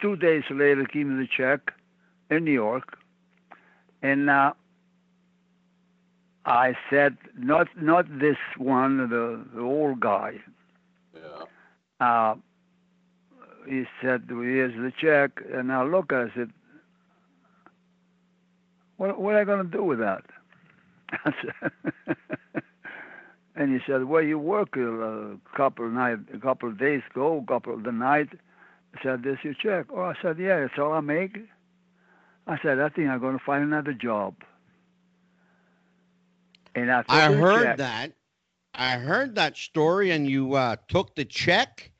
two 0.00 0.16
days 0.16 0.44
later, 0.50 0.86
give 0.92 1.06
me 1.06 1.24
the 1.24 1.28
check 1.28 1.72
in 2.30 2.44
New 2.44 2.52
York, 2.52 2.96
and 4.02 4.30
uh, 4.30 4.52
I 6.44 6.74
said, 6.88 7.16
not 7.36 7.68
not 7.80 8.06
this 8.18 8.36
one, 8.56 8.98
the 9.08 9.44
the 9.54 9.62
old 9.62 10.00
guy. 10.00 10.34
Yeah. 11.14 12.06
Uh, 12.06 12.34
he 13.68 13.84
said, 14.00 14.24
"Here's 14.28 14.74
the 14.74 14.92
check," 14.98 15.42
and 15.52 15.72
I 15.72 15.82
look 15.84 16.12
at 16.12 16.20
it. 16.20 16.30
I 16.32 16.34
said, 16.34 16.50
"What 18.96 19.20
what 19.20 19.34
am 19.34 19.40
I 19.40 19.44
going 19.44 19.70
to 19.70 19.76
do 19.76 19.84
with 19.84 19.98
that?" 19.98 20.24
I 21.12 21.32
said, 21.42 22.14
and 23.54 23.72
he 23.72 23.80
said, 23.86 24.04
"Well, 24.04 24.22
you 24.22 24.38
work 24.38 24.76
a 24.76 25.36
couple 25.56 25.86
of 25.86 25.92
night, 25.92 26.18
a 26.32 26.38
couple 26.38 26.68
of 26.68 26.78
days 26.78 27.02
ago, 27.10 27.44
a 27.44 27.52
couple 27.52 27.74
of 27.74 27.82
the 27.82 27.92
night." 27.92 28.28
I 28.94 29.02
said, 29.02 29.22
"This 29.22 29.38
your 29.44 29.54
check?" 29.54 29.86
Oh, 29.90 30.02
I 30.02 30.14
said, 30.20 30.38
"Yeah, 30.38 30.60
that's 30.60 30.78
all 30.78 30.92
I 30.92 31.00
make." 31.00 31.38
I 32.46 32.58
said, 32.62 32.78
"I 32.80 32.88
think 32.88 33.08
I'm 33.08 33.20
going 33.20 33.38
to 33.38 33.44
find 33.44 33.62
another 33.64 33.92
job." 33.92 34.34
And 36.74 36.90
I, 36.90 37.04
I 37.08 37.32
heard 37.32 37.62
check. 37.62 37.76
that. 37.78 38.12
I 38.74 38.92
heard 38.98 39.34
that 39.36 39.56
story, 39.56 40.10
and 40.10 40.28
you 40.28 40.54
uh, 40.54 40.76
took 40.88 41.14
the 41.16 41.24
check, 41.24 41.90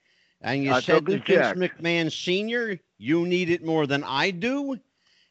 and 0.40 0.62
you 0.62 0.72
I 0.72 0.80
said 0.80 1.06
to 1.06 1.18
Vince 1.18 1.26
check. 1.26 1.56
McMahon 1.56 2.10
Senior, 2.12 2.78
"You 2.98 3.26
need 3.26 3.50
it 3.50 3.64
more 3.64 3.86
than 3.86 4.04
I 4.04 4.30
do," 4.30 4.78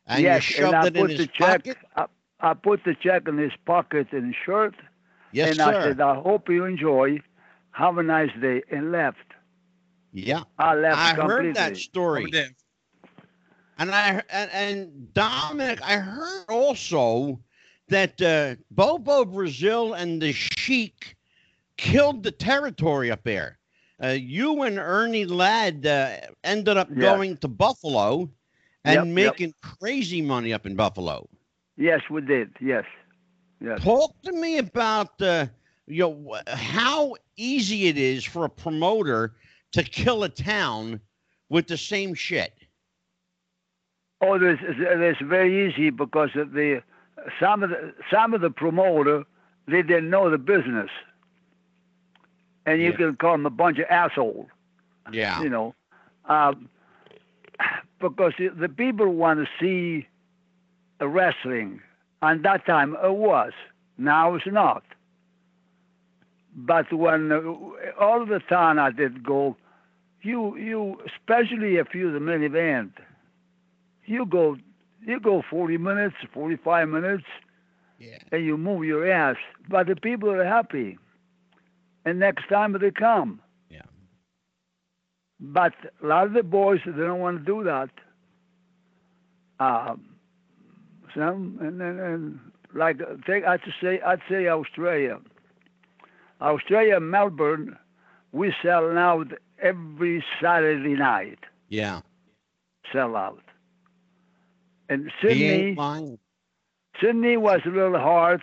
and 0.05 0.21
yes, 0.23 0.49
you 0.49 0.55
shoved 0.55 0.73
and 0.75 0.95
it 0.95 0.95
in 0.95 1.07
his 1.09 1.19
the 1.19 1.27
check. 1.27 1.65
pocket. 1.65 1.77
I, 1.95 2.05
I 2.39 2.53
put 2.53 2.83
the 2.83 2.95
check 2.95 3.27
in 3.27 3.37
his 3.37 3.53
pocket 3.65 4.07
in 4.11 4.27
his 4.27 4.35
shirt, 4.45 4.75
Yes, 5.31 5.51
and 5.51 5.61
I 5.61 5.73
said, 5.81 6.01
"I 6.01 6.15
hope 6.15 6.49
you 6.49 6.65
enjoy. 6.65 7.19
Have 7.71 7.97
a 7.97 8.03
nice 8.03 8.31
day," 8.41 8.63
and 8.71 8.91
left. 8.91 9.28
Yeah, 10.11 10.43
I 10.57 10.73
left 10.75 11.01
I 11.01 11.13
completely. 11.13 11.53
heard 11.53 11.53
that 11.55 11.77
story. 11.77 12.37
And 13.77 13.91
I 13.91 14.21
and, 14.29 14.51
and 14.51 15.13
Dominic, 15.13 15.81
I 15.81 15.97
heard 15.97 16.45
also 16.49 17.39
that 17.89 18.21
uh, 18.21 18.55
Bobo 18.71 19.25
Brazil 19.25 19.93
and 19.93 20.21
the 20.21 20.31
Sheik 20.33 21.15
killed 21.77 22.23
the 22.23 22.31
territory 22.31 23.09
up 23.11 23.23
there. 23.23 23.59
Uh, 24.03 24.09
you 24.09 24.61
and 24.63 24.77
Ernie 24.79 25.25
Ladd 25.25 25.85
uh, 25.85 26.17
ended 26.43 26.77
up 26.77 26.97
Yes. 26.97 26.97
going 26.97 27.37
to 27.37 27.47
Buffalo 27.47 28.29
and 28.83 29.13
Yep, 29.13 29.17
yep. 29.17 29.37
making 29.37 29.53
crazy 29.61 30.21
money 30.21 30.53
up 30.53 30.65
in 30.65 30.75
Buffalo. 30.75 31.29
Yes, 31.77 32.01
we 32.09 32.21
did. 32.21 32.51
Yes, 32.59 32.85
yes. 33.59 33.81
Talk 33.81 34.11
to 34.23 34.31
me 34.33 34.57
about 34.57 35.21
uh, 35.21 35.47
you 35.87 36.03
know 36.03 36.37
how 36.47 37.15
easy 37.37 37.87
it 37.87 37.97
is 37.97 38.23
for 38.23 38.45
a 38.45 38.49
promoter 38.49 39.35
to 39.73 39.83
kill 39.83 40.23
a 40.23 40.29
town 40.29 40.99
with 41.49 41.67
the 41.67 41.77
same 41.77 42.13
shit. 42.13 42.53
Oh, 44.21 44.37
this 44.37 44.59
this 44.77 45.17
very 45.21 45.69
easy 45.69 45.89
because 45.89 46.29
of 46.35 46.51
the 46.51 46.81
some 47.39 47.63
of 47.63 47.69
the 47.69 47.93
some 48.11 48.33
of 48.33 48.41
the 48.41 48.49
promoter 48.49 49.23
they 49.67 49.81
didn't 49.81 50.09
know 50.09 50.29
the 50.29 50.37
business, 50.37 50.89
and 52.65 52.81
you 52.81 52.91
Yeah. 52.91 52.97
can 52.97 53.15
call 53.15 53.33
them 53.33 53.45
a 53.45 53.49
bunch 53.51 53.77
of 53.79 53.85
assholes. 53.89 54.47
Yeah. 55.11 55.41
you 55.41 55.49
know, 55.49 55.73
um, 56.25 56.69
because 57.99 58.33
the- 58.37 58.49
the 58.49 58.69
people 58.69 59.07
want 59.07 59.39
to 59.39 59.47
see 59.59 60.07
a 60.99 61.07
wrestling. 61.07 61.81
And 62.21 62.43
that 62.43 62.65
time 62.65 62.95
it 63.01 63.13
was. 63.15 63.53
Now 63.97 64.35
it's 64.35 64.45
not. 64.45 64.83
But 66.55 66.91
when 66.91 67.31
uh, 67.31 67.41
all 67.99 68.25
the 68.25 68.39
time 68.49 68.77
I 68.77 68.91
did 68.91 69.23
go, 69.23 69.55
you 70.21 70.57
you 70.57 70.97
especially 71.05 71.77
if 71.77 71.93
you're 71.93 72.11
the 72.11 72.19
main 72.19 72.43
event, 72.43 72.93
you 74.05 74.25
go 74.25 74.57
you 75.01 75.19
go 75.19 75.41
40 75.49 75.77
minutes, 75.77 76.15
45 76.33 76.89
minutes, 76.89 77.23
Yeah. 77.99 78.17
and 78.31 78.43
you 78.45 78.57
move 78.57 78.83
your 78.83 79.09
ass. 79.09 79.37
But 79.69 79.87
the 79.87 79.95
people 79.95 80.29
are 80.29 80.43
happy, 80.43 80.97
and 82.05 82.19
next 82.19 82.47
time 82.49 82.73
they 82.79 82.91
come. 82.91 83.39
Yeah. 83.69 83.83
But 85.39 85.73
a 86.03 86.05
lot 86.05 86.27
of 86.27 86.33
the 86.33 86.43
boys 86.43 86.79
they 86.85 86.91
don't 86.91 87.19
want 87.19 87.39
to 87.39 87.45
do 87.45 87.63
that. 87.63 87.89
Um, 89.59 90.05
some 91.15 91.57
and 91.61 91.81
and, 91.81 91.99
and 91.99 92.39
like 92.73 93.01
uh, 93.01 93.15
take 93.25 93.43
I'd 93.45 93.61
say 93.81 94.01
I'd 94.01 94.21
say 94.29 94.47
Australia. 94.47 95.19
Australia, 96.41 96.99
Melbourne, 97.01 97.77
we 98.31 98.53
sell 98.63 98.97
out 98.97 99.27
every 99.61 100.23
Saturday 100.41 100.95
night. 100.95 101.39
Yeah. 101.69 102.01
Sell 102.91 103.15
out. 103.15 103.43
And 104.89 105.11
Sydney. 105.21 105.75
Sydney 107.01 107.37
was 107.37 107.61
a 107.65 107.69
little 107.69 107.99
hard. 107.99 108.41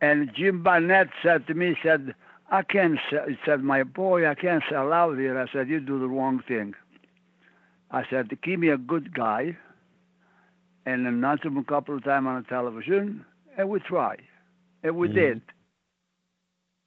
And 0.00 0.30
Jim 0.34 0.62
Barnett 0.62 1.08
said 1.22 1.46
to 1.46 1.54
me, 1.54 1.76
said, 1.82 2.14
I 2.50 2.62
can't 2.62 2.98
sell, 3.08 3.26
he 3.28 3.36
said, 3.46 3.62
my 3.62 3.82
boy, 3.82 4.28
I 4.28 4.34
can't 4.34 4.62
sell 4.68 4.92
out 4.92 5.16
here. 5.16 5.38
I 5.38 5.46
said, 5.52 5.68
you 5.68 5.80
do 5.80 5.98
the 5.98 6.08
wrong 6.08 6.42
thing. 6.46 6.74
I 7.90 8.04
said, 8.10 8.30
give 8.42 8.58
me 8.60 8.68
a 8.68 8.76
good 8.76 9.14
guy 9.14 9.56
and 10.84 11.06
announce 11.06 11.42
him 11.42 11.56
a 11.56 11.64
couple 11.64 11.96
of 11.96 12.04
times 12.04 12.26
on 12.26 12.42
the 12.42 12.48
television, 12.48 13.24
and 13.56 13.68
we 13.68 13.78
try. 13.80 14.16
And 14.82 14.96
we 14.96 15.08
Mhm. 15.08 15.14
did. 15.14 15.42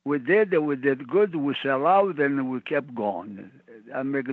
We 0.06 0.20
did, 0.20 0.56
we 0.60 0.76
did 0.76 1.08
good. 1.10 1.36
We 1.36 1.56
sell 1.64 1.88
out, 1.88 2.20
and 2.20 2.50
we 2.52 2.62
kept 2.62 2.94
going. 2.94 3.50
I 3.94 4.04
make 4.04 4.28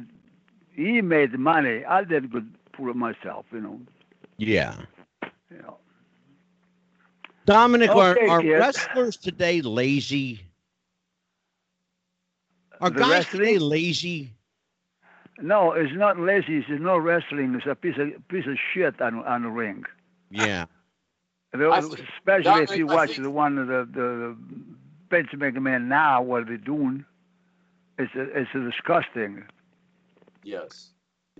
he 0.74 1.00
made 1.00 1.38
money. 1.38 1.84
I 1.84 2.04
did 2.04 2.30
good 2.30 2.52
for 2.76 2.92
myself, 2.94 3.46
you 3.52 3.60
know. 3.60 3.80
Yeah. 4.36 4.74
You 5.50 5.58
know. 5.62 5.76
Dominic, 7.46 7.90
Okay, 7.90 8.26
are, 8.28 8.28
are 8.28 8.44
wrestlers 8.58 9.16
today 9.16 9.62
lazy? 9.62 10.40
Are 12.80 12.90
The 12.90 13.00
guys 13.00 13.26
today 13.26 13.58
lazy? 13.58 14.32
No, 15.40 15.72
it's 15.72 15.92
not 15.94 16.18
lazy. 16.18 16.58
It's 16.58 16.68
no 16.68 16.98
wrestling. 16.98 17.54
It's 17.54 17.66
a 17.66 17.74
piece 17.74 17.96
of 17.98 18.08
piece 18.28 18.46
of 18.46 18.56
shit 18.72 19.00
on 19.00 19.24
on 19.24 19.42
the 19.42 19.48
ring. 19.48 19.84
Yeah. 20.30 20.66
There- 21.52 21.70
I 21.70 21.78
Especially 21.78 22.62
if 22.62 22.76
you 22.76 22.88
I 22.90 22.94
watch 22.94 23.10
think- 23.10 23.22
the 23.22 23.30
one 23.30 23.58
of 23.58 23.66
the 23.68 24.36
the 25.12 25.36
Vince 25.36 25.56
man 25.60 25.88
now, 25.88 26.22
what 26.22 26.46
they're 26.46 26.56
doing, 26.56 27.04
it's 27.98 28.12
a, 28.14 28.22
it's 28.40 28.50
a 28.54 28.60
disgusting. 28.70 29.44
Yes. 30.42 30.90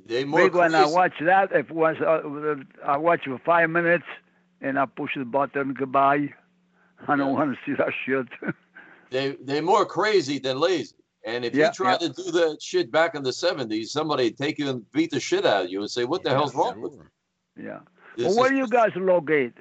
They 0.07 0.25
more 0.25 0.45
Big 0.45 0.55
when 0.55 0.75
I 0.75 0.87
watch 0.87 1.13
that, 1.21 1.53
if 1.53 1.71
it 1.71 1.75
was 1.75 1.97
uh, 2.01 2.57
I 2.87 2.97
watch 2.97 3.25
for 3.25 3.39
five 3.45 3.69
minutes 3.71 4.05
and 4.61 4.79
I 4.79 4.87
push 4.87 5.11
the 5.17 5.25
button 5.25 5.75
goodbye. 5.75 6.33
I 7.09 7.17
don't 7.17 7.19
Yeah. 7.19 7.27
want 7.33 7.57
to 7.57 7.59
see 7.67 7.77
that 7.77 7.93
shit. 8.07 8.27
they 9.11 9.37
they're 9.43 9.61
more 9.63 9.85
crazy 9.85 10.39
than 10.39 10.59
lazy. 10.61 10.95
And 11.25 11.45
if 11.45 11.55
Yeah, 11.55 11.67
you 11.67 11.73
tried 11.73 12.01
to 12.01 12.09
do 12.09 12.31
that 12.33 12.59
shit 12.61 12.91
back 12.91 13.15
in 13.15 13.23
the 13.23 13.31
'70s, 13.31 13.87
somebody'd 13.87 14.37
take 14.39 14.59
you 14.59 14.71
and 14.71 14.91
beat 14.93 15.11
the 15.11 15.21
shit 15.21 15.45
out 15.45 15.65
of 15.65 15.71
you 15.71 15.81
and 15.81 15.91
say, 15.91 16.05
"What 16.05 16.23
the 16.23 16.31
hell's 16.31 16.55
wrong 16.55 16.81
with 16.81 16.93
you?" 16.95 17.07
yeah. 17.65 17.81
This 18.17 18.27
Well, 18.29 18.37
where 18.37 18.51
do 18.51 18.57
you 18.57 18.69
guys 18.69 18.91
locate? 18.97 19.55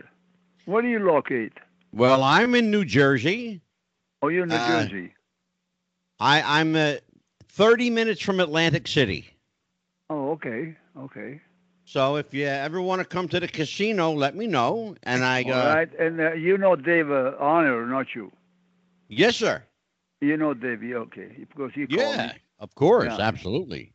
Where 0.65 0.81
do 0.81 0.87
you 0.87 0.99
locate? 0.99 1.53
Well, 1.93 2.23
I'm 2.23 2.55
in 2.55 2.71
New 2.71 2.85
Jersey. 2.85 3.61
Oh, 4.21 4.27
you're 4.29 4.43
in 4.43 4.49
New 4.49 4.59
Uh, 4.59 4.59
Jersey. 4.59 5.13
I, 6.19 6.59
I'm 6.59 6.75
uh, 6.75 6.95
30 7.49 7.89
minutes 7.89 8.21
from 8.21 8.39
Atlantic 8.39 8.87
City. 8.87 9.27
Oh, 10.09 10.31
okay, 10.31 10.75
okay. 10.97 11.41
So 11.85 12.15
if 12.17 12.33
you 12.33 12.45
ever 12.47 12.81
want 12.81 13.01
to 13.01 13.05
come 13.05 13.27
to 13.29 13.39
the 13.39 13.47
casino, 13.47 14.11
let 14.11 14.35
me 14.35 14.47
know. 14.47 14.95
And 15.03 15.23
I 15.23 15.43
go, 15.43 15.53
All 15.53 15.57
right, 15.59 15.89
and 15.99 16.19
uh, 16.19 16.33
you 16.33 16.57
know 16.57 16.75
Dave 16.75 17.09
uh, 17.11 17.33
Honor, 17.39 17.85
not 17.85 18.07
you? 18.15 18.31
yes, 19.07 19.37
sir. 19.37 19.63
You 20.21 20.37
know 20.37 20.53
Dave, 20.53 20.83
okay, 20.83 21.45
because 21.49 21.71
he 21.73 21.87
called 21.87 22.17
Yeah, 22.17 22.31
me. 22.31 22.41
of 22.59 22.73
course, 22.75 23.17
Yeah. 23.17 23.19
absolutely. 23.19 23.93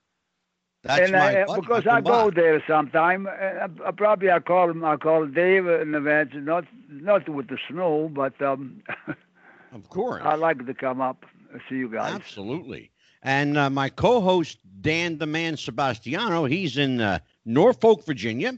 That's 0.83 0.97
and 0.97 1.15
my 1.15 1.37
I, 1.37 1.47
buddy. 1.47 1.63
because 1.63 1.85
I 1.91 2.01
go 2.01 2.31
by. 2.31 2.31
there 2.31 2.63
sometime, 2.67 3.27
uh, 3.27 3.67
I, 3.87 3.91
probably 3.93 4.31
I 4.31 4.41
call 4.41 4.71
him. 4.71 4.85
I 4.85 4.97
call 4.97 5.27
Dave 5.27 5.67
in 5.67 5.95
advance, 5.95 6.31
not 6.35 6.65
not 6.89 7.29
with 7.29 7.49
the 7.49 7.59
snow, 7.69 8.11
but 8.15 8.41
um, 8.43 8.83
Of 9.73 9.89
course. 9.89 10.23
I 10.25 10.35
like 10.35 10.65
to 10.67 10.75
come 10.75 11.01
up 11.01 11.25
and 11.53 11.61
see 11.69 11.77
you 11.77 11.89
guys. 11.91 12.15
Absolutely. 12.15 12.91
And 13.23 13.57
uh, 13.59 13.71
my 13.71 13.89
co-host 13.89 14.59
Dan 14.81 15.19
the 15.19 15.27
Man 15.27 15.57
Sebastiano, 15.57 16.45
he's 16.45 16.77
in 16.79 17.01
uh, 17.01 17.19
Norfolk, 17.45 18.05
Virginia, 18.05 18.57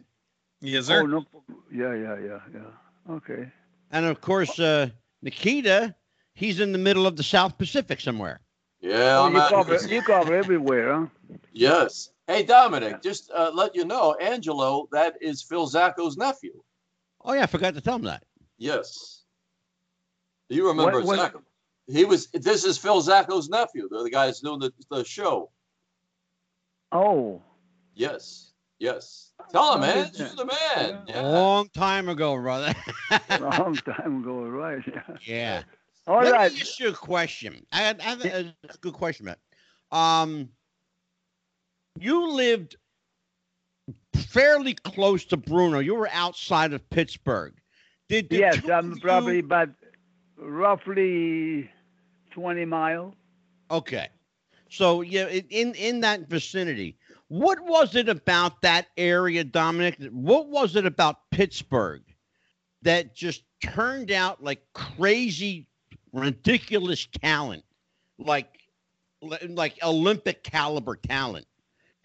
Yes, 0.60 0.86
sir. 0.86 1.02
Oh 1.02 1.06
no, 1.06 1.24
yeah, 1.72 1.94
yeah, 1.94 2.16
yeah, 2.18 2.38
yeah. 2.52 3.14
Okay. 3.14 3.48
and 3.92 4.04
of 4.06 4.20
course 4.20 4.58
uh, 4.58 4.88
Nikita, 5.22 5.94
he's 6.34 6.58
in 6.58 6.72
the 6.72 6.78
middle 6.78 7.06
of 7.06 7.14
the 7.16 7.22
South 7.22 7.56
Pacific 7.56 8.00
somewhere. 8.00 8.40
Yeah, 8.80 9.18
Oh, 9.18 9.26
I'm 9.26 9.34
you 9.34 9.40
at- 9.40 9.50
cover 9.50 9.76
you 9.88 10.02
cover 10.02 10.34
everywhere, 10.36 10.94
huh? 10.94 11.06
yes. 11.52 12.10
Hey, 12.26 12.42
Dominic, 12.42 13.00
just 13.02 13.30
uh, 13.34 13.50
let 13.54 13.74
you 13.76 13.84
know, 13.86 14.14
Angelo, 14.20 14.88
that 14.92 15.14
is 15.22 15.42
Phil 15.42 15.66
Zacko's 15.66 16.16
nephew. 16.18 16.60
Oh 17.24 17.32
yeah, 17.32 17.44
I 17.44 17.46
forgot 17.46 17.74
to 17.74 17.80
tell 17.80 17.96
him 17.96 18.02
that. 18.02 18.24
Yes. 18.58 19.17
You 20.48 20.68
remember 20.68 21.00
What- 21.02 21.32
what- 21.34 21.42
He 21.86 22.04
was. 22.04 22.26
This 22.32 22.64
is 22.64 22.76
Phil 22.78 23.00
Zacko's 23.00 23.48
nephew, 23.48 23.88
the, 23.88 24.02
the 24.02 24.10
guy 24.10 24.26
that's 24.26 24.40
doing 24.40 24.60
the, 24.60 24.72
the 24.90 25.04
show. 25.04 25.50
Oh, 26.92 27.42
Yes. 27.94 28.52
Yes. 28.78 29.32
Tell 29.50 29.74
him, 29.74 29.80
man. 29.80 30.10
yeah. 30.14 30.26
You're 30.26 30.36
the 30.36 30.44
man. 30.44 30.94
A 30.94 31.04
Yeah. 31.08 31.20
long 31.22 31.68
time 31.70 32.08
ago, 32.08 32.36
brother. 32.36 32.72
long 33.40 33.74
time 33.74 34.20
ago, 34.22 34.42
right? 34.42 34.82
yeah. 35.26 35.62
All 36.06 36.22
Let 36.22 36.32
right. 36.32 36.52
me 36.52 36.60
ask 36.60 36.78
you 36.78 36.88
a 36.90 36.92
question. 36.92 37.66
I 37.72 37.78
have, 37.78 37.98
I 38.00 38.02
have 38.04 38.24
a, 38.24 38.54
a 38.70 38.76
good 38.80 38.92
question, 38.94 39.26
Matt. 39.26 39.38
Um, 39.90 40.50
you 41.98 42.30
lived 42.32 42.76
fairly 44.14 44.74
close 44.74 45.24
to 45.26 45.36
Bruno. 45.36 45.80
You 45.80 45.94
were 45.96 46.08
outside 46.12 46.72
of 46.72 46.88
Pittsburgh. 46.90 47.54
Did 48.08 48.30
the 48.30 48.36
Yes, 48.38 48.60
I'm 48.70 48.92
of 48.92 49.00
probably 49.00 49.36
you- 49.38 49.44
about 49.44 49.70
roughly 50.38 51.70
20 52.30 52.64
mile. 52.64 53.14
okay. 53.70 54.08
So 54.70 55.00
yeah, 55.02 55.28
in- 55.28 55.74
in 55.74 56.00
that 56.00 56.28
vicinity, 56.28 56.98
what 57.28 57.60
was 57.64 57.96
it 57.96 58.08
about 58.08 58.60
that 58.62 58.88
area, 58.98 59.44
Dominic? 59.44 59.96
What 60.10 60.48
was 60.48 60.76
it 60.76 60.86
about 60.86 61.30
Pittsburgh 61.30 62.02
that 62.82 63.14
just 63.14 63.44
turned 63.62 64.10
out 64.10 64.42
like 64.42 64.62
crazy, 64.74 65.68
ridiculous 66.12 67.06
talent, 67.06 67.64
like 68.18 68.48
like 69.48 69.78
Olympic 69.82 70.42
caliber 70.44 70.96
talent 70.96 71.46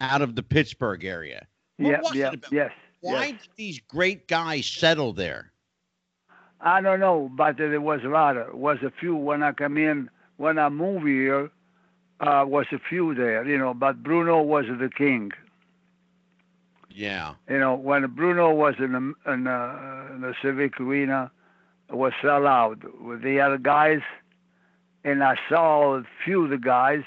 out 0.00 0.22
of 0.22 0.34
the 0.34 0.42
Pittsburgh 0.42 1.04
area? 1.04 1.46
What 1.78 1.90
yeah, 1.90 2.00
was 2.02 2.14
yeah, 2.14 2.28
it 2.28 2.34
about? 2.34 2.52
yes. 2.52 2.72
Why 3.00 3.26
yes. 3.26 3.42
did 3.42 3.50
these 3.56 3.80
great 3.80 4.28
guys 4.28 4.66
settle 4.66 5.12
there? 5.12 5.52
I 6.64 6.80
don't 6.80 6.98
know, 6.98 7.30
but 7.36 7.58
there 7.58 7.78
was 7.80 8.00
a 8.04 8.08
lot. 8.08 8.38
Of, 8.38 8.54
was 8.54 8.78
a 8.82 8.90
few 8.90 9.14
when 9.14 9.42
I 9.42 9.52
come 9.52 9.76
in. 9.76 10.08
When 10.38 10.58
I 10.58 10.70
moved 10.70 11.06
here, 11.06 11.50
uh, 12.20 12.44
was 12.46 12.66
a 12.72 12.78
few 12.78 13.14
there, 13.14 13.44
you 13.44 13.58
know. 13.58 13.74
But 13.74 14.02
Bruno 14.02 14.42
was 14.42 14.64
the 14.66 14.88
king. 14.88 15.30
Yeah. 16.90 17.34
You 17.50 17.58
know, 17.58 17.74
when 17.74 18.06
Bruno 18.10 18.52
was 18.54 18.76
in 18.78 18.92
the 18.92 19.32
in, 19.32 19.46
uh, 19.46 20.08
in 20.14 20.22
the 20.22 20.34
civic 20.40 20.80
arena, 20.80 21.30
it 21.90 21.96
was 21.96 22.12
sell 22.22 22.46
out 22.46 22.78
with 23.00 23.22
the 23.22 23.40
other 23.40 23.58
guys, 23.58 24.00
and 25.04 25.22
I 25.22 25.36
saw 25.48 25.96
a 25.98 26.02
few 26.24 26.44
of 26.44 26.50
the 26.50 26.58
guys. 26.58 27.02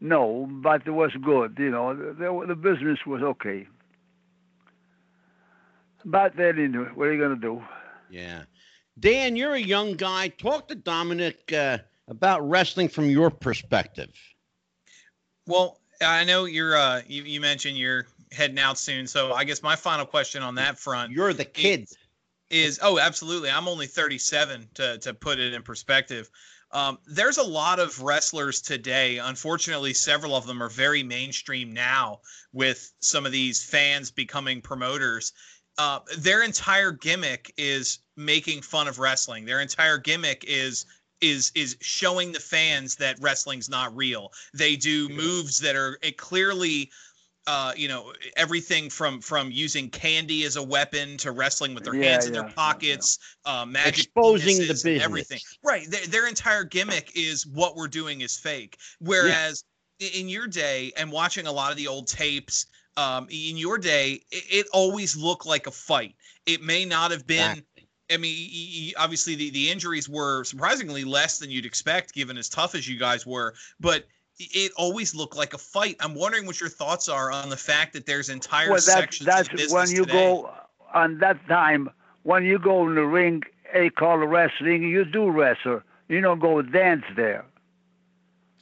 No, 0.00 0.48
but 0.50 0.82
it 0.86 0.90
was 0.90 1.12
good. 1.22 1.56
You 1.58 1.70
know, 1.70 1.94
the, 1.94 2.44
the 2.46 2.54
business 2.56 2.98
was 3.06 3.22
okay. 3.22 3.68
But 6.04 6.36
then, 6.36 6.58
anyway, 6.58 6.90
what 6.94 7.08
are 7.08 7.12
you 7.12 7.22
gonna 7.22 7.36
do? 7.36 7.62
Yeah. 8.10 8.42
Dan, 8.98 9.36
you're 9.36 9.54
a 9.54 9.60
young 9.60 9.94
guy. 9.94 10.28
Talk 10.28 10.68
to 10.68 10.74
Dominic 10.74 11.52
uh, 11.52 11.78
about 12.08 12.48
wrestling 12.48 12.88
from 12.88 13.08
your 13.10 13.30
perspective. 13.30 14.10
Well, 15.46 15.78
I 16.00 16.24
know 16.24 16.44
you're. 16.44 16.76
Uh, 16.76 17.02
you, 17.06 17.22
you 17.22 17.40
mentioned 17.40 17.76
you're 17.78 18.06
heading 18.32 18.58
out 18.58 18.78
soon, 18.78 19.06
so 19.06 19.32
I 19.32 19.44
guess 19.44 19.62
my 19.62 19.76
final 19.76 20.06
question 20.06 20.42
on 20.42 20.54
that 20.56 20.78
front 20.78 21.12
You're 21.12 21.32
the 21.32 21.44
kid. 21.44 21.88
is 22.50 22.78
oh 22.82 22.98
absolutely 22.98 23.50
i'm 23.50 23.68
only 23.68 23.86
37 23.86 24.68
to, 24.74 24.98
to 24.98 25.14
put 25.14 25.38
it 25.38 25.52
in 25.54 25.62
perspective 25.62 26.30
um, 26.70 26.98
there's 27.06 27.38
a 27.38 27.42
lot 27.42 27.78
of 27.78 28.00
wrestlers 28.02 28.60
today 28.60 29.18
unfortunately 29.18 29.94
several 29.94 30.34
of 30.34 30.46
them 30.46 30.62
are 30.62 30.68
very 30.68 31.02
mainstream 31.02 31.72
now 31.72 32.20
with 32.52 32.92
some 33.00 33.26
of 33.26 33.32
these 33.32 33.62
fans 33.62 34.10
becoming 34.10 34.60
promoters 34.60 35.32
uh, 35.78 36.00
their 36.18 36.42
entire 36.42 36.92
gimmick 36.92 37.52
is 37.56 38.00
making 38.16 38.62
fun 38.62 38.88
of 38.88 38.98
wrestling 38.98 39.44
their 39.44 39.60
entire 39.60 39.98
gimmick 39.98 40.44
is 40.46 40.86
is 41.20 41.50
is 41.54 41.76
showing 41.80 42.32
the 42.32 42.40
fans 42.40 42.96
that 42.96 43.16
wrestling's 43.20 43.68
not 43.68 43.94
real 43.96 44.32
they 44.54 44.76
do 44.76 45.08
moves 45.08 45.58
that 45.60 45.76
are 45.76 45.98
clearly 46.16 46.90
uh, 47.48 47.72
you 47.76 47.88
know 47.88 48.12
everything 48.36 48.90
from 48.90 49.20
from 49.22 49.50
using 49.50 49.88
candy 49.88 50.44
as 50.44 50.56
a 50.56 50.62
weapon 50.62 51.16
to 51.16 51.32
wrestling 51.32 51.74
with 51.74 51.82
their 51.82 51.94
Yeah, 51.94 52.10
hands 52.10 52.26
in 52.26 52.32
yeah, 52.32 52.40
their 52.40 52.48
yeah, 52.48 52.54
pockets, 52.54 53.18
uh, 53.46 53.64
magic 53.64 54.00
Exposing 54.00 54.58
the 54.58 54.66
business. 54.74 55.02
everything. 55.02 55.40
Right, 55.64 55.90
their, 55.90 56.06
their 56.06 56.28
entire 56.28 56.64
gimmick 56.64 57.12
is 57.16 57.46
what 57.46 57.74
we're 57.74 57.88
doing 57.88 58.20
is 58.20 58.36
fake. 58.36 58.76
Whereas 59.00 59.64
in 59.98 60.28
your 60.28 60.46
day, 60.46 60.92
and 60.96 61.10
watching 61.10 61.46
a 61.46 61.52
lot 61.52 61.70
of 61.70 61.78
the 61.78 61.88
old 61.88 62.06
tapes, 62.06 62.66
um, 62.98 63.28
in 63.30 63.56
your 63.56 63.78
day, 63.78 64.20
it, 64.30 64.44
it 64.50 64.66
always 64.72 65.16
looked 65.16 65.46
like 65.46 65.66
a 65.66 65.70
fight. 65.70 66.14
It 66.46 66.62
may 66.62 66.84
not 66.84 67.10
have 67.10 67.26
been. 67.26 67.50
Exactly. 67.50 67.88
I 68.10 68.16
mean, 68.16 68.34
y- 68.50 68.92
y- 68.96 69.02
obviously 69.02 69.34
the, 69.34 69.50
the 69.50 69.70
injuries 69.70 70.08
were 70.08 70.42
surprisingly 70.44 71.04
less 71.04 71.38
than 71.38 71.50
you'd 71.50 71.66
expect, 71.66 72.14
given 72.14 72.36
as 72.38 72.48
tough 72.48 72.74
as 72.74 72.88
you 72.88 72.98
guys 72.98 73.26
were. 73.26 73.54
But 73.78 74.06
it 74.38 74.72
always 74.76 75.14
looked 75.14 75.36
like 75.36 75.52
a 75.54 75.58
fight. 75.58 75.96
I'm 76.00 76.14
wondering 76.14 76.46
what 76.46 76.60
your 76.60 76.70
thoughts 76.70 77.08
are 77.08 77.30
on 77.30 77.50
the 77.50 77.56
fact 77.56 77.92
that 77.92 78.06
there's 78.06 78.28
entire 78.30 78.68
well, 78.68 78.76
that's 78.76 78.86
sections 78.86 79.26
that's 79.26 79.48
of 79.48 79.56
business 79.56 79.72
when 79.72 79.90
you 79.90 80.04
today. 80.04 80.12
go 80.12 80.50
on 80.94 81.18
that 81.18 81.46
time 81.48 81.90
when 82.22 82.44
you 82.44 82.58
go 82.58 82.88
in 82.88 82.94
the 82.94 83.04
ring. 83.04 83.42
They 83.74 83.90
call 83.90 84.22
it 84.22 84.26
wrestling. 84.26 84.82
You 84.84 85.04
do 85.04 85.28
wrestle. 85.30 85.82
You 86.08 86.20
don't 86.22 86.38
go 86.40 86.62
dance 86.62 87.04
there. 87.14 87.44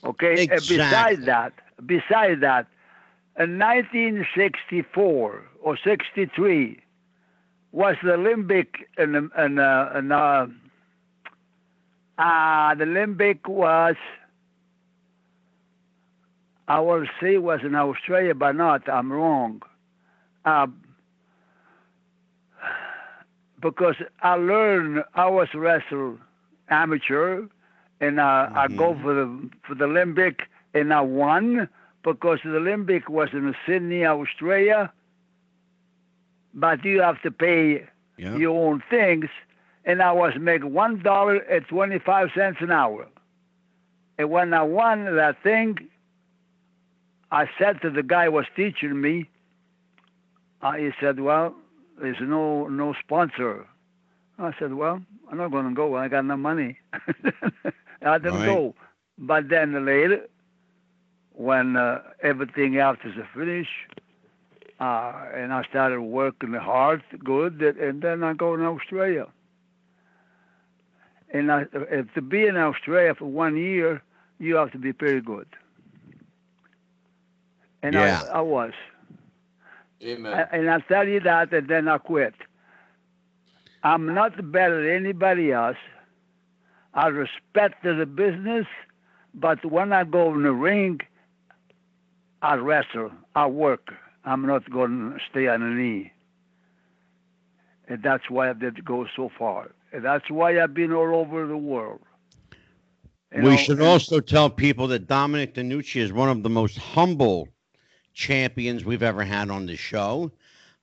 Okay. 0.04 0.32
And 0.32 0.52
Exactly. 0.52 0.76
besides 0.78 1.26
that, 1.26 1.52
besides 1.86 2.40
that, 2.40 2.66
in 3.38 3.58
1964 3.58 5.44
or 5.62 5.76
63 5.82 6.80
was 7.72 7.96
the 8.02 8.14
Olympic 8.14 8.88
and 8.96 9.30
and 9.36 9.60
uh, 9.60 9.90
and 9.94 10.12
uh, 10.12 10.46
ah 12.18 12.74
the 12.76 12.84
Olympic 12.84 13.46
was. 13.48 13.96
I 16.68 16.80
will 16.80 17.06
say 17.20 17.38
was 17.38 17.60
in 17.62 17.76
Australia, 17.76 18.34
but 18.34 18.56
not. 18.56 18.88
I'm 18.88 19.12
wrong. 19.12 19.62
Uh, 20.44 20.66
because 23.60 23.96
I 24.22 24.34
learned 24.34 25.04
I 25.14 25.28
was 25.28 25.48
wrestle 25.54 26.18
amateur, 26.68 27.44
and 28.00 28.18
uh, 28.18 28.48
I 28.54 28.68
go 28.68 28.94
Mhm. 28.94 29.02
for 29.02 29.14
the 29.14 29.50
for 29.66 29.74
the 29.74 29.84
Olympic, 29.84 30.48
and 30.74 30.92
I 30.92 31.00
won 31.02 31.68
because 32.06 32.38
the 32.44 32.56
Olympic 32.56 33.08
was 33.10 33.28
in 33.32 33.54
Sydney, 33.66 34.06
Australia. 34.06 34.92
But 36.54 36.84
you 36.84 37.00
have 37.02 37.20
to 37.22 37.30
pay 37.30 37.86
Yeah. 38.16 38.36
your 38.36 38.56
own 38.68 38.82
things, 38.88 39.26
and 39.84 40.00
I 40.00 40.12
was 40.12 40.34
making 40.38 40.72
one 40.72 41.00
dollar 41.02 41.36
at 41.56 41.68
twenty 41.68 41.98
five 41.98 42.30
cents 42.34 42.58
an 42.60 42.70
hour. 42.70 43.06
And 44.18 44.30
when 44.30 44.54
I 44.54 44.62
won 44.62 45.04
that 45.16 45.42
thing, 45.42 45.78
I 47.30 47.48
said 47.58 47.82
to 47.82 47.90
the 47.90 48.02
guy 48.02 48.26
who 48.26 48.32
was 48.32 48.46
teaching 48.56 49.00
me, 49.00 49.28
uh, 50.62 50.72
he 50.72 50.90
said, 51.00 51.20
"Well, 51.20 51.54
there's 52.00 52.20
no 52.20 52.68
no 52.68 52.94
sponsor." 53.04 53.66
I 54.38 54.52
said, 54.58 54.72
"Well, 54.74 55.02
I'm 55.30 55.38
not 55.38 55.50
going 55.50 55.68
to 55.68 55.74
go. 55.74 55.96
I 55.96 56.08
got 56.08 56.24
no 56.24 56.36
money." 56.36 56.78
I 58.02 58.18
didn't 58.18 58.40
Right. 58.40 58.46
go. 58.54 58.74
But 59.18 59.48
then 59.48 59.84
later, 59.84 60.26
when 61.36 61.76
uh, 61.76 62.02
everything 62.22 62.78
else 62.78 62.98
is 63.04 63.14
finished, 63.34 63.70
uh, 64.80 65.12
and 65.34 65.52
I 65.52 65.62
started 65.64 66.00
working 66.02 66.54
hard, 66.54 67.02
good, 67.24 67.62
and 67.62 68.02
then 68.02 68.24
I 68.24 68.34
go 68.34 68.54
in 68.54 68.62
Australia. 68.62 69.28
And 71.32 71.52
I, 71.52 71.66
if 71.72 72.12
to 72.14 72.22
be 72.22 72.46
in 72.46 72.56
Australia 72.56 73.14
for 73.14 73.26
one 73.26 73.56
year, 73.56 74.02
you 74.38 74.56
have 74.56 74.72
to 74.72 74.78
be 74.78 74.92
pretty 74.92 75.20
good. 75.20 75.48
And 77.82 77.96
Yeah. 77.96 78.22
I, 78.30 78.38
I 78.38 78.40
was. 78.42 78.72
Amen. 80.02 80.32
I- 80.34 80.56
and 80.56 80.70
I 80.70 80.80
tell 80.80 81.08
you 81.08 81.20
that, 81.20 81.52
and 81.52 81.68
then 81.68 81.88
I 81.88 81.98
quit. 81.98 82.34
I'm 83.82 84.14
not 84.14 84.52
better 84.52 84.82
than 84.82 85.06
anybody 85.06 85.52
else. 85.52 85.76
I 86.94 87.08
respect 87.08 87.82
the 87.84 88.06
business, 88.06 88.66
but 89.34 89.64
when 89.64 89.92
I 89.92 90.04
go 90.04 90.34
in 90.34 90.42
the 90.42 90.52
ring, 90.52 91.00
I 92.42 92.54
wrestle, 92.54 93.10
I 93.34 93.46
work. 93.46 93.92
I'm 94.24 94.46
not 94.46 94.68
going 94.70 95.12
to 95.12 95.18
stay 95.30 95.46
on 95.48 95.60
the 95.60 95.66
knee. 95.66 96.12
And 97.88 98.02
that's 98.02 98.28
why 98.28 98.50
I 98.50 98.52
did 98.52 98.84
go 98.84 99.06
so 99.14 99.30
far. 99.38 99.70
And 99.92 100.04
that's 100.04 100.28
why 100.30 100.60
I've 100.60 100.74
been 100.74 100.92
all 100.92 101.14
over 101.14 101.46
the 101.46 101.56
world. 101.56 102.00
You 103.34 103.42
we 103.42 103.50
know, 103.50 103.56
should 103.56 103.80
also 103.80 104.20
tell 104.20 104.50
people 104.50 104.88
that 104.88 105.06
Dominic 105.06 105.54
DeNucci 105.54 106.00
is 106.00 106.12
one 106.12 106.28
of 106.28 106.42
the 106.42 106.50
most 106.50 106.78
humble 106.78 107.48
champions 108.14 108.84
we've 108.84 109.02
ever 109.02 109.24
had 109.24 109.50
on 109.50 109.66
the 109.66 109.76
show. 109.76 110.32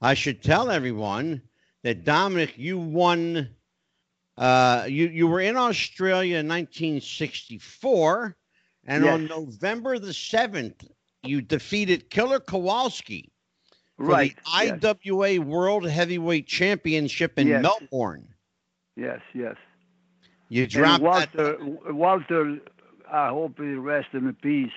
I 0.01 0.13
should 0.13 0.41
tell 0.41 0.69
everyone 0.69 1.41
that 1.83 2.03
Dominic, 2.03 2.53
you 2.57 2.77
won. 2.77 3.49
Uh, 4.37 4.85
you 4.87 5.07
you 5.09 5.27
were 5.27 5.41
in 5.41 5.57
Australia 5.57 6.37
in 6.37 6.47
1964, 6.47 8.35
and 8.85 9.05
on 9.05 9.27
November 9.27 9.99
the 9.99 10.13
seventh 10.13 10.83
you 11.23 11.41
defeated 11.41 12.09
Killer 12.09 12.39
Kowalski 12.39 13.31
for 13.97 14.15
right. 14.15 14.35
the 14.35 14.41
yes. 14.61 14.79
IWA 15.05 15.41
World 15.41 15.87
Heavyweight 15.87 16.47
Championship 16.47 17.39
in 17.39 17.47
Yes. 17.47 17.61
Melbourne. 17.61 18.33
Yes, 18.95 19.21
yes. 19.33 19.55
You 20.49 20.67
And 20.71 20.71
dropped 20.71 21.11
that. 21.13 21.29
Walter, 21.35 21.57
Walter, 21.91 22.59
I 23.11 23.29
hope 23.29 23.57
he 23.57 23.73
rests 23.73 24.13
in 24.13 24.33
peace. 24.41 24.71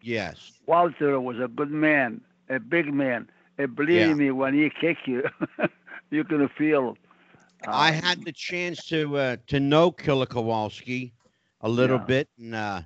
Yes. 0.00 0.60
Walter 0.66 1.20
was 1.20 1.38
a 1.40 1.48
good 1.48 1.70
man, 1.70 2.20
a 2.48 2.58
big 2.58 2.92
man. 2.92 3.28
And 3.58 3.74
believe 3.74 4.08
Yeah. 4.08 4.14
me, 4.14 4.30
when 4.30 4.54
he 4.54 4.70
kick 4.70 4.98
you, 5.06 5.22
you 6.10 6.24
can 6.24 6.48
feel. 6.48 6.96
uh, 7.66 7.70
I 7.72 7.90
had 7.92 8.24
the 8.24 8.32
chance 8.32 8.84
to 8.86 9.16
uh, 9.16 9.36
to 9.48 9.60
know 9.60 9.90
Killer 9.90 10.26
Kowalski 10.26 11.14
a 11.60 11.68
little 11.68 11.98
Yeah. 11.98 12.04
bit, 12.06 12.28
and 12.38 12.54
uh, 12.54 12.82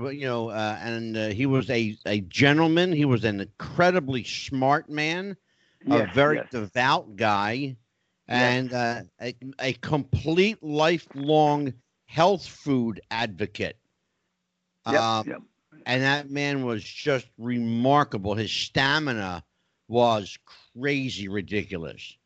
you 0.00 0.26
know, 0.26 0.50
uh, 0.50 0.78
and 0.80 1.16
uh, 1.16 1.28
he 1.28 1.46
was 1.46 1.70
a 1.70 1.96
a 2.06 2.20
gentleman. 2.20 2.92
He 2.92 3.04
was 3.04 3.24
an 3.24 3.40
incredibly 3.40 4.24
smart 4.24 4.88
man, 4.88 5.36
yes, 5.78 5.90
a 5.90 6.02
very 6.02 6.40
yes. 6.40 6.50
devout 6.50 7.16
guy, 7.16 7.76
Yes. 8.28 8.28
and 8.28 8.72
uh, 8.72 9.02
a 9.20 9.34
a 9.60 9.72
complete 9.74 10.62
lifelong 10.62 11.74
health 12.06 12.46
food 12.46 13.00
advocate. 13.10 13.78
Yep, 14.86 15.06
Um, 15.06 15.24
yep. 15.24 15.42
and 15.86 16.02
that 16.02 16.30
man 16.30 16.64
was 16.64 16.82
just 16.84 17.28
remarkable. 17.38 18.34
His 18.34 18.50
stamina 18.52 19.44
was 19.88 20.38
crazy 20.74 21.28
ridiculous. 21.28 22.16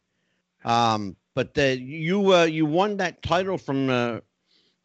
Um, 0.64 1.16
but 1.34 1.54
the, 1.54 1.78
you 1.78 2.34
uh, 2.34 2.44
you 2.44 2.66
won 2.66 2.96
that 2.98 3.22
title 3.22 3.58
from 3.58 3.90
uh, 3.90 4.20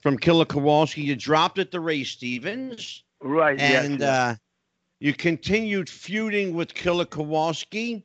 from 0.01 0.17
Killer 0.17 0.45
Kowalski. 0.45 1.01
You 1.01 1.15
dropped 1.15 1.59
it 1.59 1.71
to 1.71 1.79
Ray 1.79 2.03
Stevens, 2.03 3.03
Right, 3.21 3.59
and 3.59 3.99
yes. 3.99 4.09
uh, 4.09 4.35
you 4.99 5.13
continued 5.13 5.89
feuding 5.89 6.55
with 6.55 6.73
Killer 6.73 7.05
Kowalski. 7.05 8.03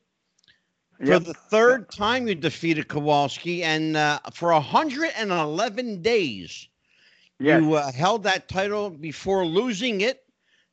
For 0.99 1.05
Yep. 1.05 1.24
the 1.24 1.34
third 1.34 1.90
time, 1.90 2.26
you 2.26 2.34
defeated 2.34 2.88
Kowalski, 2.88 3.62
and 3.62 3.97
uh, 3.97 4.18
for 4.32 4.53
111 4.53 6.01
days, 6.01 6.68
yes. 7.38 7.61
you 7.61 7.74
uh, 7.74 7.92
held 7.92 8.22
that 8.22 8.49
title 8.49 8.88
before 8.88 9.44
losing 9.44 10.01
it 10.01 10.24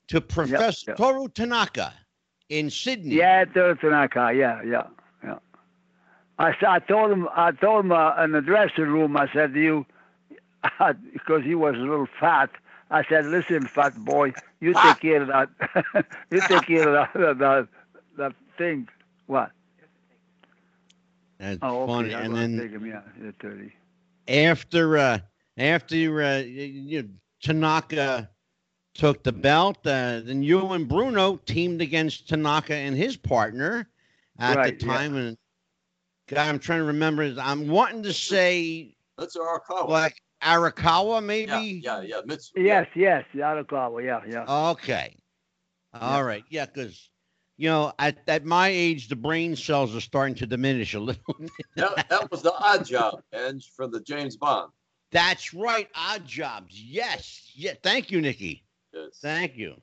to 0.07 0.21
Professor 0.21 0.91
yep. 0.91 0.97
Toru 0.97 1.27
Tanaka 1.27 1.93
in 2.49 2.69
Sydney. 2.69 3.15
Yeah, 3.15 3.43
Toru 3.45 3.75
Tanaka. 3.75 4.31
Yeah, 4.33 4.61
yeah, 4.63 4.83
yeah. 5.23 5.39
I, 6.39 6.53
I 6.67 6.79
told 6.79 7.11
him, 7.11 7.27
I 7.35 7.51
told 7.51 7.85
him 7.85 7.91
uh, 7.91 8.23
in 8.23 8.31
the 8.31 8.41
dressing 8.41 8.85
room, 8.85 9.17
I 9.17 9.27
said 9.33 9.53
to 9.53 9.61
you, 9.61 9.85
because 11.13 11.43
he 11.43 11.55
was 11.55 11.75
a 11.75 11.79
little 11.79 12.07
fat, 12.19 12.49
I 12.89 13.03
said, 13.03 13.25
listen, 13.25 13.69
fat 13.73 13.95
boy, 13.95 14.33
you 14.59 14.73
take 14.75 15.01
care 15.01 15.21
of 15.21 15.27
that. 15.29 16.05
you 16.31 16.41
take 16.41 16.65
care 16.67 16.87
of 16.87 17.09
that, 17.13 17.37
that, 17.39 17.67
that 18.17 18.33
thing. 18.57 18.87
What? 19.27 19.51
That's 21.39 21.61
Oh, 21.61 21.83
okay. 21.85 22.11
funny. 22.11 22.13
I'm 22.13 22.29
And 22.29 22.35
then 22.35 22.55
take 22.55 22.71
him, 22.71 22.85
yeah, 22.85 23.01
yeah, 23.21 23.31
30. 23.41 23.73
after 24.27 24.97
uh, 24.97 25.19
after 25.57 26.21
uh, 26.21 26.39
you 26.39 27.03
know, 27.03 27.09
Tanaka 27.41 28.29
took 28.93 29.23
the 29.23 29.33
belt, 29.33 29.77
uh, 29.85 30.21
then 30.21 30.43
you 30.43 30.67
and 30.69 30.87
Bruno 30.87 31.37
teamed 31.37 31.81
against 31.81 32.29
Tanaka 32.29 32.75
and 32.75 32.95
his 32.95 33.17
partner 33.17 33.89
at 34.37 34.61
Right, 34.61 34.71
the 34.71 34.71
yeah. 34.81 34.99
time. 34.99 35.15
And 35.15 35.37
God, 36.27 36.49
I'm 36.49 36.59
trying 36.59 36.79
to 36.79 36.85
remember. 36.85 37.33
I'm 37.39 37.67
wanting 37.67 38.03
to 38.03 38.13
say 38.13 38.95
That's 39.17 39.37
Arakawa. 39.37 40.01
like 40.01 40.22
Arakawa, 40.43 41.23
maybe. 41.23 41.81
yeah, 41.83 42.01
yeah. 42.01 42.21
Mitsu. 42.25 42.51
Yes, 42.55 42.87
yes, 42.95 43.23
Arakawa, 43.35 44.03
yeah, 44.03 44.21
yeah. 44.27 44.69
Okay. 44.71 45.15
All 45.93 46.23
right. 46.23 46.43
Yeah, 46.49 46.65
because 46.65 47.09
you 47.57 47.69
know, 47.69 47.93
at, 47.99 48.17
at 48.27 48.45
my 48.45 48.67
age, 48.69 49.07
the 49.09 49.15
brain 49.15 49.55
cells 49.55 49.95
are 49.95 50.01
starting 50.01 50.35
to 50.35 50.45
diminish 50.47 50.93
a 50.93 50.99
little. 50.99 51.35
That, 51.75 52.07
that 52.09 52.31
was 52.31 52.41
the 52.41 52.53
odd 52.53 52.85
job, 52.85 53.21
and 53.31 53.63
from 53.63 53.91
the 53.91 54.01
James 54.01 54.37
Bond. 54.37 54.71
That's 55.11 55.53
right. 55.53 55.87
Odd 55.95 56.25
jobs. 56.25 56.79
Yes. 56.81 57.51
Yeah. 57.55 57.73
Thank 57.83 58.11
you, 58.11 58.21
Nikki. 58.21 58.63
Yes. 58.91 59.19
Thank 59.21 59.55
you. 59.55 59.75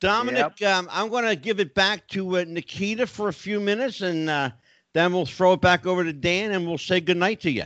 Dominic, 0.00 0.60
um, 0.62 0.88
I'm 0.90 1.08
going 1.08 1.24
to 1.24 1.36
give 1.36 1.58
it 1.58 1.74
back 1.74 2.06
to 2.08 2.38
uh, 2.38 2.44
Nikita 2.46 3.06
for 3.06 3.28
a 3.28 3.32
few 3.32 3.60
minutes, 3.60 4.02
and 4.02 4.28
uh, 4.28 4.50
then 4.92 5.12
we'll 5.12 5.24
throw 5.26 5.54
it 5.54 5.60
back 5.62 5.86
over 5.86 6.04
to 6.04 6.12
Dan, 6.12 6.52
and 6.52 6.66
we'll 6.66 6.76
say 6.78 7.00
goodnight 7.00 7.40
to 7.42 7.50
you. 7.50 7.64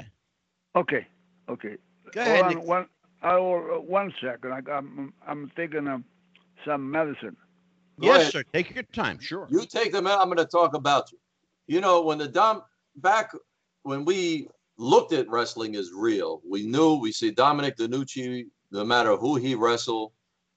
Okay, 0.77 1.07
okay. 1.49 1.77
Go 2.13 2.21
ahead, 2.21 2.45
Hold 2.45 2.47
on 2.47 2.59
Nick. 2.59 2.67
one, 2.67 2.87
oh, 3.23 3.77
uh, 3.77 3.81
one 3.81 4.13
second. 4.23 4.53
I, 4.53 4.73
I'm, 4.73 5.13
I'm 5.27 5.51
taking 5.57 5.89
um, 5.89 6.05
some 6.65 6.91
medicine. 6.91 7.37
Go 8.01 8.07
yes, 8.07 8.21
ahead. 8.21 8.33
sir. 8.33 8.43
Take 8.53 8.75
your 8.75 8.85
time. 8.85 9.19
Sure. 9.21 9.47
You 9.51 9.67
take 9.67 9.93
them 9.93 10.07
out. 10.07 10.21
I'm 10.21 10.27
going 10.27 10.39
to 10.39 10.45
talk 10.47 10.75
about 10.75 11.13
you. 11.13 11.19
You 11.67 11.81
know, 11.81 12.03
when 12.03 12.19
the 12.19 12.29
Dom 12.29 12.63
back 12.97 13.33
when 13.83 14.05
we 14.05 14.49
looked 14.79 15.13
at 15.13 15.29
wrestling 15.29 15.77
as 15.77 15.91
real, 15.95 16.41
we 16.49 16.67
knew 16.67 16.95
we 16.95 17.13
see 17.13 17.31
Dominic 17.31 17.77
DeNucci, 17.77 18.47
no 18.73 18.85
matter 18.85 19.17
who 19.17 19.37
he 19.37 19.55
wrestled, 19.55 20.13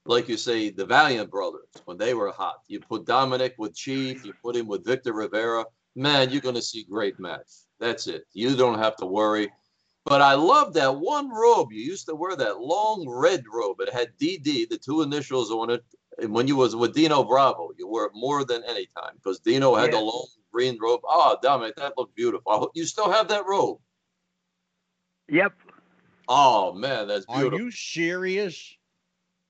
like 0.06 0.28
you 0.28 0.36
say, 0.36 0.70
the 0.70 0.84
Valiant 0.84 1.30
brothers 1.30 1.68
when 1.84 1.96
they 1.96 2.14
were 2.14 2.32
hot. 2.32 2.56
You 2.66 2.80
put 2.80 3.06
Dominic 3.06 3.54
with 3.58 3.74
Chief, 3.74 4.24
you 4.24 4.32
put 4.42 4.56
him 4.56 4.66
with 4.66 4.84
Victor 4.84 5.12
Rivera. 5.12 5.64
Man, 5.96 6.30
you're 6.30 6.40
going 6.40 6.54
to 6.54 6.62
see 6.62 6.84
great 6.84 7.20
match. 7.20 7.46
That's 7.78 8.06
it. 8.06 8.24
You 8.32 8.56
don't 8.56 8.78
have 8.78 8.96
to 8.96 9.06
worry. 9.06 9.50
But 10.04 10.20
I 10.20 10.34
love 10.34 10.74
that 10.74 10.96
one 10.96 11.30
robe. 11.30 11.72
You 11.72 11.82
used 11.82 12.06
to 12.06 12.14
wear 12.14 12.36
that 12.36 12.60
long 12.60 13.08
red 13.08 13.44
robe. 13.50 13.80
It 13.80 13.92
had 13.92 14.18
DD, 14.18 14.68
the 14.68 14.78
two 14.78 15.02
initials 15.02 15.50
on 15.50 15.70
it. 15.70 15.82
And 16.18 16.32
when 16.32 16.46
you 16.46 16.56
was 16.56 16.76
with 16.76 16.94
Dino 16.94 17.24
Bravo, 17.24 17.70
you 17.78 17.88
wore 17.88 18.04
it 18.06 18.12
more 18.14 18.44
than 18.44 18.62
any 18.68 18.86
time 18.86 19.14
because 19.16 19.40
Dino 19.40 19.74
had 19.74 19.90
the 19.92 19.98
long 19.98 20.26
green 20.52 20.78
robe. 20.80 21.00
Oh, 21.04 21.36
Dominic, 21.42 21.76
that 21.76 21.94
looked 21.96 22.14
beautiful. 22.14 22.52
I 22.52 22.58
hope 22.58 22.70
you 22.74 22.84
still 22.84 23.10
have 23.10 23.28
that 23.28 23.46
robe. 23.46 23.78
Yep. 25.28 25.54
Oh 26.28 26.72
man, 26.72 27.08
that's 27.08 27.26
beautiful. 27.26 27.58
Are 27.58 27.62
you 27.62 27.70
serious? 27.70 28.76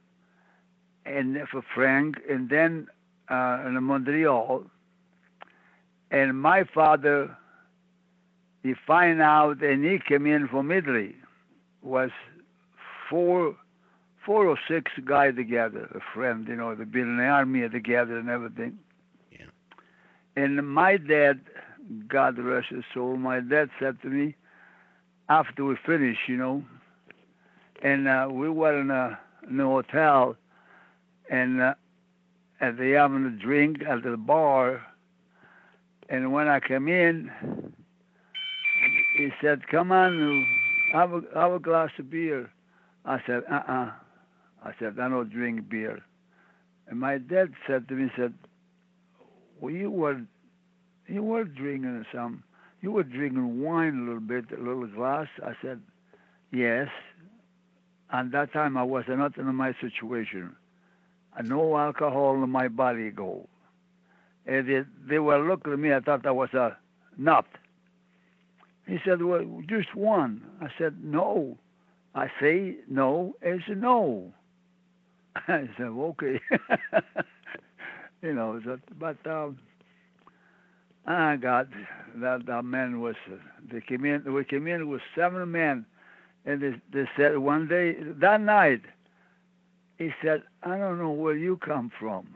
and 1.05 1.37
for 1.49 1.61
Frank, 1.73 2.17
and 2.29 2.49
then 2.49 2.87
uh, 3.29 3.63
in 3.65 3.81
Montreal, 3.83 4.63
and 6.11 6.39
my 6.41 6.63
father, 6.73 7.35
he 8.63 8.73
find 8.87 9.21
out, 9.21 9.61
and 9.61 9.83
he 9.83 9.99
came 9.99 10.25
in 10.25 10.47
from 10.47 10.71
Italy, 10.71 11.15
was 11.81 12.11
four 13.09 13.55
four 14.25 14.47
or 14.47 14.59
six 14.67 14.91
guys 15.05 15.35
together, 15.35 15.89
a 15.95 15.99
friend, 16.13 16.47
you 16.47 16.55
know, 16.55 16.75
they've 16.75 16.91
been 16.91 17.03
in 17.03 17.17
the 17.17 17.23
army 17.23 17.67
together 17.69 18.17
and 18.17 18.29
everything. 18.29 18.77
Yeah. 19.31 19.45
And 20.35 20.67
my 20.67 20.97
dad, 20.97 21.41
God 22.07 22.37
rest 22.37 22.67
his 22.69 22.83
soul, 22.93 23.17
my 23.17 23.39
dad 23.39 23.69
said 23.79 24.01
to 24.01 24.07
me, 24.07 24.35
after 25.29 25.63
we 25.63 25.77
finished, 25.85 26.21
you 26.27 26.37
know, 26.37 26.63
and 27.81 28.07
uh, 28.07 28.27
we 28.29 28.49
were 28.49 28.79
in 28.79 28.91
a, 28.91 29.17
in 29.49 29.59
a 29.59 29.65
hotel, 29.65 30.35
and 31.29 31.61
uh, 31.61 31.73
and 32.59 32.77
they 32.77 32.91
having 32.91 33.25
a 33.25 33.29
drink 33.29 33.77
at 33.87 34.03
the 34.03 34.17
bar, 34.17 34.81
and 36.09 36.33
when 36.33 36.47
I 36.47 36.59
came 36.59 36.87
in, 36.87 37.31
he 39.17 39.29
said, 39.41 39.67
"Come 39.67 39.91
on, 39.91 40.45
have 40.91 41.13
a 41.13 41.21
have 41.35 41.53
a 41.53 41.59
glass 41.59 41.91
of 41.99 42.09
beer." 42.09 42.49
I 43.05 43.19
said, 43.25 43.43
"Uh-uh." 43.49 43.91
I 44.63 44.71
said, 44.79 44.99
"I 44.99 45.09
don't 45.09 45.29
drink 45.29 45.69
beer." 45.69 45.99
And 46.87 46.99
my 46.99 47.17
dad 47.17 47.53
said 47.67 47.87
to 47.87 47.93
me, 47.95 48.05
he 48.15 48.21
"said, 48.21 48.33
Well, 49.61 49.71
you 49.73 49.91
were 49.91 50.21
You 51.07 51.23
were 51.23 51.43
drinking 51.43 52.05
some. 52.13 52.43
You 52.81 52.91
were 52.91 53.03
drinking 53.03 53.61
wine 53.61 53.99
a 53.99 54.03
little 54.03 54.19
bit, 54.21 54.45
a 54.57 54.61
little 54.61 54.87
glass. 54.87 55.27
I 55.43 55.53
said, 55.61 55.81
Yes. 56.51 56.87
And 58.11 58.31
that 58.31 58.53
time 58.53 58.77
I 58.77 58.83
was 58.83 59.05
not 59.07 59.37
in 59.37 59.53
my 59.55 59.73
situation. 59.81 60.55
Uh, 61.37 61.41
no 61.43 61.77
alcohol 61.77 62.43
in 62.43 62.49
my 62.49 62.67
body 62.67 63.11
go. 63.11 63.47
And 64.47 64.67
they, 64.67 64.81
they 65.07 65.19
were 65.19 65.39
looking 65.47 65.73
at 65.73 65.79
me. 65.79 65.93
I 65.93 65.99
thought 65.99 66.25
I 66.25 66.31
was 66.31 66.53
a 66.53 66.77
nut. 67.17 67.45
He 68.87 68.97
said, 69.05 69.21
Well, 69.21 69.63
just 69.67 69.93
one. 69.95 70.43
I 70.61 70.67
said, 70.77 71.03
No. 71.03 71.57
I 72.15 72.27
say 72.41 72.75
no. 72.89 73.33
Said, 73.41 73.81
No. 73.81 74.31
I 75.47 75.69
said, 75.77 75.87
Okay. 75.87 76.39
you 78.21 78.33
know, 78.33 78.59
but 78.99 79.17
um, 79.27 79.57
I 81.09 81.37
got 81.37 81.67
that 82.17 82.45
that 82.45 82.65
man 82.65 83.01
was 83.01 83.15
they 83.71 83.81
came 83.81 84.05
in 84.05 84.31
we 84.33 84.43
came 84.45 84.67
in 84.67 84.89
with 84.89 85.01
seven 85.15 85.51
men 85.51 85.85
and 86.45 86.61
they, 86.61 86.73
they 86.93 87.09
said 87.17 87.37
one 87.39 87.67
day 87.67 87.95
that 88.21 88.41
night 88.41 88.81
he 89.97 90.11
said 90.23 90.43
I 90.63 90.77
don't 90.77 90.99
know 90.99 91.11
where 91.11 91.35
you 91.35 91.57
come 91.57 91.91
from 91.99 92.27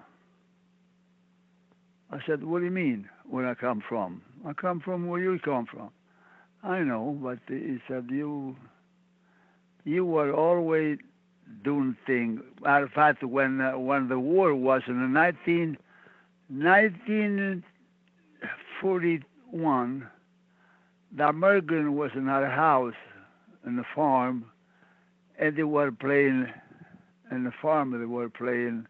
I 2.12 2.18
said 2.26 2.44
what 2.44 2.60
do 2.60 2.66
you 2.66 2.72
mean 2.72 3.08
where 3.30 3.48
I 3.48 3.54
come 3.54 3.84
from 3.88 4.22
I 4.46 4.54
come 4.54 4.80
from 4.80 5.08
where 5.08 5.22
you 5.22 5.38
come 5.44 5.66
from 5.66 5.90
I 6.64 6.80
know 6.80 7.18
but 7.22 7.40
he 7.48 7.78
said 7.88 8.08
you 8.10 8.56
you 9.86 10.06
were 10.06 10.34
always 10.34 10.98
doing 11.64 11.96
things 12.08 12.42
in 12.66 12.90
fact 12.94 13.24
when 13.24 13.62
uh, 13.62 13.78
when 13.78 14.08
the 14.10 14.20
war 14.20 14.56
was 14.56 14.82
in 14.88 15.02
the 15.02 15.08
19 15.08 15.78
19 16.50 17.64
41, 18.84 20.10
the 21.16 21.28
American 21.28 21.96
was 21.96 22.12
in 22.16 22.28
our 22.28 22.50
house 22.50 22.94
in 23.66 23.78
the 23.78 23.86
farm, 23.96 24.46
and 25.40 25.56
they 25.56 25.64
were 25.64 25.90
playing 25.90 26.48
in 27.32 27.46
the 27.46 27.54
farm. 27.62 27.98
They 27.98 28.06
were 28.06 28.30
playing 28.30 28.86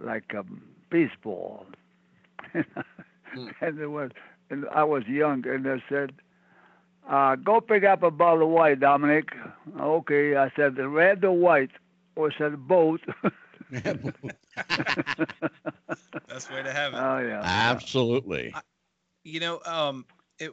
like 0.00 0.32
a 0.34 0.42
baseball, 0.90 1.66
mm. 2.54 2.64
and 3.60 3.78
they 3.78 3.86
was. 3.86 4.10
And 4.50 4.64
I 4.74 4.82
was 4.84 5.02
young, 5.06 5.46
and 5.46 5.66
they 5.66 5.82
said, 5.90 6.12
uh, 7.08 7.36
"Go 7.36 7.60
pick 7.60 7.84
up 7.84 8.02
a 8.02 8.10
bottle 8.10 8.42
of 8.44 8.48
white, 8.50 8.80
Dominic." 8.80 9.30
Okay, 9.78 10.36
I 10.36 10.50
said, 10.56 10.76
the 10.76 10.88
"Red 10.88 11.24
or 11.24 11.32
white?" 11.32 11.70
Or 12.16 12.32
said 12.36 12.66
both. 12.66 13.00
Best 13.70 13.84
way 16.50 16.62
to 16.62 16.72
have 16.72 16.94
it. 16.94 16.96
Oh 16.96 17.18
yeah, 17.18 17.40
absolutely. 17.44 18.52
I, 18.54 18.60
you 19.24 19.40
know, 19.40 19.60
um, 19.64 20.04
it, 20.38 20.52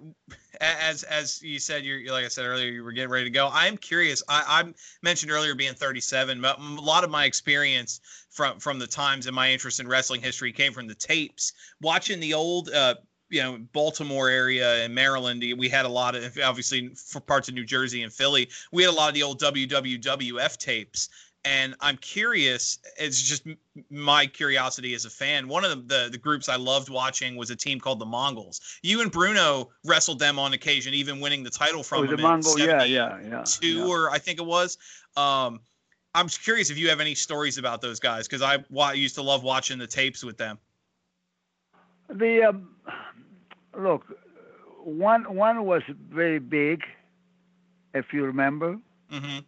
as 0.62 1.03
as 1.03 1.41
you 1.41 1.60
said, 1.60 1.84
you're 1.84 2.12
like 2.12 2.26
I 2.26 2.28
said 2.30 2.45
earlier, 2.45 2.72
you 2.72 2.84
were 2.84 2.91
getting 2.91 3.10
ready 3.10 3.26
to 3.26 3.32
go. 3.32 3.49
I'm 3.51 3.78
curious. 3.78 4.24
I, 4.28 4.43
I 4.47 4.74
mentioned 5.03 5.32
earlier 5.32 5.56
being 5.56 5.74
37, 5.74 6.41
but 6.41 6.60
a 6.60 6.62
lot 6.62 7.03
of 7.03 7.10
my 7.10 7.26
experience 7.26 8.01
from 8.30 8.60
from 8.60 8.80
the 8.80 8.88
times 8.88 9.28
and 9.28 9.36
my 9.36 9.51
interest 9.51 9.80
in 9.80 9.88
wrestling 9.88 10.22
history 10.22 10.51
came 10.51 10.74
from 10.74 10.88
the 10.88 10.95
tapes, 10.95 11.53
watching 11.82 12.20
the 12.20 12.34
old. 12.34 12.70
Uh, 12.70 12.95
you 13.30 13.42
know 13.42 13.58
Baltimore 13.74 14.30
area 14.30 14.84
and 14.84 14.94
Maryland 14.94 15.44
we 15.58 15.70
had 15.70 15.86
a 15.86 15.90
lot 15.90 16.16
of 16.16 16.38
obviously 16.44 16.90
for 16.90 17.20
parts 17.20 17.48
of 17.50 17.56
New 17.56 17.66
Jersey 17.66 18.04
and 18.04 18.14
Philly 18.14 18.50
we 18.72 18.84
had 18.84 18.92
a 18.92 18.96
lot 18.96 19.10
of 19.10 19.16
the 19.16 19.24
old 19.24 19.40
WWWF 19.42 20.58
tapes 20.58 21.10
and 21.46 21.76
I'm 21.80 21.98
curious. 21.98 22.80
It's 22.98 23.22
just 23.22 23.48
my 23.92 24.26
curiosity 24.26 24.96
as 24.96 25.06
a 25.06 25.12
fan. 25.12 25.48
One 25.48 25.64
of 25.64 25.70
the, 25.70 25.96
the, 25.96 26.10
the 26.14 26.18
groups 26.18 26.50
I 26.50 26.56
loved 26.56 26.90
watching 26.90 27.36
was 27.36 27.52
a 27.52 27.56
team 27.56 27.80
called 27.80 28.00
the 28.00 28.06
Mongols. 28.06 28.62
You 28.82 29.02
and 29.02 29.12
Bruno 29.12 29.70
wrestled 29.86 30.18
them 30.18 30.40
on 30.40 30.54
occasion, 30.54 30.96
even 30.96 31.20
winning 31.20 31.44
the 31.44 31.52
title 31.52 31.84
from 31.84 32.00
oh, 32.00 32.08
them. 32.08 32.18
The 32.18 32.22
Mongol, 32.24 32.58
yeah, 32.58 32.84
yeah, 32.84 33.20
yeah. 33.24 33.44
Two 33.46 33.68
yeah. 33.68 33.86
or 33.86 34.10
I 34.10 34.18
think 34.18 34.40
it 34.40 34.46
was. 34.46 34.80
Um, 35.16 35.60
I'm 36.16 36.30
curious 36.30 36.72
if 36.72 36.80
you 36.80 36.90
have 36.90 37.00
any 37.00 37.14
stories 37.14 37.60
about 37.60 37.80
those 37.80 38.00
guys 38.00 38.28
because 38.28 38.42
I, 38.42 38.64
I 38.80 38.94
used 38.94 39.16
to 39.16 39.22
love 39.22 39.44
watching 39.44 39.78
the 39.78 39.88
tapes 39.88 40.24
with 40.24 40.38
them. 40.38 40.58
The 42.10 42.44
um, 42.44 42.70
look, 43.78 44.04
one 44.84 45.36
one 45.36 45.66
was 45.66 45.82
very 46.12 46.40
big, 46.40 46.84
if 47.94 48.14
you 48.14 48.24
remember. 48.26 48.78
Mm-hmm 49.12 49.40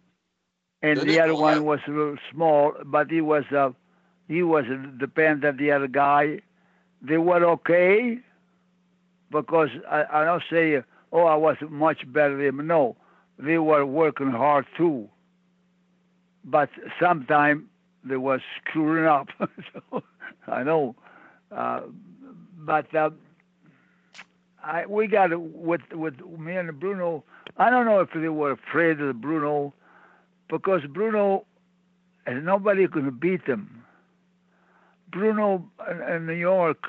and 0.82 1.08
the 1.08 1.20
other 1.20 1.36
one 1.36 1.64
was 1.64 1.80
a 1.88 1.92
little 1.92 2.18
small, 2.32 2.74
but 2.86 3.10
he 3.10 3.22
was 3.22 3.44
uh, 3.52 3.70
he 4.28 4.44
was 4.44 4.66
dependent 5.00 5.58
the 5.58 5.72
other 5.72 5.88
guy. 5.88 6.40
They 7.02 7.18
were 7.18 7.44
okay 7.58 8.20
because 9.32 9.70
I, 9.90 10.04
I 10.12 10.26
don't 10.26 10.44
say 10.50 10.82
oh 11.12 11.24
I 11.26 11.36
was 11.36 11.58
much 11.70 12.00
better 12.12 12.38
than 12.38 12.58
them. 12.58 12.68
No, 12.68 12.96
they 13.38 13.58
were 13.58 13.86
working 13.86 14.32
hard 14.32 14.66
too. 14.78 15.10
But 16.44 16.70
sometimes 17.00 17.64
they 18.04 18.18
were 18.18 18.42
screwing 18.60 19.06
up. 19.06 19.28
so, 19.92 20.04
I 20.48 20.64
know, 20.64 20.96
uh, 21.52 21.82
but 22.58 22.94
uh, 22.96 23.10
I 24.68 24.86
we 24.86 25.08
got 25.08 25.30
with 25.40 25.82
with 25.94 26.16
me 26.38 26.58
and 26.58 26.78
Bruno. 26.80 27.24
I 27.58 27.70
don't 27.70 27.86
know 27.86 28.02
if 28.02 28.10
they 28.14 28.28
were 28.28 28.52
afraid 28.52 29.00
of 29.00 29.22
Bruno 29.22 29.74
because 30.50 30.82
Bruno, 30.90 31.46
and 32.26 32.46
nobody 32.46 32.88
could 32.88 33.20
beat 33.20 33.46
him. 33.46 33.84
Bruno 35.10 35.70
in 36.10 36.26
New 36.26 36.34
York, 36.34 36.84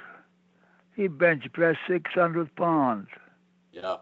he 0.97 1.07
bench 1.07 1.45
pressed 1.53 1.79
600 1.87 2.55
pounds. 2.57 3.09
Yeah. 3.73 3.97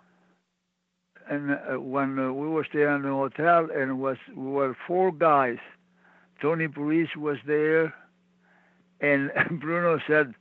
And 1.28 1.50
uh, 1.50 1.80
when 1.80 2.18
uh, 2.18 2.32
we 2.32 2.48
were 2.48 2.64
staying 2.68 2.94
in 2.94 3.02
the 3.02 3.08
hotel, 3.08 3.68
and 3.74 4.00
was 4.00 4.16
we 4.34 4.46
were 4.50 4.76
four 4.86 5.12
guys. 5.12 5.58
Tony 6.40 6.68
Parisi 6.68 7.16
was 7.16 7.38
there, 7.46 7.92
and 9.00 9.30
Bruno 9.60 9.98
said, 10.06 10.34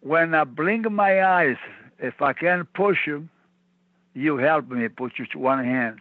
"When 0.00 0.34
I 0.34 0.44
blink 0.44 0.90
my 0.90 1.22
eyes, 1.22 1.56
if 1.98 2.22
I 2.22 2.32
can 2.32 2.66
push 2.74 3.04
him, 3.04 3.30
you 4.14 4.36
help 4.36 4.68
me. 4.68 4.88
Put 4.88 5.18
your 5.18 5.28
one 5.34 5.64
hand." 5.64 6.00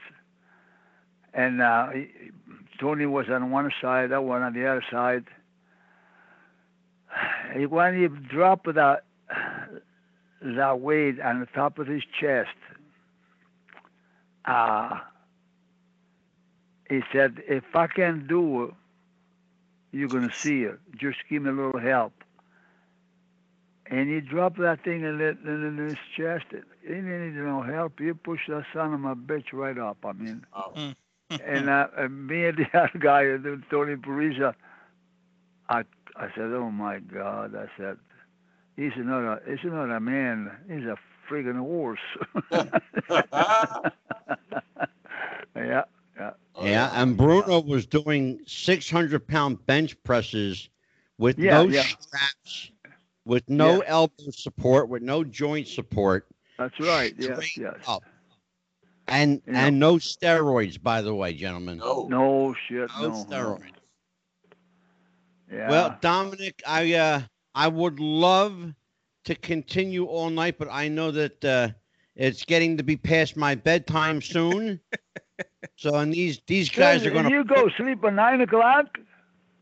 and 1.37 1.61
uh, 1.61 1.89
Tony 2.79 3.05
was 3.05 3.29
on 3.29 3.51
one 3.51 3.71
side, 3.79 4.11
I 4.11 4.19
was 4.19 4.41
on 4.41 4.53
the 4.53 4.65
other 4.67 4.83
side. 4.91 5.25
When 7.69 7.97
he 7.99 8.07
dropped 8.07 8.65
that 8.73 9.03
that 10.41 10.79
weight 10.79 11.19
on 11.21 11.39
the 11.39 11.45
top 11.47 11.79
of 11.79 11.87
his 11.87 12.03
chest, 12.19 12.57
uh, 14.45 14.99
he 16.89 17.01
said, 17.11 17.41
"If 17.47 17.63
I 17.73 17.87
can 17.87 18.27
do 18.27 18.65
it, 18.65 18.73
you're 19.91 20.09
gonna 20.09 20.31
see 20.31 20.63
it. 20.63 20.79
Just 20.97 21.17
give 21.29 21.43
me 21.43 21.49
a 21.49 21.53
little 21.53 21.79
help." 21.79 22.13
And 23.89 24.09
he 24.09 24.19
dropped 24.19 24.59
that 24.59 24.83
thing 24.83 25.03
in, 25.03 25.21
it, 25.21 25.38
in 25.45 25.77
his 25.77 25.97
chest. 26.15 26.45
He 26.81 26.88
didn't 26.88 27.35
need 27.35 27.41
no 27.41 27.61
help. 27.61 27.99
He 27.99 28.11
pushed 28.11 28.49
that 28.49 28.65
son 28.73 28.93
of 28.93 29.03
a 29.05 29.15
bitch 29.15 29.53
right 29.53 29.77
up. 29.77 29.97
I 30.03 30.13
mean. 30.13 30.45
Oh. 30.53 30.71
Mm 30.75 30.95
and, 31.29 31.69
uh, 31.69 31.88
and 31.97 32.27
me 32.27 32.45
and 32.45 32.57
the 32.57 32.67
other 32.79 32.99
guy, 32.99 33.23
Tony 33.69 33.95
Parisi, 33.95 34.53
I 35.69 35.83
I 36.15 36.29
said, 36.35 36.51
oh 36.53 36.71
my 36.71 36.99
God, 36.99 37.55
I 37.55 37.67
said, 37.77 37.97
he's 38.75 38.93
not 38.97 39.23
a 39.23 39.41
he's 39.45 39.59
not 39.63 39.91
a 39.91 39.99
man, 39.99 40.51
he's 40.67 40.85
a 40.85 40.97
friggin' 41.29 41.59
horse. 41.59 41.99
yeah, 45.55 45.83
yeah. 46.17 46.31
Yeah, 46.59 46.89
and 46.93 47.15
Bruno 47.15 47.61
was 47.61 47.85
doing 47.85 48.39
600 48.47 49.27
pound 49.27 49.63
bench 49.67 50.01
presses 50.03 50.69
with 51.19 51.38
yeah, 51.38 51.61
no 51.61 51.67
yeah. 51.67 51.83
straps, 51.83 52.71
with 53.28 53.47
no 53.49 53.78
Yeah. 53.84 53.88
elbow 53.88 54.32
support, 54.32 54.89
with 54.89 55.01
no 55.03 55.23
joint 55.23 55.67
support, 55.67 56.28
That's 56.57 56.80
right. 56.80 57.13
Yes, 57.17 57.57
yes. 57.57 57.75
up. 57.88 58.03
and 59.07 59.41
Yeah. 59.45 59.65
and 59.67 59.80
no 59.80 59.95
steroids, 59.95 60.82
by 60.82 61.01
the 61.01 61.13
way, 61.13 61.34
gentlemen. 61.34 61.78
No. 61.80 62.07
No 62.09 62.55
shit, 62.67 62.89
No 62.99 63.09
no. 63.09 63.09
no. 63.09 63.23
steroids. 63.25 63.71
Yeah. 65.51 65.69
Well, 65.69 65.97
Dominic, 66.01 66.61
I 66.67 66.93
uh, 66.93 67.21
I 67.55 67.67
would 67.67 67.99
love 67.99 68.73
to 69.25 69.36
continue 69.36 70.05
all 70.05 70.30
night, 70.30 70.57
but 70.57 70.67
I 70.71 70.88
know 70.88 71.11
that 71.11 71.43
uh, 71.45 71.69
it's 72.15 72.43
getting 72.43 72.78
to 72.78 72.84
be 72.84 72.97
past 72.97 73.38
my 73.38 73.55
bedtime 73.55 74.21
soon. 74.21 74.80
so, 75.75 75.95
and 75.95 76.13
these 76.13 76.41
these 76.47 76.69
guys 76.69 77.05
are 77.05 77.11
going 77.11 77.25
to. 77.25 77.32
You 77.32 77.43
go 77.45 77.69
sleep 77.78 78.03
at 78.03 78.13
nine 78.13 78.41
o'clock. 78.41 78.97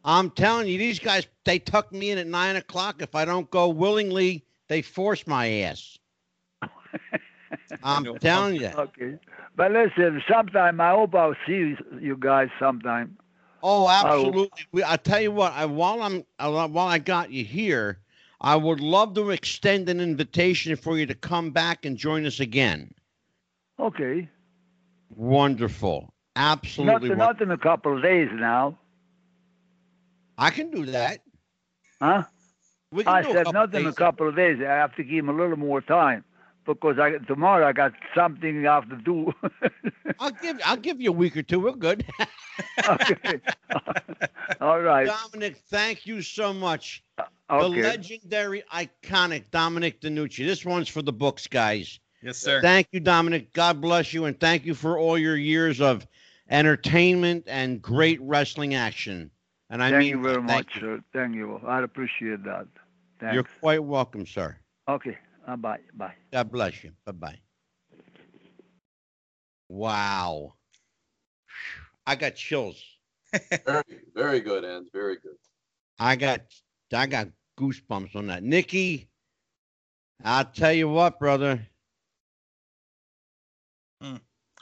I'm 0.05 0.29
telling 0.29 0.67
you, 0.67 0.77
these 0.77 0.99
guys 0.99 1.25
they 1.45 1.57
tuck 1.59 1.91
me 1.91 2.11
in 2.11 2.19
at 2.19 2.27
nine 2.27 2.55
o'clock. 2.55 3.01
If 3.01 3.15
I 3.15 3.25
don't 3.25 3.49
go 3.49 3.67
willingly, 3.69 4.45
they 4.67 4.83
force 4.83 5.25
my 5.25 5.47
ass. 5.61 5.97
I'm 7.83 8.03
No 8.03 8.17
telling 8.17 8.55
you. 8.55 8.67
Okay. 8.67 9.17
But 9.55 9.71
listen, 9.71 10.21
sometime 10.31 10.79
I 10.79 10.91
hope 10.91 11.15
I'll 11.15 11.35
see 11.47 11.75
you, 11.99 12.15
guys 12.19 12.49
sometime. 12.59 13.17
Oh, 13.63 13.89
absolutely. 13.89 14.49
We, 14.71 14.83
I 14.83 14.97
tell 14.97 15.19
you 15.21 15.31
what. 15.31 15.53
I, 15.53 15.65
while 15.65 16.01
I'm 16.03 16.23
while 16.37 16.87
I 16.87 16.99
got 16.99 17.31
you 17.31 17.43
here, 17.43 17.99
I 18.39 18.55
would 18.55 18.79
love 18.79 19.15
to 19.15 19.31
extend 19.31 19.89
an 19.89 19.99
invitation 19.99 20.75
for 20.75 20.97
you 20.99 21.07
to 21.07 21.15
come 21.15 21.49
back 21.49 21.83
and 21.83 21.97
join 21.97 22.27
us 22.27 22.39
again. 22.39 22.93
Okay. 23.79 24.29
Wonderful. 25.09 26.13
Absolutely. 26.35 27.09
Not, 27.09 27.17
won- 27.17 27.27
not 27.27 27.41
in 27.41 27.49
a 27.49 27.57
couple 27.57 27.95
of 27.97 28.03
days 28.03 28.29
now. 28.33 28.77
I 30.37 30.49
can 30.49 30.71
do 30.71 30.85
that. 30.87 31.21
Huh? 32.01 32.23
We 32.91 33.03
can 33.03 33.13
I 33.13 33.21
do 33.21 33.29
a 33.29 33.33
said 33.33 33.45
couple 33.45 33.53
not 33.53 33.75
in 33.75 33.87
a 33.87 33.93
couple 33.93 34.29
of 34.29 34.35
days. 34.35 34.59
I 34.61 34.71
have 34.71 34.95
to 34.95 35.03
give 35.03 35.19
him 35.19 35.29
a 35.29 35.33
little 35.33 35.57
more 35.57 35.81
time 35.81 36.23
because 36.65 36.97
I 36.99 37.17
tomorrow 37.19 37.67
I 37.67 37.73
got 37.73 37.93
something 38.13 38.67
I 38.67 38.75
have 38.75 38.89
to 38.89 38.97
do. 38.97 39.33
I'll 40.19 40.31
give 40.31 40.59
I'll 40.65 40.77
give 40.77 41.01
you 41.01 41.09
a 41.09 41.13
week 41.13 41.35
or 41.37 41.43
two. 41.43 41.59
We're 41.59 41.73
good. 41.73 42.05
okay. 42.89 43.41
All 44.61 44.81
right. 44.81 45.07
Dominic, 45.07 45.57
thank 45.69 46.05
you 46.05 46.21
so 46.21 46.53
much. 46.53 47.03
Okay. 47.49 47.81
The 47.81 47.87
legendary, 47.87 48.63
iconic 48.73 49.51
Dominic 49.51 50.01
DeNucci. 50.01 50.45
This 50.45 50.65
one's 50.65 50.89
for 50.89 51.01
the 51.01 51.13
books, 51.13 51.47
guys. 51.47 51.99
Yes, 52.21 52.37
sir. 52.37 52.61
Thank 52.61 52.87
you, 52.91 52.99
Dominic. 52.99 53.53
God 53.53 53.81
bless 53.81 54.13
you, 54.13 54.25
and 54.25 54.39
thank 54.39 54.65
you 54.65 54.73
for 54.73 54.97
all 54.97 55.17
your 55.17 55.37
years 55.37 55.79
of 55.79 56.07
entertainment 56.49 57.43
and 57.47 57.81
great 57.81 58.19
wrestling 58.21 58.73
action. 58.73 59.29
And 59.75 59.83
I 59.83 59.91
Thank 59.91 60.03
mean, 60.03 60.11
you 60.11 60.21
very 60.21 60.35
that. 60.35 60.41
much, 60.41 60.67
Thank 60.71 60.75
you. 60.75 60.81
sir. 60.81 61.03
Thank 61.11 61.35
you. 61.35 61.59
I 61.67 61.81
appreciate 61.81 62.45
that. 62.45 62.65
Thanks. 63.19 63.33
You're 63.33 63.43
quite 63.59 63.83
welcome, 63.83 64.25
sir. 64.25 64.55
Okay. 64.87 65.17
Uh, 65.45 65.57
bye. 65.57 65.79
Bye. 65.95 66.13
God 66.31 66.49
bless 66.49 66.81
you. 66.81 66.91
Bye 67.05 67.11
bye. 67.11 67.39
Wow. 69.67 70.53
I 72.07 72.15
got 72.15 72.35
chills. 72.35 72.81
Very, 73.65 73.83
very 74.15 74.39
good, 74.39 74.63
and 74.63 74.87
very 74.93 75.17
good. 75.17 75.35
I 75.99 76.15
got 76.15 76.39
I 76.93 77.05
got 77.05 77.27
goosebumps 77.59 78.15
on 78.15 78.27
that. 78.27 78.43
Nikki, 78.43 79.09
I'll 80.23 80.45
tell 80.45 80.71
you 80.71 80.87
what, 80.87 81.19
brother. 81.19 81.67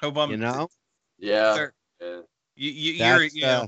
Hope 0.01 0.17
I'm. 0.17 0.31
You 0.31 0.37
know, 0.37 0.69
Yeah. 1.19 1.53
Sir. 1.53 1.73
yeah. 2.01 2.21
you, 2.55 2.71
you, 2.71 2.93
you're, 2.93 3.19
that's, 3.19 3.35
you 3.35 3.41
know, 3.43 3.47
uh, 3.61 3.67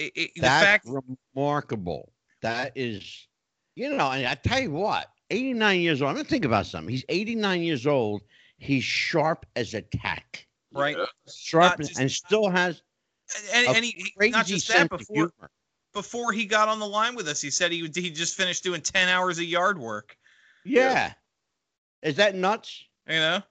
it, 0.00 0.12
it, 0.16 0.30
the 0.36 0.42
fact. 0.42 0.88
remarkable. 1.34 2.12
That 2.42 2.72
is, 2.74 3.28
you 3.74 3.90
know, 3.94 4.10
and 4.10 4.26
I 4.26 4.34
tell 4.34 4.60
you 4.60 4.70
what, 4.70 5.06
89 5.30 5.80
years 5.80 6.00
old. 6.02 6.08
I'm 6.10 6.16
gonna 6.16 6.28
think 6.28 6.44
about 6.44 6.66
something. 6.66 6.88
He's 6.90 7.04
89 7.08 7.62
years 7.62 7.86
old. 7.86 8.22
He's 8.58 8.84
sharp 8.84 9.46
as 9.56 9.74
a 9.74 9.82
tack. 9.82 10.46
Right. 10.72 10.96
Yeah. 10.96 11.04
Sharp 11.32 11.78
just- 11.78 11.98
and 11.98 12.10
still 12.10 12.48
has 12.48 12.82
And, 13.54 13.66
a 13.66 13.70
and 13.70 13.84
he, 13.84 13.90
he- 13.90 14.10
crazy 14.16 14.32
not 14.32 14.46
just 14.46 14.66
sense 14.66 14.88
that, 14.88 14.92
of 14.92 14.98
before 15.00 15.14
humor. 15.16 15.50
before 15.92 16.32
he 16.32 16.46
got 16.46 16.68
on 16.68 16.78
the 16.78 16.86
line 16.88 17.14
with 17.14 17.28
us, 17.28 17.40
he 17.40 17.50
said 17.50 17.70
he 17.72 17.80
he 17.94 18.10
just 18.10 18.36
finished 18.36 18.62
doing 18.64 18.80
ten 18.80 19.08
hours 19.08 19.38
of 19.38 19.44
yard 19.44 19.78
work. 19.78 20.16
Yeah. 20.64 21.12
Is 22.02 22.16
that 22.16 22.34
nuts? 22.34 22.84
You 23.06 23.16
know. 23.16 23.42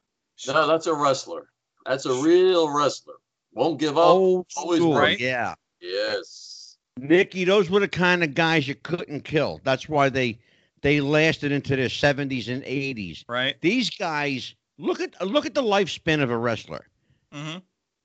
No, 0.47 0.67
that's 0.67 0.87
a 0.87 0.93
wrestler. 0.93 1.49
That's 1.85 2.05
a 2.05 2.13
real 2.23 2.73
wrestler. 2.73 3.15
Won't 3.53 3.79
give 3.79 3.97
up. 3.97 4.05
Old 4.07 4.45
always 4.57 4.79
school. 4.79 4.95
right. 4.97 5.19
Yeah. 5.19 5.55
Yes. 5.81 6.77
Nicky, 6.97 7.45
those 7.45 7.69
were 7.69 7.79
the 7.79 7.87
kind 7.87 8.23
of 8.23 8.33
guys 8.33 8.67
you 8.67 8.75
couldn't 8.75 9.21
kill. 9.23 9.61
That's 9.63 9.87
why 9.87 10.09
they 10.09 10.37
they 10.81 11.01
lasted 11.01 11.51
into 11.51 11.75
their 11.75 11.87
70s 11.89 12.47
and 12.47 12.63
80s. 12.63 13.23
Right. 13.27 13.55
These 13.61 13.89
guys, 13.89 14.55
look 14.77 14.99
at 15.01 15.25
look 15.25 15.45
at 15.45 15.53
the 15.53 15.63
lifespan 15.63 16.21
of 16.21 16.29
a 16.31 16.37
wrestler 16.37 16.85
Mm-hmm. 17.33 17.59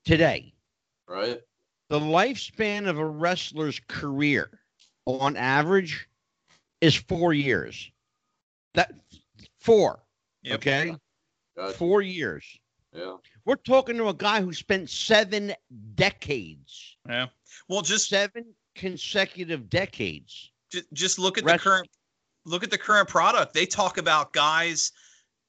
today. 0.04 0.52
Right. 1.08 1.40
The 1.88 1.98
lifespan 2.00 2.88
of 2.88 2.98
a 2.98 3.04
wrestler's 3.06 3.80
career 3.88 4.50
on 5.06 5.36
average 5.36 6.08
is 6.80 6.94
4 6.94 7.32
years. 7.34 7.90
That 8.74 8.92
4, 9.60 10.00
Yep. 10.42 10.54
okay? 10.56 10.96
Gotcha. 11.56 11.74
4 11.74 12.02
years. 12.02 12.44
Yeah. 12.92 13.16
We're 13.44 13.56
talking 13.56 13.96
to 13.96 14.08
a 14.08 14.14
guy 14.14 14.40
who 14.42 14.52
spent 14.52 14.90
7 14.90 15.54
decades. 15.94 16.96
Yeah. 17.08 17.26
Well, 17.68 17.82
just 17.82 18.08
7 18.08 18.44
consecutive 18.74 19.70
decades. 19.70 20.50
just, 20.70 20.92
just 20.92 21.18
look 21.18 21.38
at 21.38 21.44
Wrestling. 21.44 21.58
the 21.58 21.62
current 21.62 21.88
look 22.44 22.62
at 22.64 22.70
the 22.70 22.78
current 22.78 23.08
product 23.08 23.54
they 23.54 23.64
talk 23.66 23.98
about 23.98 24.32
guys 24.32 24.92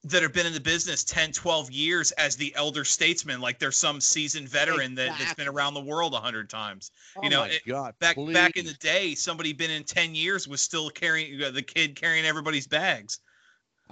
that 0.04 0.22
have 0.22 0.32
been 0.32 0.46
in 0.46 0.52
the 0.52 0.60
business 0.60 1.02
10 1.04 1.32
12 1.32 1.70
years 1.70 2.12
as 2.12 2.36
the 2.36 2.54
elder 2.54 2.84
statesman 2.84 3.40
like 3.40 3.58
they're 3.58 3.72
some 3.72 4.00
seasoned 4.00 4.48
veteran 4.48 4.94
that, 4.94 5.18
that's 5.18 5.34
been 5.34 5.48
around 5.48 5.74
the 5.74 5.80
world 5.80 6.14
a 6.14 6.20
hundred 6.20 6.48
times 6.48 6.90
Oh 7.16 7.20
You 7.24 7.30
know, 7.30 7.42
it- 7.42 7.62
God, 7.66 7.94
back 7.98 8.16
back 8.32 8.56
in 8.56 8.64
the 8.64 8.74
day 8.74 9.14
somebody 9.14 9.52
been 9.52 9.70
in 9.70 9.82
10 9.84 10.14
years 10.14 10.46
was 10.46 10.60
still 10.60 10.88
carrying 10.90 11.42
uh, 11.42 11.50
the 11.50 11.62
kid 11.62 11.96
carrying 11.96 12.24
everybody's 12.24 12.66
bags 12.68 13.18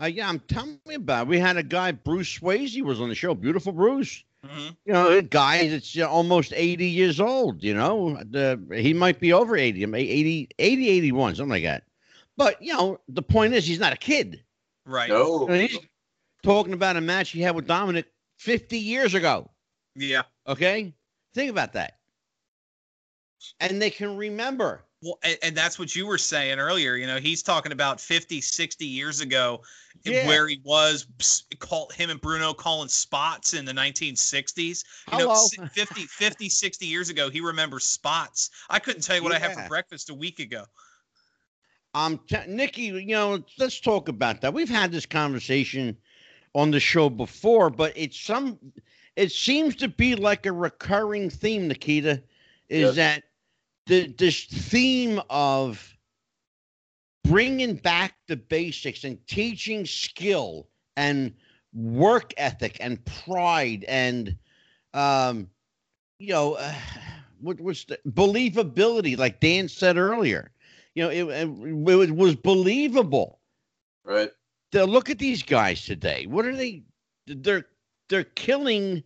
Uh, 0.01 0.07
yeah, 0.07 0.29
I'm 0.29 0.41
telling 0.41 0.81
you 0.87 0.97
about. 0.97 1.27
It. 1.27 1.29
We 1.29 1.39
had 1.39 1.57
a 1.57 1.63
guy, 1.63 1.93
Bruce 1.93 2.39
Swayze, 2.39 2.81
was 2.83 3.01
on 3.01 3.09
the 3.09 3.15
show. 3.15 3.33
Beautiful 3.35 3.71
Bruce. 3.73 4.25
Hmm 4.45 4.69
You 4.85 4.93
know, 4.93 5.11
a 5.11 5.23
guy 5.23 5.69
that's 5.69 5.99
almost 6.01 6.53
80 6.55 6.87
years 6.87 7.21
old. 7.21 7.63
You 7.63 7.75
know, 7.75 8.23
the 8.23 8.61
he 8.73 8.93
might 8.93 9.21
be 9.21 9.33
over 9.33 9.57
80, 9.57 9.85
80, 9.85 10.49
80, 10.59 10.89
81, 10.89 11.35
something 11.37 11.51
like 11.51 11.63
that. 11.63 11.85
But 12.37 12.61
you 12.61 12.73
know, 12.73 12.99
the 13.09 13.23
point 13.23 13.55
is, 13.55 13.67
he's 13.67 13.81
not 13.81 13.93
a 13.93 13.97
kid. 13.97 14.43
right 14.85 15.09
No. 15.09 15.43
You 15.43 15.47
know, 15.47 15.55
he's 15.55 15.79
talking 16.43 16.75
about 16.75 16.97
a 16.97 17.01
match 17.01 17.31
he 17.31 17.41
had 17.41 17.55
with 17.55 17.67
Dominic 17.67 18.07
50 18.39 18.79
years 18.79 19.15
ago. 19.15 19.51
yeah 19.95 20.23
Okay, 20.47 20.93
think 21.35 21.51
about 21.51 21.73
that. 21.73 21.99
And 23.61 23.81
they 23.81 23.91
can 23.91 24.17
remember. 24.17 24.83
Well 25.05 25.19
and, 25.23 25.39
and 25.43 25.57
that's 25.57 25.79
what 25.79 25.95
you 25.95 26.07
were 26.07 26.19
saying 26.19 26.59
earlier 26.59 26.97
you 26.97 27.07
know 27.07 27.19
he's 27.19 27.43
talking 27.43 27.71
about 27.73 28.01
50 28.01 28.41
60 28.41 28.87
years 28.87 29.21
ago 29.21 29.61
Yeah. 30.05 30.27
where 30.27 30.49
he 30.49 30.61
was 30.65 31.07
s- 31.21 31.45
call 31.59 31.89
him 31.91 32.11
and 32.11 32.21
bruno 32.21 32.53
calling 32.55 32.89
spots 32.89 33.55
in 33.55 33.65
the 33.65 33.73
1960s 33.73 34.85
you 35.13 35.19
know 35.19 35.25
Hello. 35.29 35.35
si- 35.35 35.61
50 35.73 36.03
50 36.07 36.49
60 36.49 36.87
years 36.87 37.11
ago 37.11 37.29
he 37.31 37.41
remembers 37.41 37.85
spots 37.85 38.51
i 38.71 38.79
couldn't 38.79 39.03
tell 39.03 39.17
you 39.17 39.23
what 39.23 39.33
i 39.33 39.39
had 39.39 39.53
for 39.55 39.69
breakfast 39.69 40.11
a 40.11 40.15
week 40.15 40.39
ago 40.41 40.65
Um, 41.95 42.19
t- 42.27 42.37
Nikki, 42.49 42.83
you 42.83 43.07
know, 43.15 43.45
let's 43.59 43.79
talk 43.79 44.09
about 44.09 44.41
that. 44.41 44.53
We've 44.53 44.69
had 44.69 44.91
this 44.91 45.07
conversation 45.07 45.97
on 46.53 46.73
the 46.73 46.81
show 46.81 47.09
before, 47.09 47.71
but 47.71 47.93
it's 47.95 48.19
some. 48.19 48.59
It 49.15 49.31
seems 49.31 49.77
to 49.77 49.87
be 49.89 50.17
like 50.17 50.45
a 50.47 50.51
recurring 50.53 51.31
theme, 51.31 51.69
Nikita, 51.69 52.21
is 52.69 52.97
Yes. 52.97 52.97
that 52.97 53.23
the 53.87 54.09
this 54.19 54.45
theme 54.45 55.21
of 55.31 55.97
bringing 57.25 57.75
back 57.77 58.15
the 58.29 58.37
basics 58.37 59.05
and 59.05 59.25
teaching 59.27 59.87
skill 59.87 60.69
and 60.97 61.35
work 61.73 62.33
ethic 62.37 62.77
and 62.81 63.05
pride 63.05 63.85
and 63.89 64.37
um 64.95 65.49
you 66.19 66.29
know 66.33 66.55
uh, 66.55 66.75
what 67.41 67.61
was 67.61 67.85
the 67.85 67.99
believability 68.11 69.19
like 69.19 69.41
dan 69.41 69.69
said 69.69 69.97
earlier. 69.97 70.51
You 70.95 71.05
know 71.05 71.11
it, 71.11 71.25
it, 71.25 72.09
it 72.09 72.17
was 72.17 72.37
believable. 72.37 73.41
Right. 74.05 74.31
to 74.73 74.85
look 74.85 75.11
at 75.11 75.19
these 75.19 75.43
guys 75.43 75.85
today. 75.85 76.27
What 76.27 76.47
are 76.47 76.55
they 76.57 76.85
they're 77.27 77.67
they're 78.09 78.25
killing 78.25 79.03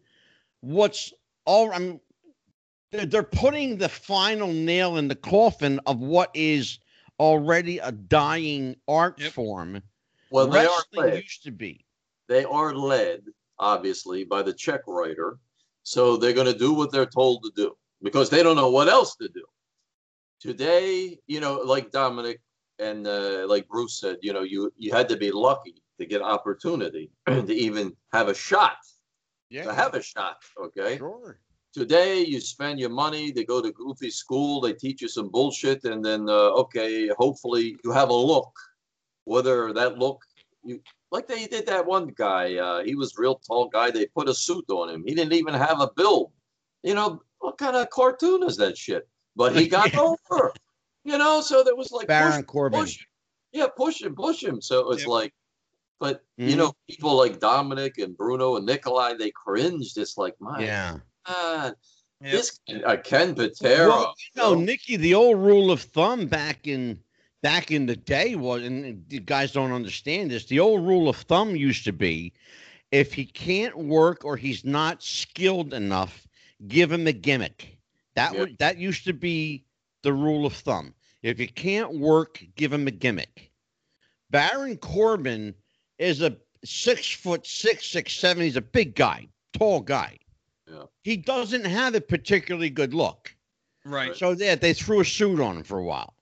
what's 0.61 1.13
all 1.45 1.73
i'm 1.73 1.89
they're, 1.89 2.01
they're 2.91 3.23
putting 3.23 3.77
the 3.79 3.89
final 3.89 4.49
nail 4.53 4.97
in 4.97 5.09
the 5.09 5.15
coffin 5.15 5.81
of 5.87 6.01
what 6.01 6.31
is 6.35 6.79
already 7.21 7.79
a 7.79 7.93
dying 7.93 8.77
art 8.87 9.21
Yep. 9.21 9.33
form 9.33 9.83
Well, 10.31 10.47
they 10.47 10.65
are 10.67 10.83
led. 10.95 11.23
used 11.23 11.43
to 11.45 11.51
be 11.51 11.85
They 12.29 12.45
are 12.45 12.75
led, 12.75 13.23
obviously, 13.59 14.25
by 14.25 14.43
the 14.43 14.53
check 14.53 14.83
writer. 14.87 15.39
So 15.83 16.17
they're 16.17 16.33
going 16.35 16.53
to 16.53 16.59
do 16.59 16.73
what 16.75 16.93
they're 16.93 17.07
told 17.07 17.43
to 17.45 17.53
do 17.57 17.77
because 18.03 18.31
they 18.31 18.43
don't 18.43 18.57
know 18.57 18.71
what 18.71 18.89
else 18.89 19.17
to 19.17 19.29
do. 19.29 19.45
Today, 20.41 21.19
you 21.27 21.41
know, 21.41 21.55
like 21.65 21.91
Dominic 21.91 22.41
and 22.79 23.07
uh, 23.07 23.47
like 23.49 23.67
Bruce 23.69 23.99
said, 23.99 24.19
you 24.23 24.33
know, 24.33 24.43
you 24.43 24.73
you 24.77 24.93
had 24.93 25.09
to 25.09 25.17
be 25.17 25.33
lucky 25.33 25.83
to 25.99 26.07
get 26.07 26.23
opportunity 26.23 27.11
to 27.27 27.53
even 27.53 27.97
have 28.13 28.29
a 28.29 28.35
shot. 28.35 28.77
yeah 29.51 29.65
To 29.65 29.75
have 29.75 29.95
a 29.95 30.03
shot, 30.03 30.37
okay. 30.63 30.97
sure 30.99 31.41
Today, 31.79 32.25
you 32.25 32.41
spend 32.41 32.81
your 32.81 32.91
money. 32.91 33.31
They 33.31 33.45
go 33.45 33.63
to 33.63 33.71
goofy 33.71 34.11
school. 34.11 34.61
They 34.61 34.73
teach 34.73 35.01
you 35.01 35.07
some 35.07 35.29
bullshit, 35.29 35.85
and 35.85 36.05
then 36.05 36.29
uh, 36.29 36.51
okay, 36.63 37.07
hopefully 37.17 37.77
you 37.85 37.93
have 37.93 38.09
a 38.09 38.13
look. 38.13 38.51
Whether 39.27 39.73
that 39.75 39.97
look, 39.97 40.25
you 40.65 40.81
like 41.13 41.29
they 41.29 41.47
did 41.47 41.67
that 41.67 41.87
one 41.87 42.09
guy. 42.09 42.57
Uh, 42.57 42.83
he 42.83 42.97
was 42.97 43.17
real 43.17 43.37
tall 43.37 43.69
guy. 43.69 43.93
They 43.93 44.07
put 44.07 44.29
a 44.29 44.35
suit 44.35 44.65
on 44.71 44.89
him. 44.91 45.05
He 45.07 45.15
didn't 45.15 45.35
even 45.35 45.55
have 45.55 45.81
a 45.81 45.89
build. 45.95 46.33
You 46.83 46.95
know 46.95 47.23
what 47.39 47.59
kind 47.59 47.77
of 47.77 47.89
cartoon 47.91 48.43
is 48.43 48.57
that 48.57 48.77
shit? 48.77 49.07
But 49.37 49.55
he 49.55 49.69
got 49.69 49.95
over. 49.97 50.53
You 51.05 51.17
know, 51.17 51.41
so 51.43 51.63
there 51.63 51.77
was 51.77 51.93
like 51.93 52.09
baron 52.09 52.43
push, 52.43 52.51
corbin 52.51 52.81
push, 52.81 53.07
yeah, 53.53 53.69
push 53.69 54.03
him, 54.03 54.17
push 54.17 54.43
him. 54.43 54.61
So 54.61 54.91
it's 54.91 55.03
Yep. 55.03 55.09
like, 55.09 55.35
but 56.01 56.25
Mhm. 56.41 56.51
you 56.51 56.57
know, 56.57 56.73
people 56.91 57.17
like 57.17 57.39
Dominic 57.39 57.99
and 57.99 58.17
Bruno 58.17 58.57
and 58.57 58.67
Nikolai, 58.67 59.15
they 59.15 59.31
cringed. 59.31 59.97
It's 59.97 60.19
like, 60.19 60.35
my 60.41 60.65
yeah 60.65 60.99
God, 61.29 61.75
Yep. 62.21 62.33
this 62.33 62.61
uh, 62.85 62.97
Ken 62.97 63.35
Patera. 63.35 63.89
Well, 63.89 64.15
you 64.35 64.43
know, 64.43 64.55
Nikki, 64.55 64.97
the 64.97 65.15
old 65.15 65.39
rule 65.39 65.71
of 65.71 65.81
thumb 65.81 66.27
back 66.27 66.67
in 66.67 67.01
back 67.43 67.71
in 67.71 67.87
the 67.87 67.95
day 67.95 68.35
was, 68.35 68.65
and 68.65 69.05
the 69.09 69.21
guys 69.21 69.53
don't 69.53 69.71
understand 69.71 70.31
this. 70.31 70.47
The 70.47 70.59
old 70.59 70.85
rule 70.85 71.09
of 71.09 71.17
thumb 71.17 71.55
used 71.55 71.85
to 71.85 71.93
be, 71.93 72.33
if 72.91 73.15
he 73.15 73.25
can't 73.25 73.77
work 73.79 74.25
or 74.25 74.37
he's 74.37 74.65
not 74.65 75.03
skilled 75.03 75.73
enough, 75.75 76.27
give 76.67 76.91
him 76.91 77.07
a 77.07 77.13
gimmick. 77.13 77.79
That 78.17 78.33
Yeah. 78.33 78.41
would 78.41 78.59
that 78.59 78.79
used 78.79 79.05
to 79.05 79.13
be 79.13 79.65
the 80.03 80.13
rule 80.13 80.45
of 80.45 80.55
thumb. 80.55 80.95
If 81.23 81.39
you 81.39 81.49
can't 81.49 81.99
work, 81.99 82.43
give 82.57 82.73
him 82.73 82.89
a 82.89 82.93
gimmick. 82.93 83.53
Baron 84.31 84.77
Corbin 84.77 85.55
is 85.99 86.21
a 86.21 86.37
six 86.65 87.13
foot 87.13 87.47
six, 87.47 87.87
six 87.87 88.13
seven. 88.15 88.43
He's 88.43 88.57
a 88.57 88.61
big 88.61 88.97
guy, 88.97 89.29
tall 89.53 89.81
guy. 89.81 90.19
Yeah. 90.71 90.85
He 91.03 91.17
doesn't 91.17 91.65
have 91.65 91.95
a 91.95 92.01
particularly 92.01 92.71
good 92.71 92.95
look. 92.95 93.35
Right. 93.85 94.15
So 94.17 94.35
they 94.35 94.55
they 94.55 94.75
threw 94.75 95.01
a 95.01 95.05
suit 95.05 95.41
on 95.41 95.57
him 95.57 95.63
for 95.65 95.79
a 95.79 95.85
while. 95.85 96.15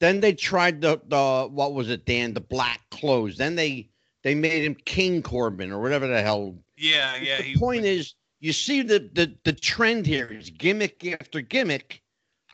Then 0.00 0.20
they 0.20 0.34
tried 0.34 0.80
the 0.80 1.00
the 1.06 1.48
what 1.50 1.74
was 1.74 1.90
it, 1.90 2.04
Dan? 2.06 2.34
The 2.34 2.40
black 2.40 2.80
clothes. 2.90 3.36
Then 3.36 3.56
they 3.56 3.88
they 4.22 4.34
made 4.34 4.64
him 4.64 4.74
King 4.74 5.22
Corbin 5.22 5.72
or 5.72 5.80
whatever 5.80 6.06
the 6.06 6.22
hell. 6.22 6.56
Yeah, 6.76 7.16
yeah. 7.16 7.38
the 7.38 7.42
He, 7.44 7.56
point 7.56 7.84
is, 7.84 8.14
you 8.40 8.52
see 8.52 8.82
the, 8.82 9.10
the 9.12 9.34
the 9.44 9.52
trend 9.52 10.06
here 10.06 10.26
is 10.26 10.50
gimmick 10.50 11.04
after 11.20 11.40
gimmick, 11.40 12.02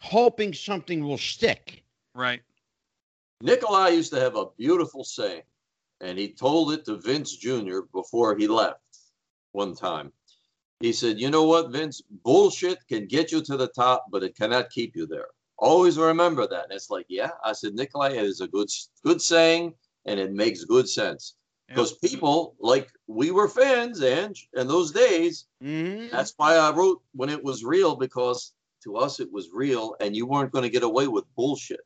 hoping 0.00 0.54
something 0.54 1.04
will 1.04 1.18
stick. 1.18 1.82
right. 2.14 2.40
Nikolai 3.40 3.90
used 3.90 4.12
to 4.12 4.18
have 4.20 4.34
a 4.34 4.46
beautiful 4.56 5.04
saying, 5.04 5.42
and 6.00 6.18
he 6.18 6.32
told 6.32 6.72
it 6.72 6.84
to 6.86 6.96
Vince 6.96 7.36
Jr. 7.36 7.80
before 7.92 8.36
he 8.36 8.48
left 8.48 8.80
one 9.52 9.76
time. 9.76 10.12
He 10.80 10.92
said, 10.92 11.18
You 11.20 11.30
know 11.30 11.44
what, 11.44 11.70
Vince? 11.70 12.02
Bullshit 12.24 12.78
can 12.88 13.06
get 13.06 13.32
you 13.32 13.42
to 13.42 13.56
the 13.56 13.68
top, 13.68 14.06
but 14.10 14.22
it 14.22 14.36
cannot 14.36 14.70
keep 14.70 14.94
you 14.94 15.06
there. 15.06 15.26
Always 15.58 15.98
remember 15.98 16.46
that. 16.46 16.64
And 16.64 16.72
it's 16.72 16.90
like, 16.90 17.06
Yeah, 17.08 17.30
I 17.44 17.52
said, 17.52 17.74
Nikolai, 17.74 18.10
it 18.10 18.24
is 18.24 18.40
a 18.40 18.48
good, 18.48 18.68
good 19.04 19.20
saying, 19.20 19.74
and 20.06 20.20
it 20.20 20.32
makes 20.32 20.64
good 20.64 20.88
sense. 20.88 21.34
Because 21.68 21.92
people, 21.98 22.54
like 22.60 22.88
we 23.08 23.30
were 23.30 23.48
fans, 23.48 24.00
and 24.00 24.34
in 24.54 24.68
those 24.68 24.92
days, 24.92 25.46
Mhm. 25.62 26.10
that's 26.10 26.32
why 26.36 26.56
I 26.56 26.70
wrote 26.72 27.02
when 27.12 27.28
it 27.28 27.42
was 27.42 27.62
real, 27.64 27.96
because 27.96 28.54
to 28.84 28.96
us 28.96 29.20
it 29.20 29.30
was 29.30 29.50
real, 29.52 29.96
and 30.00 30.16
you 30.16 30.26
weren't 30.26 30.52
going 30.52 30.62
to 30.62 30.70
get 30.70 30.82
away 30.84 31.08
with 31.08 31.24
bullshit. 31.34 31.84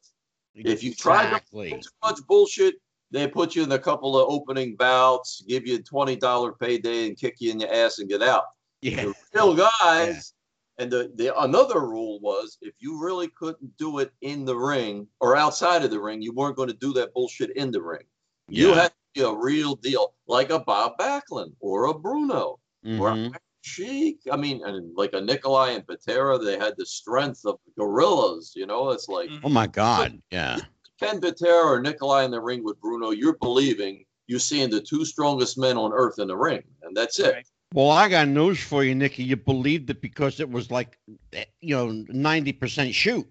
If 0.54 0.84
you 0.84 0.94
tried 0.94 1.30
to 1.30 1.36
exactly, 1.36 1.70
too 1.70 1.88
much 2.02 2.20
bullshit. 2.28 2.74
They 3.10 3.26
put 3.28 3.54
you 3.54 3.62
in 3.62 3.72
a 3.72 3.78
couple 3.78 4.18
of 4.18 4.30
opening 4.30 4.74
bouts, 4.76 5.42
give 5.46 5.66
you 5.66 5.76
a 5.76 5.82
twenty 5.82 6.16
dollar 6.16 6.52
payday, 6.52 7.08
and 7.08 7.16
kick 7.16 7.36
you 7.40 7.50
in 7.50 7.58
the 7.58 7.74
ass 7.74 7.98
and 7.98 8.08
get 8.08 8.22
out. 8.22 8.44
Yeah, 8.82 9.04
The 9.04 9.14
real 9.34 9.54
guys. 9.54 10.34
And 10.78 10.90
the, 10.90 11.12
the 11.16 11.38
another 11.42 11.80
rule 11.80 12.18
was 12.20 12.56
if 12.62 12.74
you 12.80 13.00
really 13.00 13.28
couldn't 13.28 13.76
do 13.76 13.98
it 13.98 14.10
in 14.22 14.44
the 14.44 14.56
ring 14.56 15.06
or 15.20 15.36
outside 15.36 15.84
of 15.84 15.90
the 15.90 16.00
ring, 16.00 16.22
you 16.22 16.32
weren't 16.32 16.56
going 16.56 16.68
to 16.68 16.74
do 16.74 16.92
that 16.94 17.12
bullshit 17.12 17.50
in 17.56 17.70
the 17.70 17.82
ring. 17.82 18.02
You 18.48 18.70
Yeah. 18.70 18.74
had 18.82 18.88
to 18.88 18.94
be 19.14 19.20
a 19.20 19.32
real 19.32 19.76
deal, 19.76 20.14
like 20.26 20.50
a 20.50 20.58
Bob 20.58 20.98
Backlund 20.98 21.52
or 21.60 21.84
a 21.86 21.94
Bruno 21.94 22.58
or 22.98 23.10
Mhm. 23.10 23.34
a 23.34 23.38
Sheik. 23.60 24.20
I 24.30 24.36
mean, 24.36 24.64
and 24.64 24.96
like 24.96 25.12
a 25.12 25.20
Nikolai 25.20 25.70
and 25.72 25.86
Patera, 25.86 26.38
they 26.38 26.58
had 26.58 26.74
the 26.78 26.86
strength 26.86 27.44
of 27.44 27.60
gorillas. 27.78 28.52
You 28.56 28.66
know, 28.66 28.90
it's 28.90 29.08
like 29.08 29.30
Oh 29.44 29.48
my 29.50 29.66
God, 29.66 30.20
yeah. 30.32 30.58
Ken 30.98 31.20
Patera 31.20 31.64
or 31.64 31.80
Nikolai 31.80 32.24
in 32.24 32.30
the 32.30 32.40
ring 32.40 32.64
with 32.64 32.80
Bruno, 32.80 33.10
you're 33.10 33.36
believing 33.36 34.04
you're 34.26 34.40
seeing 34.40 34.70
the 34.70 34.80
two 34.80 35.04
strongest 35.04 35.58
men 35.58 35.76
on 35.76 35.92
earth 35.92 36.18
in 36.18 36.28
the 36.28 36.36
ring, 36.36 36.62
and 36.82 36.96
that's 36.96 37.18
it. 37.18 37.34
Right. 37.34 37.46
Well, 37.74 37.90
I 37.90 38.08
got 38.08 38.28
news 38.28 38.62
for 38.62 38.84
you, 38.84 38.94
Nikki. 38.94 39.22
You 39.24 39.36
believed 39.36 39.88
it 39.90 40.00
because 40.00 40.40
it 40.40 40.50
was 40.50 40.70
like, 40.70 40.98
eh, 41.32 41.44
you 41.60 41.74
know, 41.74 42.04
ninety 42.08 42.52
percent 42.52 42.94
shoot. 42.94 43.26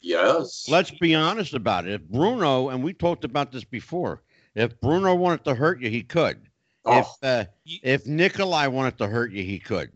Yes. 0.00 0.66
Let's 0.68 0.90
be 0.90 1.14
honest 1.14 1.54
about 1.54 1.86
it. 1.86 1.92
If 1.94 2.02
Bruno, 2.08 2.70
and 2.70 2.82
we 2.82 2.92
talked 2.92 3.24
about 3.24 3.52
this 3.52 3.64
before, 3.64 4.22
if 4.54 4.80
Bruno 4.80 5.14
wanted 5.14 5.44
to 5.44 5.54
hurt 5.54 5.80
you, 5.80 5.90
he 5.90 6.02
could. 6.02 6.40
Oh, 6.84 6.98
If 6.98 7.06
uh, 7.22 7.44
if 7.64 8.06
Nikolai 8.06 8.66
wanted 8.66 8.98
to 8.98 9.06
hurt 9.06 9.30
you, 9.32 9.44
he 9.44 9.58
could. 9.58 9.92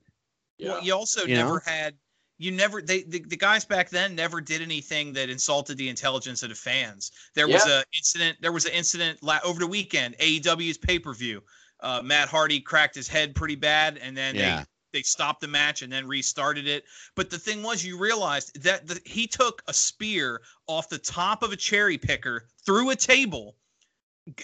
yeah. 0.59 0.73
Well, 0.73 0.85
you 0.85 0.95
also 0.95 1.25
You 1.27 1.35
never 1.35 1.55
know? 1.55 1.61
had 1.65 1.95
you 2.39 2.53
never 2.53 2.83
they 2.83 3.03
the, 3.03 3.21
the 3.27 3.37
guys 3.37 3.65
back 3.65 3.89
then 3.89 4.15
never 4.15 4.41
did 4.41 4.61
anything 4.63 5.13
that 5.15 5.31
insulted 5.31 5.79
the 5.79 5.89
intelligence 5.89 6.43
of 6.43 6.51
the 6.51 6.55
fans. 6.55 7.11
There 7.35 7.49
was 7.49 7.67
a 7.67 7.83
incident. 7.97 8.37
There 8.43 8.53
was 8.53 8.67
an 8.67 8.73
incident 8.73 9.23
la- 9.23 9.41
over 9.43 9.59
the 9.59 9.67
weekend. 9.67 10.17
AEW's 10.19 10.77
pay 10.79 10.99
per 10.99 11.15
view. 11.15 11.43
Uh, 11.81 12.01
Matt 12.03 12.29
Hardy 12.29 12.61
cracked 12.61 12.95
his 12.95 13.09
head 13.09 13.35
pretty 13.35 13.55
bad, 13.57 13.99
and 13.99 14.17
then 14.17 14.35
Yeah. 14.35 14.59
they 14.61 14.65
they 14.93 15.03
stopped 15.03 15.43
the 15.43 15.49
match 15.49 15.83
and 15.83 15.93
then 15.93 16.07
restarted 16.07 16.67
it. 16.67 16.85
But 17.17 17.29
the 17.29 17.39
thing 17.39 17.63
was, 17.63 17.85
you 17.85 17.99
realized 17.99 18.63
that 18.63 18.87
the, 18.87 18.99
he 19.05 19.27
took 19.27 19.61
a 19.69 19.75
spear 19.75 20.41
off 20.69 20.89
the 20.89 20.97
top 20.97 21.43
of 21.43 21.53
a 21.53 21.57
cherry 21.57 21.99
picker 21.99 22.47
through 22.65 22.89
a 22.91 22.97
table. 22.97 23.57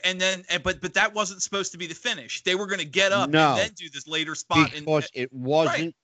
And 0.05 0.20
then, 0.20 0.45
and- 0.51 0.62
but 0.62 0.83
but 0.83 0.93
that 0.95 1.14
wasn't 1.14 1.43
supposed 1.43 1.72
to 1.72 1.78
be 1.78 1.87
the 1.87 1.95
finish. 1.95 2.43
They 2.43 2.55
were 2.55 2.66
going 2.66 2.80
to 2.80 2.85
get 2.85 3.12
up 3.12 3.30
No. 3.30 3.53
and 3.53 3.61
then 3.61 3.70
do 3.76 3.89
this 3.89 4.07
later 4.07 4.35
spot. 4.35 4.72
and- 4.74 4.85
because 4.85 5.09
it 5.14 5.33
wasn't. 5.33 5.95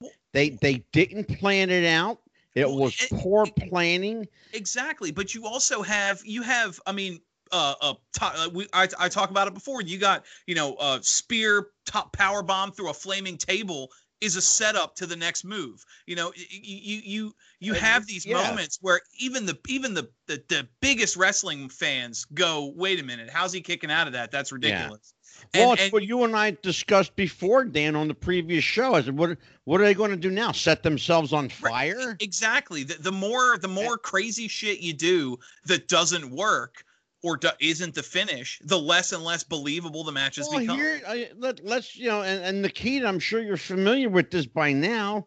Well- 0.00 0.10
They 0.32 0.50
they 0.50 0.84
didn't 0.92 1.24
plan 1.38 1.70
it 1.70 1.84
out. 1.86 2.20
It 2.54 2.66
Well, 2.68 2.78
was 2.78 3.00
it- 3.00 3.10
poor 3.10 3.46
planning. 3.46 4.28
Exactly, 4.52 5.10
but 5.10 5.34
you 5.34 5.46
also 5.46 5.82
have 5.82 6.24
you 6.24 6.42
have 6.42 6.78
I 6.86 6.92
mean 6.92 7.20
uh 7.52 7.74
uh 7.80 7.94
to, 8.14 8.24
uh, 8.24 8.48
we 8.52 8.66
I, 8.72 8.88
I 8.98 9.08
talked 9.08 9.30
about 9.30 9.48
it 9.48 9.54
before. 9.54 9.82
You 9.82 9.98
got 9.98 10.24
you 10.46 10.54
know 10.54 10.74
uh 10.74 10.98
spear 11.02 11.68
top 11.86 12.12
power 12.12 12.42
bomb 12.42 12.72
through 12.72 12.90
a 12.90 12.94
flaming 12.94 13.36
table 13.36 13.90
is 14.20 14.36
a 14.36 14.40
setup 14.40 14.96
to 14.96 15.06
the 15.06 15.16
next 15.16 15.44
move. 15.44 15.84
You 16.06 16.16
know 16.16 16.32
you 16.36 17.00
you 17.04 17.32
you 17.60 17.74
have 17.74 18.06
these 18.06 18.24
yeah. 18.24 18.34
moments 18.48 18.78
where 18.80 19.00
even 19.18 19.46
the 19.46 19.58
even 19.68 19.94
the, 19.94 20.08
the 20.26 20.42
the 20.48 20.68
biggest 20.80 21.16
wrestling 21.16 21.68
fans 21.68 22.24
go, 22.32 22.72
wait 22.74 23.00
a 23.00 23.02
minute, 23.02 23.30
how's 23.30 23.52
he 23.52 23.60
kicking 23.60 23.90
out 23.90 24.06
of 24.06 24.14
that? 24.14 24.30
That's 24.30 24.52
ridiculous. 24.52 25.12
Well, 25.54 25.70
And- 25.70 25.72
it's 25.74 25.82
and- 25.84 25.92
what 25.92 26.02
you 26.02 26.24
and 26.24 26.34
I 26.34 26.56
discussed 26.62 27.14
before, 27.14 27.64
Dan, 27.64 27.94
on 27.94 28.08
the 28.08 28.14
previous 28.14 28.64
show. 28.64 28.94
I 28.94 29.02
said, 29.02 29.18
"What 29.18 29.36
what 29.64 29.82
are 29.82 29.84
they 29.84 29.92
going 29.92 30.10
to 30.12 30.16
do 30.16 30.30
now? 30.30 30.52
Set 30.52 30.82
themselves 30.82 31.34
on 31.34 31.50
fire?" 31.50 32.16
Exactly. 32.20 32.84
The, 32.84 32.94
the 32.94 33.12
more 33.12 33.58
the 33.58 33.68
more 33.68 33.98
crazy 33.98 34.48
shit 34.48 34.80
you 34.80 34.94
do 34.94 35.38
that 35.66 35.88
doesn't 35.88 36.30
work 36.30 36.84
or 37.26 37.36
do, 37.36 37.48
isn't 37.60 37.94
the 37.94 38.02
finish, 38.02 38.60
the 38.64 38.78
less 38.78 39.12
and 39.12 39.24
less 39.24 39.42
believable 39.42 40.04
the 40.04 40.12
matches 40.12 40.46
Well, 40.48 40.60
become. 40.60 40.78
here, 40.78 41.02
I, 41.06 41.30
let, 41.36 41.64
let's 41.64 41.96
you 41.96 42.08
know, 42.08 42.22
and, 42.22 42.44
and 42.44 42.62
Nikita, 42.62 43.06
I'm 43.06 43.18
sure 43.18 43.42
you're 43.42 43.56
familiar 43.56 44.08
with 44.08 44.30
this 44.30 44.46
by 44.46 44.72
now, 44.72 45.26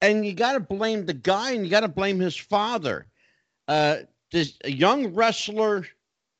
and 0.00 0.24
you 0.24 0.32
got 0.32 0.52
to 0.52 0.60
blame 0.60 1.04
the 1.04 1.14
guy, 1.14 1.52
and 1.52 1.64
you 1.64 1.70
got 1.70 1.80
to 1.80 1.88
blame 1.88 2.20
his 2.20 2.36
father. 2.36 3.06
Uh, 3.66 3.98
this 4.30 4.58
a 4.64 4.70
young 4.70 5.14
wrestler 5.14 5.86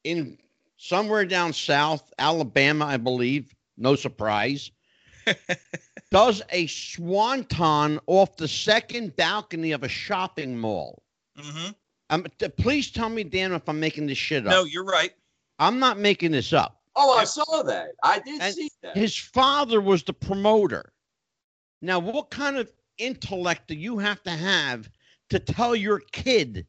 in 0.05 0.39
somewhere 0.77 1.25
down 1.25 1.53
south, 1.53 2.13
Alabama, 2.19 2.87
I 2.87 2.97
believe. 2.97 3.53
No 3.77 3.97
surprise. 3.97 4.71
does 6.13 6.43
a 6.51 6.67
swanton 6.67 7.99
off 8.07 8.37
the 8.37 8.47
second 8.47 9.17
balcony 9.17 9.73
of 9.73 9.83
a 9.83 9.89
shopping 9.89 10.57
mall. 10.57 11.03
hmm 11.37 11.71
Um, 12.13 12.27
t- 12.39 12.49
please 12.49 12.91
tell 12.91 13.09
me, 13.09 13.25
Dan, 13.25 13.53
if 13.53 13.67
I'm 13.67 13.81
making 13.81 14.07
this 14.07 14.19
shit 14.19 14.47
up. 14.47 14.51
No, 14.51 14.65
you're 14.65 14.85
right. 14.85 15.13
I'm 15.59 15.79
not 15.79 15.99
making 15.99 16.33
this 16.33 16.53
up. 16.53 16.83
Oh, 16.95 17.17
I 17.17 17.25
saw 17.25 17.63
that. 17.63 17.93
I 18.03 18.19
did 18.19 18.43
And 18.43 18.55
see 18.55 18.71
that. 18.83 18.95
His 18.95 19.17
father 19.17 19.81
was 19.81 20.03
the 20.03 20.13
promoter. 20.13 20.93
Now, 21.81 21.99
what 21.99 22.31
kind 22.31 22.59
of 22.59 22.71
intellect 22.99 23.67
do 23.67 23.75
you 23.75 23.97
have 23.97 24.23
to 24.25 24.31
have 24.31 24.91
to 25.31 25.39
tell 25.39 25.75
your 25.75 26.01
kid, 26.13 26.67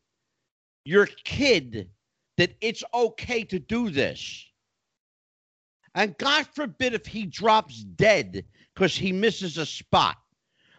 your 0.85 1.07
kid, 1.25 1.89
that 2.37 2.55
it's 2.61 2.83
okay 2.93 3.43
to 3.43 3.59
do 3.59 3.89
this? 3.89 4.45
And 5.93 6.17
God 6.17 6.47
forbid 6.55 6.93
if 6.93 7.05
he 7.05 7.25
drops 7.25 7.83
dead 7.83 8.45
because 8.73 8.95
he 8.95 9.11
misses 9.11 9.57
a 9.57 9.65
spot 9.65 10.15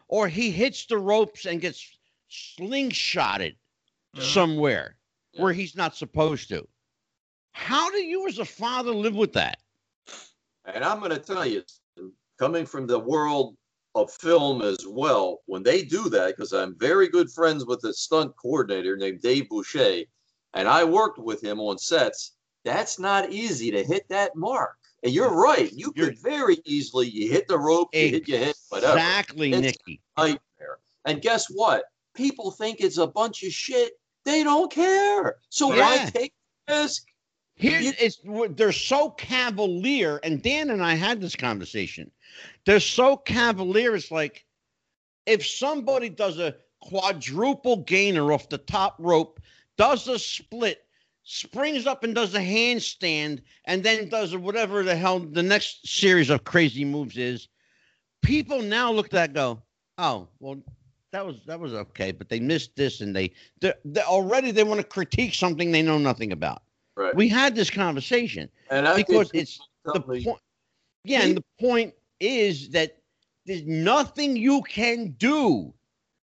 or 0.08 0.26
he 0.26 0.50
hits 0.50 0.86
the 0.86 0.96
ropes 0.96 1.44
and 1.44 1.60
gets 1.60 1.86
slingshotted 2.30 3.56
Mhm. 4.14 4.22
somewhere 4.22 4.96
Yeah. 5.32 5.42
where 5.42 5.52
he's 5.52 5.74
not 5.76 5.96
supposed 5.96 6.48
to. 6.48 6.66
How 7.52 7.90
do 7.90 7.98
you, 7.98 8.26
as 8.28 8.38
a 8.38 8.44
father, 8.44 8.92
live 8.92 9.14
with 9.14 9.32
that? 9.34 9.58
And 10.64 10.82
I'm 10.84 10.98
going 10.98 11.10
to 11.10 11.18
tell 11.18 11.46
you, 11.46 11.62
coming 12.38 12.66
from 12.66 12.86
the 12.86 12.98
world 12.98 13.56
of 13.94 14.10
film 14.12 14.60
as 14.62 14.84
well, 14.86 15.42
when 15.46 15.62
they 15.62 15.82
do 15.82 16.08
that, 16.08 16.34
because 16.36 16.52
I'm 16.52 16.76
very 16.78 17.08
good 17.08 17.30
friends 17.30 17.64
with 17.64 17.84
a 17.84 17.92
stunt 17.94 18.34
coordinator 18.36 18.96
named 18.96 19.20
Dave 19.20 19.48
Boucher, 19.48 20.04
and 20.54 20.68
I 20.68 20.82
worked 20.84 21.18
with 21.18 21.42
him 21.42 21.60
on 21.60 21.78
sets, 21.78 22.32
that's 22.64 22.98
not 22.98 23.30
easy 23.30 23.70
to 23.70 23.84
hit 23.84 24.08
that 24.08 24.34
mark. 24.34 24.76
And 25.04 25.12
you're 25.12 25.30
right. 25.34 25.70
You 25.72 25.92
You're- 25.94 26.10
could 26.10 26.18
very 26.22 26.60
easily, 26.64 27.08
you 27.08 27.30
hit 27.30 27.46
the 27.46 27.58
rope, 27.58 27.90
you 27.94 28.08
hit 28.08 28.26
your 28.26 28.38
hit, 28.38 28.56
whatever. 28.70 28.94
Exactly, 28.94 29.52
It's- 29.52 29.62
Nikki. 29.86 30.00
nightmare. 30.16 30.78
And 31.04 31.20
guess 31.20 31.46
what? 31.50 31.84
People 32.14 32.50
think 32.50 32.80
it's 32.80 32.96
a 32.98 33.06
bunch 33.06 33.42
of 33.42 33.52
shit. 33.52 33.92
They 34.24 34.42
don't 34.42 34.70
care. 34.70 35.36
So 35.50 35.68
why 35.68 36.10
take 36.12 36.32
risk? 36.68 37.06
Here, 37.56 37.80
You- 37.80 37.92
it's 38.00 38.18
they're 38.56 38.72
so 38.72 39.10
cavalier, 39.10 40.18
and 40.24 40.42
Dan 40.42 40.70
and 40.70 40.82
I 40.82 40.94
had 40.94 41.20
this 41.20 41.36
conversation. 41.36 42.10
They're 42.66 42.80
so 42.80 43.16
cavalier. 43.16 43.94
It's 43.94 44.10
like 44.10 44.44
if 45.26 45.46
somebody 45.46 46.08
does 46.08 46.38
a 46.38 46.56
quadruple 46.80 47.78
gainer 47.78 48.32
off 48.32 48.48
the 48.48 48.58
top 48.58 48.96
rope, 48.98 49.40
does 49.76 50.08
a 50.08 50.18
split, 50.18 50.84
springs 51.22 51.86
up 51.86 52.04
and 52.04 52.14
does 52.14 52.34
a 52.34 52.40
handstand 52.40 53.40
and 53.64 53.82
then 53.82 54.08
does 54.08 54.36
whatever 54.36 54.82
the 54.82 54.94
hell 54.94 55.20
the 55.20 55.42
next 55.42 55.86
series 55.88 56.28
of 56.30 56.44
crazy 56.44 56.84
moves 56.84 57.16
is, 57.16 57.48
people 58.22 58.60
now 58.60 58.92
look 58.92 59.06
at 59.06 59.12
that 59.12 59.28
and 59.30 59.34
go, 59.34 59.62
oh, 59.98 60.28
well, 60.40 60.60
that 61.14 61.24
was 61.24 61.36
that 61.46 61.60
was 61.60 61.72
okay, 61.72 62.10
but 62.10 62.28
they 62.28 62.40
missed 62.40 62.74
this 62.74 63.00
and 63.00 63.14
they 63.14 63.32
they 63.60 63.72
already 64.00 64.50
they 64.50 64.64
want 64.64 64.80
to 64.80 64.86
critique 64.86 65.32
something 65.32 65.70
they 65.70 65.82
know 65.82 65.98
nothing 65.98 66.32
about. 66.32 66.62
Right. 66.96 67.14
We 67.14 67.28
had 67.28 67.54
this 67.54 67.70
conversation 67.70 68.48
and 68.70 68.86
I 68.88 68.96
because 68.96 69.30
think 69.30 69.42
it's 69.42 69.60
the 69.84 70.00
point. 70.00 70.40
Yeah, 71.04 71.22
and 71.22 71.36
the 71.36 71.44
point 71.60 71.94
is 72.18 72.70
that 72.70 72.98
there's 73.46 73.64
nothing 73.64 74.36
you 74.36 74.62
can 74.62 75.14
do 75.18 75.72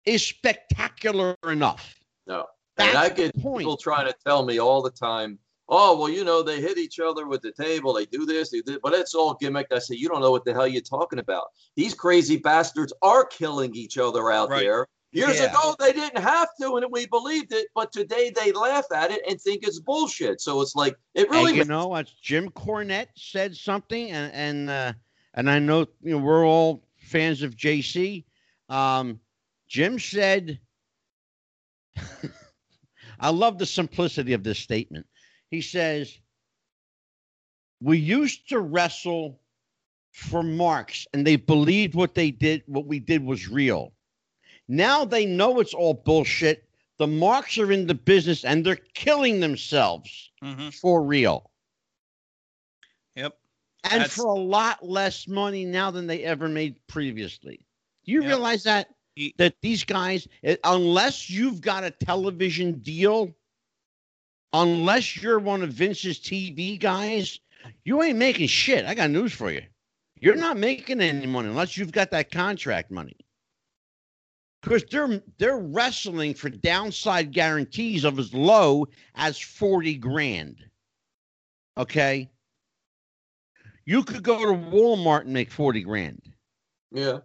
is 0.05 0.25
spectacular 0.25 1.35
enough. 1.47 1.99
No. 2.27 2.45
That's 2.77 2.89
and 2.89 2.97
I 2.97 3.09
get 3.09 3.33
people 3.35 3.77
trying 3.77 4.05
to 4.05 4.15
tell 4.25 4.43
me 4.43 4.59
all 4.59 4.81
the 4.81 4.91
time, 4.91 5.39
oh, 5.67 5.97
well, 5.97 6.09
you 6.09 6.23
know, 6.23 6.43
they 6.43 6.61
hit 6.61 6.77
each 6.77 6.99
other 6.99 7.27
with 7.27 7.41
the 7.41 7.51
table, 7.51 7.93
they 7.93 8.05
do 8.05 8.25
this, 8.25 8.51
they 8.51 8.61
do, 8.61 8.79
but 8.83 8.93
it's 8.93 9.15
all 9.15 9.33
gimmick. 9.33 9.67
I 9.71 9.79
say, 9.79 9.95
you 9.95 10.07
don't 10.07 10.21
know 10.21 10.31
what 10.31 10.45
the 10.45 10.53
hell 10.53 10.67
you're 10.67 10.81
talking 10.81 11.19
about. 11.19 11.45
These 11.75 11.93
crazy 11.93 12.37
bastards 12.37 12.93
are 13.01 13.25
killing 13.25 13.75
each 13.75 13.97
other 13.97 14.31
out 14.31 14.49
Right. 14.49 14.61
there. 14.61 14.87
Years 15.11 15.39
Yeah. 15.39 15.49
ago, 15.49 15.75
they 15.79 15.93
didn't 15.93 16.21
have 16.21 16.49
to, 16.59 16.75
and 16.75 16.85
we 16.91 17.05
believed 17.07 17.53
it, 17.53 17.67
but 17.73 17.91
today 17.93 18.31
they 18.35 18.51
laugh 18.51 18.85
at 18.93 19.11
it 19.11 19.21
and 19.27 19.39
think 19.39 19.65
it's 19.65 19.79
bullshit. 19.79 20.41
So 20.41 20.61
it's 20.61 20.75
like, 20.75 20.97
it 21.13 21.29
really 21.29 21.51
and 21.51 21.57
you 21.59 21.65
know, 21.65 21.87
what? 21.87 22.11
Jim 22.21 22.49
Cornette 22.51 23.07
said 23.15 23.55
something, 23.55 24.11
and 24.11 24.33
and 24.33 24.69
uh, 24.69 24.93
and 25.33 25.49
I 25.49 25.59
know 25.59 25.87
you 26.01 26.11
know 26.11 26.17
we're 26.17 26.45
all 26.45 26.83
fans 26.97 27.43
of 27.43 27.55
JC. 27.55 28.25
Um, 28.67 29.21
Jim 29.69 29.99
said, 29.99 30.59
I 33.19 33.29
love 33.29 33.57
the 33.57 33.65
simplicity 33.65 34.33
of 34.33 34.43
this 34.43 34.59
statement. 34.59 35.07
He 35.55 35.61
says, 35.61 36.19
"We 37.81 37.97
used 37.97 38.49
to 38.49 38.59
wrestle 38.59 39.39
for 40.11 40.43
marks, 40.43 41.07
and 41.13 41.25
they 41.25 41.37
believed 41.37 41.95
what 41.95 42.13
they 42.13 42.29
did, 42.29 42.63
what 42.65 42.85
we 42.87 42.99
did 42.99 43.23
was 43.23 43.47
real. 43.47 43.93
Now 44.67 45.05
they 45.05 45.25
know 45.25 45.61
it's 45.61 45.73
all 45.73 45.93
bullshit. 45.93 46.67
The 46.97 47.07
marks 47.07 47.57
are 47.57 47.71
in 47.71 47.87
the 47.87 47.95
business, 47.95 48.43
and 48.43 48.65
they're 48.65 48.75
killing 48.75 49.39
themselves." 49.39 50.29
hmm 50.41 50.69
for 50.71 51.01
real 51.01 51.49
Yep. 53.15 53.39
and 53.85 54.01
That's- 54.01 54.13
for 54.13 54.25
a 54.25 54.39
lot 54.39 54.85
less 54.85 55.25
money 55.25 55.63
now 55.63 55.89
than 55.89 56.05
they 56.05 56.23
ever 56.23 56.49
made 56.49 56.85
previously. 56.87 57.65
Do 58.03 58.11
you 58.11 58.21
Yep. 58.23 58.27
realize 58.27 58.63
that 58.63 58.89
that 59.37 59.55
these 59.61 59.85
guys, 59.85 60.27
eh, 60.43 60.57
unless 60.65 61.29
you've 61.29 61.61
got 61.61 61.85
a 61.85 61.91
television 61.91 62.79
deal, 62.81 63.33
unless 64.53 65.21
you're 65.21 65.39
one 65.39 65.61
of 65.63 65.69
Vince's 65.71 66.19
TV 66.19 66.79
guys, 66.79 67.39
you 67.83 68.01
ain't 68.03 68.17
making 68.17 68.47
shit. 68.47 68.85
I 68.85 68.93
got 68.93 69.09
news 69.09 69.33
for 69.33 69.51
you. 69.51 69.61
You're 70.19 70.35
not 70.35 70.57
making 70.57 71.01
any 71.01 71.25
money 71.27 71.49
unless 71.49 71.77
you've 71.77 71.91
got 71.91 72.11
that 72.11 72.31
contract 72.31 72.89
money. 72.91 73.17
Because 74.61 74.83
they're 74.85 75.21
they're 75.37 75.59
wrestling 75.59 76.33
for 76.33 76.49
downside 76.49 77.31
guarantees 77.31 78.03
of 78.03 78.17
as 78.17 78.33
low 78.33 78.87
as 79.13 79.37
40 79.39 79.95
grand. 79.97 80.65
Okay. 81.77 82.29
You 83.85 84.03
could 84.03 84.23
go 84.23 84.39
to 84.39 84.53
Walmart 84.71 85.21
and 85.21 85.33
make 85.33 85.51
40 85.51 85.81
grand. 85.83 86.21
yeah, 86.91 87.19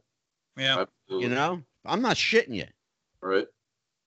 Yeah. 0.58 0.80
absolutely. 0.80 1.28
You 1.28 1.34
know, 1.34 1.62
I'm 1.86 2.02
not 2.02 2.16
shitting 2.16 2.54
you. 2.54 2.66
right? 3.22 3.46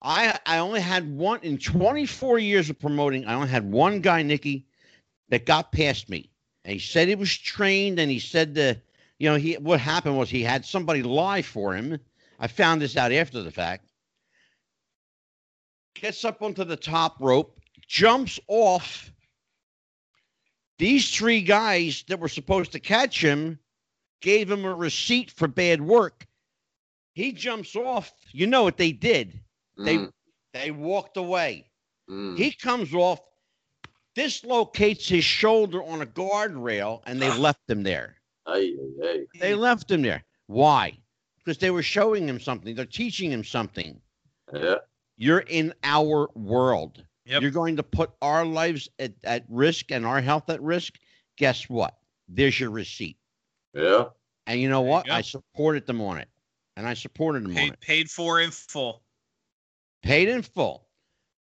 I 0.03 0.37
I 0.45 0.57
only 0.57 0.81
had 0.81 1.15
one 1.15 1.39
in 1.43 1.57
24 1.57 2.39
years 2.39 2.69
of 2.69 2.79
promoting. 2.79 3.25
I 3.25 3.35
only 3.35 3.47
had 3.47 3.71
one 3.71 4.01
guy, 4.01 4.21
Nikki, 4.21 4.67
that 5.29 5.45
got 5.45 5.71
past 5.71 6.09
me. 6.09 6.29
And 6.65 6.73
he 6.73 6.79
said 6.79 7.07
he 7.07 7.15
was 7.15 7.35
trained, 7.35 7.99
and 7.99 8.11
he 8.11 8.19
said 8.19 8.53
the, 8.53 8.81
you 9.17 9.29
know, 9.29 9.37
he 9.37 9.53
what 9.55 9.79
happened 9.79 10.17
was 10.17 10.29
he 10.29 10.43
had 10.43 10.65
somebody 10.65 11.03
lie 11.03 11.41
for 11.41 11.73
him. 11.73 11.99
I 12.39 12.47
found 12.47 12.81
this 12.81 12.97
out 12.97 13.11
after 13.11 13.41
the 13.41 13.51
fact. 13.51 13.87
Gets 15.95 16.25
up 16.25 16.41
onto 16.41 16.65
the 16.65 16.75
top 16.75 17.17
rope, 17.21 17.59
jumps 17.87 18.39
off. 18.47 19.11
These 20.79 21.15
three 21.15 21.41
guys 21.41 22.03
that 22.09 22.19
were 22.19 22.27
supposed 22.27 22.73
to 22.73 22.79
catch 22.79 23.23
him 23.23 23.59
gave 24.21 24.51
him 24.51 24.65
a 24.65 24.73
receipt 24.73 25.31
for 25.31 25.47
bad 25.47 25.79
work. 25.79 26.25
He 27.13 27.31
jumps 27.31 27.75
off. 27.75 28.11
You 28.31 28.47
know 28.47 28.63
what 28.63 28.77
they 28.77 28.91
did? 28.91 29.39
They 29.77 29.97
Mm, 29.97 30.11
they 30.53 30.71
walked 30.71 31.17
away. 31.17 31.69
mm. 32.09 32.37
He 32.37 32.51
comes 32.51 32.93
off, 32.93 33.19
dislocates 34.15 35.07
his 35.09 35.23
shoulder 35.23 35.83
on 35.83 36.01
a 36.01 36.05
guardrail, 36.05 37.01
and 37.05 37.21
they 37.21 37.31
left 37.37 37.67
him 37.69 37.83
there. 37.83 38.15
Ay, 38.45 38.73
ay, 39.01 39.07
ay. 39.07 39.19
They 39.39 39.55
left 39.55 39.89
him 39.89 40.01
there. 40.01 40.23
Why? 40.47 40.97
Because 41.37 41.57
they 41.57 41.71
were 41.71 41.83
showing 41.83 42.27
him 42.27 42.39
something. 42.39 42.75
They're 42.75 42.85
teaching 42.85 43.31
him 43.31 43.43
something. 43.43 43.99
Yeah, 44.53 44.75
You're 45.17 45.39
in 45.39 45.73
our 45.83 46.29
world. 46.35 47.03
Yep. 47.25 47.41
You're 47.41 47.51
going 47.51 47.77
to 47.77 47.83
put 47.83 48.11
our 48.21 48.45
lives 48.45 48.89
at, 48.99 49.13
at 49.23 49.45
risk 49.49 49.91
and 49.91 50.05
our 50.05 50.21
health 50.21 50.49
at 50.49 50.61
risk. 50.61 50.95
Guess 51.37 51.69
what? 51.69 51.97
There's 52.27 52.59
your 52.59 52.69
receipt. 52.69 53.17
yeah. 53.73 54.05
And 54.45 54.59
you 54.59 54.67
know 54.69 54.79
There 54.81 54.87
you 54.87 54.91
what? 54.91 55.05
go. 55.07 55.13
I 55.13 55.21
supported 55.21 55.87
them 55.87 56.01
on 56.01 56.17
it. 56.17 56.27
And 56.75 56.85
I 56.85 56.93
supported 56.95 57.43
them 57.45 57.51
on 57.55 57.63
it. 57.69 57.79
paid 57.79 58.09
for 58.11 58.41
in 58.41 58.51
full. 58.51 59.02
Paid 60.03 60.27
in 60.27 60.41
full. 60.41 60.85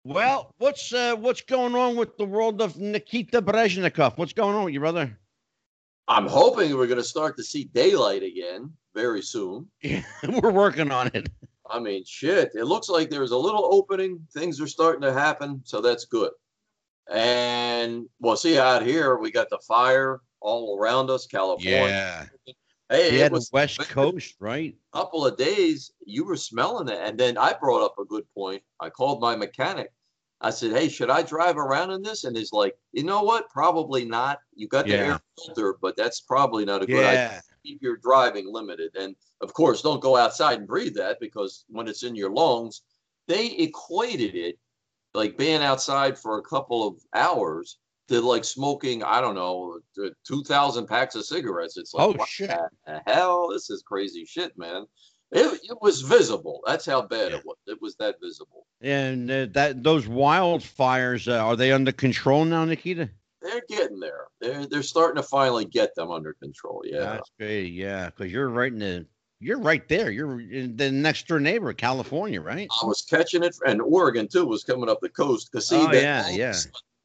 Well, 0.05 0.55
what's 0.59 0.93
uh, 0.93 1.15
what's 1.17 1.43
going 1.43 1.75
on 1.75 1.97
with 1.97 2.17
the 2.17 2.25
world 2.25 2.63
of 2.63 2.79
Nikita 2.79 3.43
Brezhnikov? 3.43 4.17
What's 4.17 4.33
going 4.33 4.55
on 4.55 4.65
with 4.65 4.75
you, 4.75 4.81
brother? 4.81 5.19
I'm 6.09 6.27
hoping 6.27 6.77
we're 6.77 6.87
going 6.87 6.99
to 6.99 7.05
start 7.05 7.37
to 7.37 7.43
see 7.43 7.65
daylight 7.65 8.23
again 8.23 8.73
very 8.95 9.21
soon. 9.21 9.67
We're 9.83 10.53
working 10.53 10.93
on 10.93 11.11
it. 11.13 11.29
I 11.69 11.81
mean, 11.81 12.05
shit. 12.07 12.53
It 12.55 12.65
looks 12.65 12.89
like 12.89 13.11
there's 13.11 13.33
a 13.33 13.37
little 13.37 13.75
opening. 13.75 14.25
Things 14.33 14.61
are 14.61 14.69
starting 14.69 15.03
to 15.03 15.13
happen, 15.13 15.63
so 15.65 15.81
that's 15.81 16.05
good. 16.05 16.31
And 17.11 18.07
we'll 18.21 18.37
see 18.37 18.57
out 18.57 18.87
here. 18.87 19.17
We 19.17 19.33
got 19.33 19.51
the 19.51 19.59
fire 19.67 20.21
all 20.41 20.79
around 20.79 21.11
us, 21.11 21.27
California. 21.27 22.31
Hey, 22.89 23.11
He 23.11 23.16
it 23.16 23.22
had 23.22 23.32
was 23.32 23.51
West 23.53 23.80
Coast, 23.89 24.37
right? 24.39 24.76
A 24.95 24.99
couple 24.99 25.26
of 25.26 25.37
days. 25.37 25.93
You 26.05 26.24
were 26.24 26.37
smelling 26.37 26.89
it, 26.89 26.99
and 27.01 27.18
then 27.18 27.37
I 27.37 27.53
brought 27.53 27.84
up 27.84 27.99
a 27.99 28.05
good 28.05 28.26
point. 28.34 28.62
I 28.80 28.91
called 28.91 29.20
my 29.20 29.37
mechanic. 29.37 29.93
I 30.41 30.51
said, 30.51 30.72
"Hey, 30.72 30.89
should 30.89 31.11
I 31.11 31.22
drive 31.22 31.56
around 31.56 31.90
in 31.93 32.02
this?" 32.02 32.24
And 32.24 32.36
he's 32.36 32.52
like, 32.52 32.78
"You 32.93 33.05
know 33.05 33.23
what? 33.23 33.48
Probably 33.51 34.05
not. 34.05 34.39
You 34.55 34.69
got 34.69 34.86
the 34.86 34.93
Yeah. 34.93 35.05
air 35.05 35.20
filter, 35.39 35.78
but 35.81 35.97
that's 35.97 36.20
probably 36.20 36.65
not 36.65 36.82
a 36.82 36.86
good 36.86 37.05
idea." 37.05 37.43
Keep 37.65 37.82
your 37.82 37.97
driving 37.97 38.52
limited. 38.52 38.94
And 38.97 39.16
of 39.40 39.52
course, 39.55 39.82
don't 39.82 40.01
go 40.02 40.16
outside 40.16 40.59
and 40.59 40.69
breathe 40.69 40.94
that 40.94 41.19
because 41.20 41.65
when 41.69 41.89
it's 41.89 42.05
in 42.05 42.15
your 42.15 42.31
lungs, 42.31 42.82
they 43.27 43.47
equated 43.52 44.35
it 44.36 44.59
like 45.15 45.36
being 45.39 45.62
outside 45.62 46.19
for 46.19 46.39
a 46.39 46.43
couple 46.43 46.86
of 46.86 47.01
hours 47.15 47.78
to 48.09 48.20
like 48.20 48.45
smoking, 48.45 49.03
I 49.03 49.20
don't 49.20 49.35
know, 49.35 49.78
2,000 50.27 50.87
packs 50.87 51.15
of 51.15 51.24
cigarettes. 51.24 51.77
It's 51.77 51.93
like, 51.95 52.16
Oh, 52.20 52.24
shit. 52.27 52.51
hell? 53.07 53.49
This 53.51 53.70
is 53.70 53.83
crazy 53.83 54.24
shit, 54.24 54.57
man. 54.57 54.87
It, 55.33 55.61
it 55.65 55.78
was 55.83 56.03
visible. 56.03 56.61
That's 56.66 56.87
how 56.87 57.03
bad 57.03 57.33
Yeah. 57.33 57.39
it 57.39 57.45
was. 57.45 57.57
It 57.66 57.83
was 57.83 57.97
that 57.97 58.16
visible. 58.23 58.66
And 58.81 59.28
uh, 59.31 59.47
that 59.55 59.83
those 59.83 60.07
wildfires 60.07 61.27
uh, 61.31 61.39
are 61.45 61.57
they 61.57 61.73
under 61.73 61.93
control 61.93 62.45
now, 62.45 62.65
Nikita? 62.65 63.11
They're 63.43 63.62
getting 63.69 63.99
there. 64.01 64.27
They're, 64.41 64.66
they're 64.66 64.83
starting 64.83 65.20
to 65.20 65.28
finally 65.28 65.65
get 65.65 65.95
them 65.95 66.11
under 66.11 66.35
control. 66.35 66.83
Yeah. 66.85 67.01
That's 67.15 67.31
great. 67.39 67.73
Yeah, 67.73 68.07
because 68.07 68.31
you're 68.33 68.49
right 68.49 68.73
in 68.73 68.78
the 68.78 69.07
you're 69.39 69.59
right 69.61 69.87
there. 69.89 70.11
You're 70.11 70.41
in 70.41 70.77
the 70.77 70.91
next 70.91 71.27
door 71.28 71.39
neighbor, 71.41 71.73
California, 71.74 72.41
right? 72.41 72.69
I 72.83 72.87
was 72.87 73.03
catching 73.03 73.43
it, 73.43 73.55
and 73.66 73.83
Oregon 73.83 74.28
too 74.28 74.47
was 74.47 74.65
coming 74.65 74.89
up 74.89 75.01
the 75.03 75.11
coast. 75.11 75.53
Cause 75.53 75.69
see, 75.69 75.77
Oh, 75.77 75.93
yeah, 75.93 76.23
all 76.23 76.28
of 76.31 76.35
a 76.35 76.39
yeah. 76.39 76.53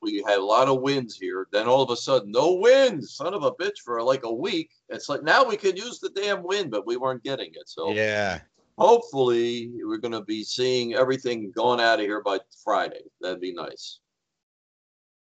We 0.02 0.23
had 0.28 0.40
a 0.40 0.45
lot 0.45 0.68
of 0.68 0.82
winds 0.82 1.15
here. 1.15 1.48
Then 1.52 1.68
all 1.68 1.82
of 1.82 1.90
a 1.90 1.95
sudden, 1.95 2.32
no 2.32 2.53
winds, 2.53 3.15
son 3.15 3.34
of 3.34 3.44
a 3.44 3.52
bitch, 3.52 3.80
for 3.84 4.02
like 4.02 4.23
a 4.23 4.34
week. 4.34 4.72
It's 4.90 5.10
like 5.10 5.23
now 5.23 5.44
we 5.44 5.57
can 5.57 5.76
use 5.76 5.99
the 5.99 6.10
damn 6.10 6.44
wind, 6.44 6.72
but 6.72 6.88
we 6.88 6.98
weren't 6.98 7.23
getting 7.23 7.52
it. 7.53 7.68
So 7.68 7.91
Yeah. 7.94 8.41
hopefully, 8.78 9.72
we're 9.84 9.98
going 9.98 10.11
to 10.14 10.23
be 10.23 10.44
seeing 10.44 10.94
everything 10.95 11.52
going 11.52 11.80
out 11.80 11.99
of 11.99 12.06
here 12.06 12.22
by 12.22 12.40
Friday. 12.64 13.03
That'd 13.22 13.41
be 13.41 13.53
nice. 13.53 13.99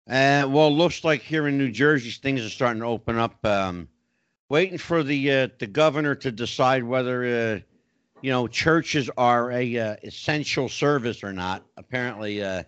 Uh, 0.08 0.48
well, 0.48 0.74
looks 0.74 1.04
like 1.04 1.20
here 1.22 1.48
in 1.48 1.58
New 1.58 1.70
Jersey 1.70 2.10
things 2.10 2.44
are 2.44 2.48
starting 2.48 2.80
to 2.80 2.86
open 2.88 3.18
up. 3.18 3.44
Um, 3.44 3.88
waiting 4.48 4.78
for 4.78 5.02
the 5.02 5.30
uh, 5.30 5.48
the 5.58 5.66
governor 5.66 6.14
to 6.14 6.32
decide 6.32 6.82
whether 6.82 7.24
uh, 7.24 7.60
you 8.22 8.30
know 8.30 8.46
churches 8.46 9.10
are 9.18 9.52
a 9.52 9.78
uh, 9.78 9.96
essential 10.02 10.68
service 10.68 11.22
or 11.22 11.32
not. 11.34 11.66
Apparently, 11.76 12.42
uh, 12.42 12.62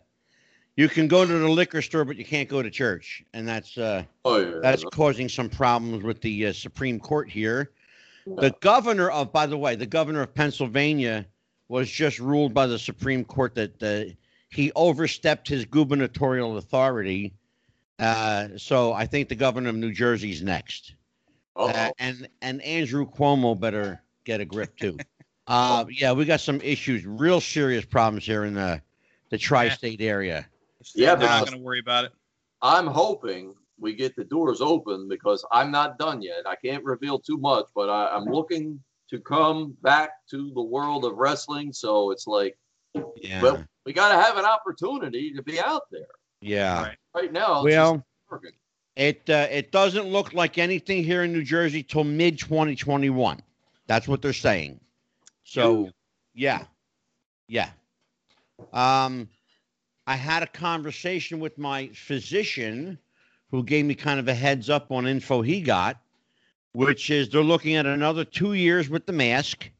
you 0.80 0.88
can 0.88 1.08
go 1.08 1.26
to 1.26 1.38
the 1.38 1.48
liquor 1.48 1.82
store, 1.82 2.06
but 2.06 2.16
you 2.16 2.24
can't 2.24 2.48
go 2.48 2.62
to 2.62 2.70
church, 2.70 3.22
and 3.34 3.46
that's 3.46 3.76
uh, 3.76 4.02
Oh 4.24 4.38
yeah, 4.38 4.60
that's 4.62 4.82
causing 4.84 5.28
some 5.28 5.50
problems 5.50 6.02
with 6.02 6.22
the 6.22 6.46
uh, 6.46 6.52
Supreme 6.54 6.98
Court 6.98 7.28
here. 7.28 7.72
The 8.24 8.54
governor 8.60 9.10
of, 9.10 9.30
by 9.30 9.44
the 9.44 9.58
way, 9.58 9.74
the 9.74 9.84
governor 9.84 10.22
of 10.22 10.34
Pennsylvania 10.34 11.26
was 11.68 11.90
just 11.90 12.18
ruled 12.18 12.54
by 12.54 12.66
the 12.66 12.78
Supreme 12.78 13.26
Court 13.26 13.54
that 13.56 13.82
uh, 13.82 14.14
he 14.48 14.72
overstepped 14.74 15.48
his 15.48 15.66
gubernatorial 15.66 16.56
authority. 16.56 17.34
Uh, 17.98 18.48
so 18.56 18.94
I 18.94 19.04
think 19.04 19.28
the 19.28 19.34
governor 19.34 19.68
of 19.68 19.76
New 19.76 19.92
Jersey's 19.92 20.42
next. 20.42 20.94
Uh, 21.56 21.90
and 21.98 22.26
and 22.40 22.62
Andrew 22.62 23.06
Cuomo 23.06 23.58
better 23.58 24.00
get 24.24 24.40
a 24.40 24.46
grip 24.46 24.74
too. 24.78 24.96
uh, 25.46 25.84
yeah, 25.90 26.12
we 26.12 26.24
got 26.24 26.40
some 26.40 26.58
issues, 26.62 27.04
real 27.04 27.42
serious 27.42 27.84
problems 27.84 28.24
here 28.24 28.44
in 28.44 28.54
the 28.54 28.80
the 29.28 29.36
tri-state 29.36 30.00
area. 30.00 30.46
Yeah, 30.94 31.14
They're 31.14 31.28
not 31.28 31.46
going 31.46 31.58
to 31.58 31.62
worry 31.64 31.80
about 31.80 32.04
it. 32.04 32.12
I'm 32.62 32.86
hoping 32.86 33.54
we 33.78 33.94
get 33.94 34.14
the 34.16 34.24
doors 34.24 34.60
open 34.60 35.08
because 35.08 35.44
I'm 35.50 35.70
not 35.70 35.98
done 35.98 36.22
yet. 36.22 36.46
I 36.46 36.56
can't 36.56 36.84
reveal 36.84 37.18
too 37.18 37.38
much, 37.38 37.66
but 37.74 37.88
I, 37.88 38.14
I'm 38.14 38.24
looking 38.24 38.82
to 39.10 39.18
come 39.20 39.76
back 39.82 40.10
to 40.30 40.52
the 40.54 40.62
world 40.62 41.04
of 41.04 41.16
wrestling. 41.16 41.72
So 41.72 42.10
it's 42.10 42.26
like, 42.26 42.56
Yeah, 43.16 43.42
well, 43.42 43.64
we 43.86 43.92
got 43.92 44.10
to 44.14 44.22
have 44.22 44.36
an 44.36 44.44
opportunity 44.44 45.32
to 45.32 45.42
be 45.42 45.58
out 45.60 45.82
there. 45.90 46.06
yeah. 46.40 46.82
Right. 46.82 46.96
Right 47.14 47.32
now, 47.32 47.64
it's 47.64 47.74
Well, 47.74 48.04
just 48.32 48.54
it 48.96 49.30
uh, 49.30 49.46
it 49.50 49.72
doesn't 49.72 50.06
look 50.06 50.34
like 50.34 50.58
anything 50.58 51.02
here 51.02 51.24
in 51.24 51.32
New 51.32 51.42
Jersey 51.42 51.82
till 51.82 52.04
mid 52.04 52.38
2021. 52.38 53.40
That's 53.86 54.06
what 54.06 54.22
they're 54.22 54.32
saying. 54.32 54.78
So, 55.44 55.90
yeah, 56.34 56.64
yeah. 57.48 57.70
Um, 58.72 59.28
I 60.10 60.16
had 60.16 60.42
a 60.42 60.48
conversation 60.48 61.38
with 61.38 61.56
my 61.56 61.86
physician, 61.94 62.98
who 63.52 63.62
gave 63.62 63.84
me 63.84 63.94
kind 63.94 64.18
of 64.18 64.26
a 64.26 64.34
heads 64.34 64.68
up 64.68 64.90
on 64.90 65.06
info 65.06 65.40
he 65.40 65.60
got, 65.60 66.02
which 66.72 67.10
is 67.10 67.28
they're 67.28 67.44
looking 67.44 67.76
at 67.76 67.86
another 67.86 68.24
two 68.24 68.54
years 68.54 68.88
with 68.88 69.06
the 69.06 69.12
mask, 69.12 69.70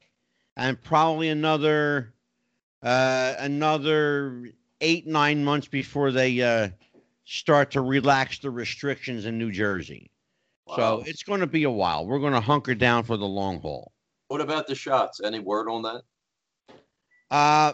and 0.57 0.81
probably 0.81 1.31
another 1.31 2.15
uh, 2.81 3.35
another 3.41 4.53
eight 4.81 5.05
nine 5.05 5.45
months 5.45 5.67
before 5.67 6.13
they 6.13 6.41
uh, 6.41 6.69
start 7.25 7.73
to 7.73 7.81
relax 7.81 8.39
the 8.39 8.51
restrictions 8.51 9.27
in 9.27 9.37
New 9.37 9.51
Jersey. 9.51 10.13
So 10.77 11.03
it's 11.05 11.25
going 11.25 11.41
to 11.41 11.49
be 11.49 11.65
a 11.65 11.71
while. 11.73 12.07
We're 12.07 12.21
going 12.21 12.35
to 12.35 12.41
hunker 12.41 12.77
down 12.77 13.03
for 13.03 13.17
the 13.17 13.27
long 13.27 13.61
haul. 13.61 13.91
What 14.29 14.41
about 14.41 14.69
the 14.69 14.77
shots? 14.77 15.21
Any 15.21 15.41
word 15.41 15.69
on 15.69 15.83
that? 15.83 16.03
Uh, 17.33 17.73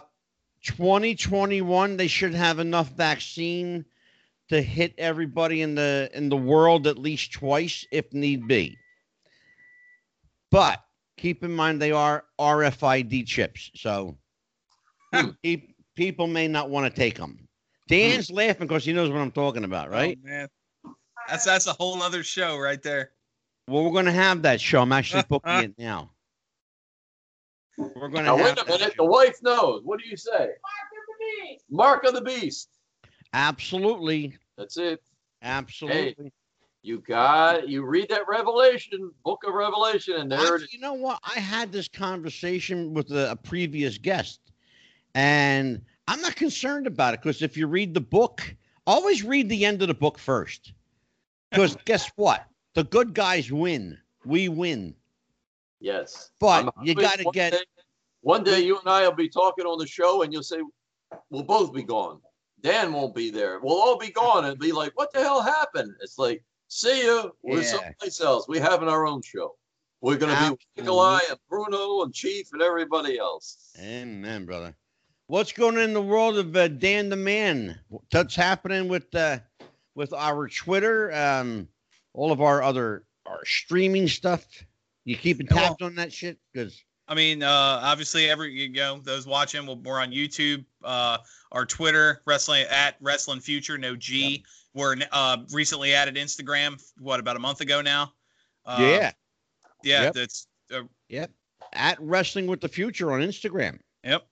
2021, 0.67 1.97
they 1.97 2.07
should 2.07 2.33
have 2.33 2.59
enough 2.59 2.89
vaccine 2.89 3.85
to 4.49 4.61
hit 4.61 4.93
everybody 4.97 5.61
in 5.61 5.75
the 5.75 6.09
in 6.13 6.29
the 6.29 6.37
world 6.37 6.87
at 6.87 6.97
least 6.97 7.31
twice 7.33 7.85
if 7.91 8.11
need 8.13 8.47
be. 8.47 8.77
But 10.51 10.83
keep 11.17 11.43
in 11.43 11.51
mind 11.53 11.81
they 11.81 11.91
are 11.91 12.25
RFID 12.39 13.25
chips, 13.25 13.71
so 13.75 14.17
Hmm. 15.13 15.29
pe- 15.41 15.73
people 15.95 16.27
may 16.27 16.47
not 16.47 16.69
want 16.69 16.93
to 16.93 17.01
take 17.01 17.15
them. 17.15 17.47
Dan's 17.87 18.29
laughing 18.29 18.67
because 18.67 18.83
he 18.83 18.91
knows 18.91 19.09
what 19.09 19.19
I'm 19.19 19.31
talking 19.31 19.63
about, 19.63 19.89
right? 19.89 20.17
Oh, 20.21 20.27
man. 20.27 20.49
That's 21.29 21.45
that's 21.45 21.67
a 21.67 21.73
whole 21.73 22.01
other 22.03 22.23
show 22.23 22.57
right 22.57 22.81
there. 22.81 23.11
Well, 23.69 23.83
we're 23.83 23.91
going 23.91 24.05
to 24.05 24.11
have 24.11 24.41
that 24.43 24.59
show. 24.61 24.81
I'm 24.81 24.91
actually 24.91 25.23
booking 25.29 25.59
it 25.59 25.73
now. 25.77 26.11
We're 27.77 28.09
going 28.09 28.25
to 28.25 28.35
wait 28.35 28.59
a 28.59 28.65
minute. 28.65 28.93
The 28.97 29.05
wife 29.05 29.41
knows. 29.41 29.81
What 29.83 29.99
do 29.99 30.07
you 30.07 30.17
say? 30.17 30.31
Mark 30.31 30.43
of 30.43 31.03
the 31.07 31.45
beast. 31.45 31.65
Mark 31.69 32.03
of 32.05 32.13
the 32.13 32.21
beast. 32.21 32.69
Absolutely, 33.33 34.35
That's 34.57 34.77
it. 34.77 35.01
absolutely. 35.43 36.31
You 36.81 36.99
got, 36.99 37.67
you 37.67 37.83
read 37.85 38.09
that 38.09 38.27
Revelation, 38.27 39.11
book 39.25 39.43
of 39.45 39.53
Revelation, 39.53 40.15
and 40.15 40.31
there 40.31 40.39
it 40.39 40.43
Actually, 40.43 40.63
is. 40.65 40.73
you 40.73 40.79
know 40.79 40.93
what? 40.93 41.19
I 41.23 41.39
had 41.39 41.71
this 41.71 41.87
conversation 41.89 42.93
with 42.93 43.11
a, 43.11 43.31
a 43.31 43.35
previous 43.35 43.97
guest, 43.97 44.39
and 45.13 45.81
I'm 46.07 46.21
not 46.21 46.35
concerned 46.37 46.87
about 46.87 47.13
it 47.13 47.21
because 47.21 47.41
if 47.41 47.57
you 47.57 47.67
read 47.67 47.93
the 47.93 48.01
book, 48.01 48.55
always 48.85 49.23
read 49.23 49.49
the 49.49 49.65
end 49.65 49.81
of 49.81 49.89
the 49.89 49.93
book 49.93 50.17
first. 50.17 50.71
Because 51.51 51.77
guess 51.85 52.09
what? 52.15 52.45
The 52.73 52.85
good 52.85 53.13
guys 53.13 53.51
win. 53.51 53.97
We 54.23 54.47
win. 54.47 54.95
Yes. 55.79 56.31
But 56.39 56.73
you 56.83 56.95
got 56.95 57.19
to 57.19 57.25
get. 57.31 57.51
day- 57.53 57.59
one 58.21 58.43
day 58.43 58.59
you 58.61 58.77
and 58.79 58.89
I 58.89 59.07
will 59.07 59.15
be 59.15 59.29
talking 59.29 59.65
on 59.65 59.77
the 59.77 59.87
show, 59.87 60.23
and 60.23 60.33
you'll 60.33 60.43
say, 60.43 60.57
"We'll 61.29 61.43
both 61.43 61.71
be 61.73 61.83
gone." 61.83 62.19
Dan 62.61 62.91
won't 62.91 63.13
be 63.15 63.29
there. 63.29 63.59
We'll 63.59 63.79
all 63.79 63.97
be 63.97 64.09
gone, 64.11 64.45
and 64.45 64.59
be 64.59 64.71
like, 64.71 64.91
"What 64.97 65.13
the 65.13 65.19
hell 65.19 65.41
happened?" 65.41 65.93
It's 66.01 66.17
like, 66.17 66.43
"See 66.67 67.05
ya. 67.05 67.29
We're 67.43 67.61
Yeah. 67.61 67.67
someplace 67.67 68.19
else. 68.19 68.47
We 68.47 68.59
having 68.59 68.89
our 68.89 69.05
own 69.05 69.21
show. 69.21 69.55
We're 70.01 70.17
gonna 70.17 70.37
be 70.43 70.49
with 70.51 70.59
Nikolai 70.77 71.19
and 71.29 71.39
Bruno 71.47 72.01
and 72.03 72.13
Chief 72.13 72.51
and 72.53 72.61
everybody 72.61 73.17
else." 73.17 73.71
Amen, 73.79 74.45
brother. 74.45 74.75
What's 75.27 75.51
going 75.51 75.77
on 75.77 75.83
in 75.83 75.93
the 75.93 76.01
world 76.01 76.37
of 76.37 76.55
uh, 76.55 76.67
Dan 76.69 77.09
the 77.09 77.15
Man? 77.15 77.79
What's 78.11 78.35
happening 78.35 78.87
with 78.87 79.13
uh, 79.15 79.39
with 79.93 80.11
our 80.11 80.49
Twitter? 80.49 81.13
Um, 81.13 81.69
all 82.13 82.31
of 82.31 82.41
our 82.41 82.63
other 82.63 83.05
our 83.25 83.45
streaming 83.45 84.07
stuff. 84.07 84.45
You 85.07 85.15
keeping 85.15 85.47
Yeah, 85.49 85.55
well- 85.55 85.77
on 85.81 85.95
that 85.95 86.11
shit? 86.11 86.37
Because 86.53 86.83
I 87.07 87.15
mean, 87.15 87.41
uh, 87.41 87.49
obviously, 87.49 88.29
every 88.29 88.51
you 88.51 88.69
know 88.69 88.99
those 88.99 89.25
watching, 89.25 89.65
we'll, 89.65 89.77
we're 89.77 90.01
on 90.01 90.11
YouTube, 90.11 90.65
uh, 90.83 91.19
our 91.53 91.65
Twitter, 91.65 92.21
wrestling 92.25 92.65
at 92.69 92.97
Wrestling 92.99 93.39
Future, 93.39 93.77
no 93.77 93.95
G. 93.95 94.43
We're 94.73 94.97
uh, 95.13 95.37
recently 95.53 95.93
added 95.93 96.15
Instagram. 96.15 96.83
What 96.99 97.21
about 97.21 97.37
a 97.37 97.39
month 97.39 97.61
ago 97.61 97.81
now? 97.81 98.11
Uh, 98.65 98.77
yeah, 98.81 99.11
yeah. 99.83 100.03
Yep. 100.03 100.13
That's 100.13 100.47
uh, 100.73 100.81
Yep. 101.07 101.31
At 101.71 101.97
Wrestling 102.01 102.45
with 102.47 102.59
the 102.59 102.67
Future 102.67 103.13
on 103.13 103.21
Instagram. 103.21 103.79
yep. 104.03 104.27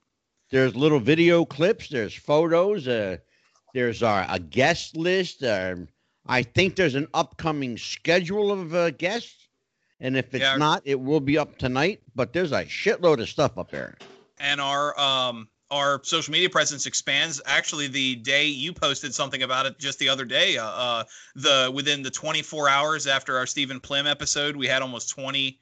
There's 0.51 0.75
little 0.75 0.99
video 0.99 1.45
clips. 1.45 1.87
There's 1.87 2.13
photos. 2.13 2.85
Uh, 2.87 3.17
there's 3.73 4.03
our 4.03 4.25
a 4.29 4.39
guest 4.39 4.97
list. 4.97 5.43
Um, 5.45 5.87
I 6.25 6.43
think 6.43 6.75
there's 6.75 6.95
an 6.95 7.07
upcoming 7.13 7.77
schedule 7.77 8.51
of 8.51 8.75
uh, 8.75 8.91
guests, 8.91 9.44
and 9.99 10.17
if 10.17 10.33
it's 10.33 10.41
Yeah. 10.41 10.57
not, 10.57 10.81
it 10.85 10.99
will 10.99 11.19
be 11.19 11.37
up 11.37 11.57
tonight. 11.57 12.01
But 12.15 12.33
there's 12.33 12.51
a 12.51 12.63
shitload 12.65 13.21
of 13.21 13.29
stuff 13.29 13.57
up 13.57 13.71
there. 13.71 13.95
and 14.37 14.59
our 14.59 14.97
um 14.99 15.47
our 15.71 15.99
social 16.03 16.31
media 16.31 16.49
presence 16.49 16.85
expands 16.85 17.41
actually 17.45 17.87
the 17.87 18.15
day 18.15 18.45
you 18.47 18.71
posted 18.73 19.13
something 19.15 19.43
about 19.43 19.65
it 19.65 19.79
just 19.79 19.97
the 19.97 20.09
other 20.09 20.25
day 20.25 20.57
uh, 20.57 20.65
uh 20.65 21.03
the 21.35 21.71
within 21.73 22.03
the 22.03 22.11
24 22.11 22.67
hours 22.69 23.07
after 23.07 23.37
our 23.37 23.47
Stephen 23.47 23.79
Plim 23.79 24.05
episode 24.05 24.55
we 24.57 24.67
had 24.67 24.81
almost 24.81 25.09
20 25.11 25.57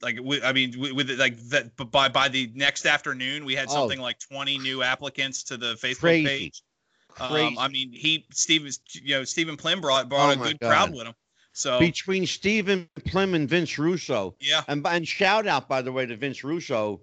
like 0.00 0.18
we, 0.22 0.40
I 0.42 0.52
mean 0.52 0.74
with, 0.78 1.10
like 1.18 1.36
that 1.50 1.76
but 1.76 1.90
by 1.90 2.08
by 2.08 2.28
the 2.28 2.50
next 2.54 2.86
afternoon 2.86 3.44
we 3.44 3.54
had 3.56 3.68
Oh. 3.68 3.74
something 3.74 4.00
like 4.00 4.18
20 4.20 4.58
new 4.58 4.82
applicants 4.84 5.42
to 5.44 5.56
the 5.56 5.74
Facebook 5.74 5.98
Crazy. 5.98 6.26
page 6.28 6.62
um. 7.20 7.58
I 7.58 7.68
mean 7.68 7.92
he 7.92 8.24
Stephen 8.32 8.70
you 8.94 9.16
know 9.16 9.24
Stephen 9.24 9.56
Plim 9.56 9.80
brought 9.80 10.08
brought 10.08 10.30
Oh 10.38 10.40
a 10.40 10.44
good 10.44 10.60
crowd 10.60 10.92
with 10.92 11.06
him 11.08 11.14
so 11.52 11.78
Between 11.78 12.26
Stephen 12.26 12.88
Plim 13.00 13.34
and 13.34 13.48
Vince 13.48 13.78
Russo, 13.78 14.34
yeah 14.40 14.62
and, 14.68 14.86
and 14.86 15.06
shout 15.06 15.46
out 15.46 15.68
by 15.68 15.82
the 15.82 15.92
way 15.92 16.06
to 16.06 16.16
Vince 16.16 16.42
Russo 16.44 17.00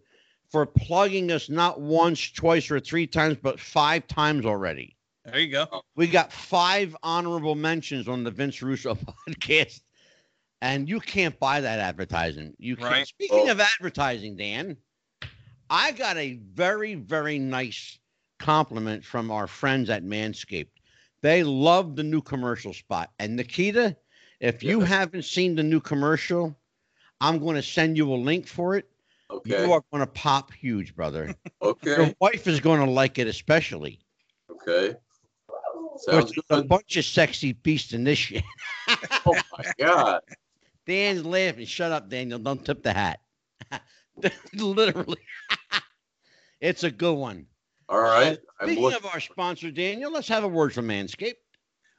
for 0.49 0.65
plugging 0.65 1.31
us 1.31 1.49
not 1.49 1.79
once, 1.79 2.31
twice, 2.31 2.71
or 2.71 2.79
three 2.79 3.05
times, 3.05 3.37
but 3.41 3.59
five 3.59 4.07
times 4.07 4.45
already. 4.45 4.95
there 5.25 5.39
you 5.39 5.51
go 5.51 5.83
We 5.95 6.07
got 6.07 6.33
five 6.33 6.95
honorable 7.03 7.53
mentions 7.55 8.07
on 8.07 8.23
the 8.23 8.31
Vince 8.31 8.61
Russo 8.63 8.95
podcast, 9.29 9.81
and 10.61 10.89
you 10.89 10.99
can't 10.99 11.39
buy 11.39 11.61
that 11.61 11.79
advertising. 11.79 12.53
You 12.57 12.75
can't. 12.75 12.91
Right. 12.91 13.07
Speaking 13.07 13.49
Oh. 13.49 13.51
of 13.51 13.59
advertising, 13.59 14.35
Dan, 14.37 14.77
I 15.69 15.91
got 15.91 16.17
a 16.17 16.39
very, 16.53 16.95
very 16.95 17.37
nice 17.37 17.99
compliment 18.39 19.05
from 19.05 19.29
our 19.29 19.45
friends 19.45 19.89
at 19.91 20.03
Manscaped. 20.03 20.69
They 21.21 21.43
love 21.43 21.95
the 21.95 22.03
new 22.03 22.21
commercial 22.21 22.73
spot. 22.73 23.11
And 23.19 23.35
Nikita, 23.35 23.95
if 24.39 24.63
you 24.63 24.79
haven't 24.79 25.23
seen 25.23 25.55
the 25.55 25.63
new 25.63 25.79
commercial, 25.79 26.55
I'm 27.21 27.39
going 27.39 27.55
to 27.55 27.63
send 27.63 27.97
you 27.97 28.13
a 28.13 28.15
link 28.15 28.47
for 28.47 28.75
it. 28.75 28.87
Okay. 29.31 29.65
You 29.65 29.73
are 29.73 29.83
going 29.91 30.01
to 30.01 30.11
pop 30.11 30.51
huge, 30.53 30.95
brother. 30.95 31.35
okay. 31.61 31.95
Your 31.95 32.13
wife 32.19 32.47
is 32.47 32.59
going 32.59 32.79
to 32.83 32.89
like 32.89 33.19
it 33.19 33.27
especially. 33.27 33.99
Okay. 34.49 34.95
There's 36.07 36.33
Sounds 36.33 36.33
a 36.49 36.63
bunch 36.63 36.95
of 36.95 37.05
sexy 37.05 37.53
beasts 37.53 37.93
in 37.93 38.03
this 38.03 38.19
shit. 38.19 38.43
Oh 39.25 39.35
my 39.55 39.65
God. 39.77 40.21
Dan's 40.87 41.23
laughing. 41.23 41.67
Shut 41.67 41.91
up, 41.91 42.09
Daniel. 42.09 42.39
Don't 42.39 42.65
tip 42.65 42.81
the 42.81 42.91
hat. 42.91 43.19
Literally. 44.53 45.19
it's 46.59 46.83
a 46.83 46.89
good 46.89 47.13
one. 47.13 47.45
All 47.87 47.99
right. 47.99 48.39
Speaking 48.63 48.93
of 48.93 49.05
our 49.05 49.19
sponsor, 49.19 49.69
Daniel, 49.69 50.11
let's 50.11 50.27
have 50.27 50.43
a 50.43 50.47
word 50.47 50.73
from 50.73 50.87
Manscaped. 50.87 51.35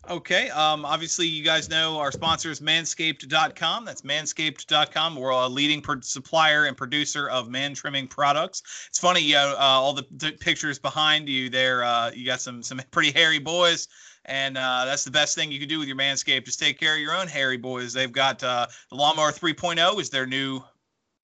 Okay. 0.09 0.49
Um, 0.51 0.85
obviously, 0.85 1.27
you 1.27 1.45
guys 1.45 1.69
know 1.69 1.99
our 1.99 2.11
sponsor 2.11 2.51
is 2.51 2.61
manscaped.com. 2.61 3.85
That's 3.85 4.01
manscaped.com. 4.01 5.17
We're 5.17 5.31
a 5.31 5.47
leading 5.47 5.83
pro- 5.83 6.01
supplier 6.01 6.65
and 6.65 6.77
producer 6.77 7.29
of 7.29 7.51
man 7.51 7.75
trimming 7.75 8.09
products. 8.09 8.63
It's 8.89 8.99
funny, 8.99 9.21
you 9.21 9.35
know, 9.35 9.55
uh, 9.57 9.63
all 9.63 9.93
the, 9.93 10.37
pictures 10.41 10.79
behind 10.79 11.29
you 11.29 11.51
there, 11.51 11.85
uh, 11.85 12.11
you 12.13 12.25
got 12.25 12.41
some, 12.41 12.63
some 12.63 12.81
pretty 12.91 13.13
hairy 13.13 13.39
boys. 13.39 13.89
And 14.25 14.57
uh, 14.57 14.85
that's 14.85 15.05
the 15.05 15.11
best 15.11 15.35
thing 15.35 15.53
you 15.53 15.59
can 15.59 15.69
do 15.69 15.79
with 15.79 15.89
your 15.89 15.97
Manscaped 15.97 16.49
is 16.49 16.57
take 16.57 16.79
care 16.79 16.95
of 16.95 17.01
your 17.01 17.15
own 17.15 17.27
hairy 17.27 17.57
boys. 17.57 17.93
They've 17.93 18.13
got 18.13 18.43
uh, 18.43 18.67
the 18.91 18.97
Lawnmower 18.97 19.33
3.0 19.33 20.01
is 20.01 20.11
their 20.11 20.27
new 20.27 20.63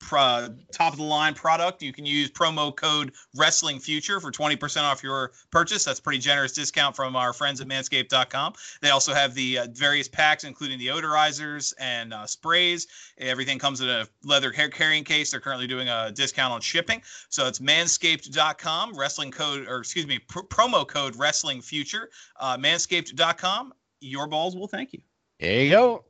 top 0.09 0.93
of 0.93 0.97
the 0.97 1.05
line 1.05 1.35
product. 1.35 1.83
You 1.83 1.93
can 1.93 2.07
use 2.07 2.31
promo 2.31 2.75
code 2.75 3.13
Wrestling 3.35 3.79
Future 3.79 4.21
for 4.21 4.31
20% 4.31 4.83
off 4.83 5.03
your 5.03 5.33
purchase. 5.51 5.85
That's 5.85 6.01
pretty 6.01 6.19
generous 6.19 6.53
discount 6.53 6.97
from 6.97 7.17
our 7.17 7.33
friends 7.33 7.61
at 7.61 7.69
Manscaped.com. 7.69 8.55
They 8.81 8.91
also 8.91 9.15
have 9.15 9.35
the 9.35 9.59
uh, 9.59 9.67
various 9.73 10.09
packs, 10.09 10.45
including 10.45 10.79
the 10.79 10.89
odorizers 10.89 11.75
and 11.79 12.13
uh, 12.13 12.27
sprays. 12.27 12.87
Everything 13.19 13.59
comes 13.59 13.81
in 13.81 13.89
a 13.89 14.07
leather 14.25 14.53
hair 14.53 14.69
carrying 14.69 15.05
case. 15.05 15.31
They're 15.31 15.41
currently 15.41 15.67
doing 15.67 15.89
a 15.89 16.13
discount 16.13 16.53
on 16.53 16.61
shipping. 16.61 17.03
So 17.29 17.47
it's 17.47 17.59
Manscaped.com, 17.59 18.97
wrestling 18.97 19.31
code, 19.31 19.67
or 19.69 19.79
excuse 19.79 20.07
me, 20.07 20.19
pr- 20.19 20.41
promo 20.41 20.87
code 20.87 21.17
Wrestling 21.17 21.63
Future. 21.63 22.11
Uh, 22.39 22.57
Manscaped.com. 22.57 23.73
Your 24.01 24.27
balls 24.27 24.55
will 24.55 24.69
thank 24.69 24.93
you. 24.93 25.01
There 25.41 25.63
you 25.63 25.71
go. 25.71 26.05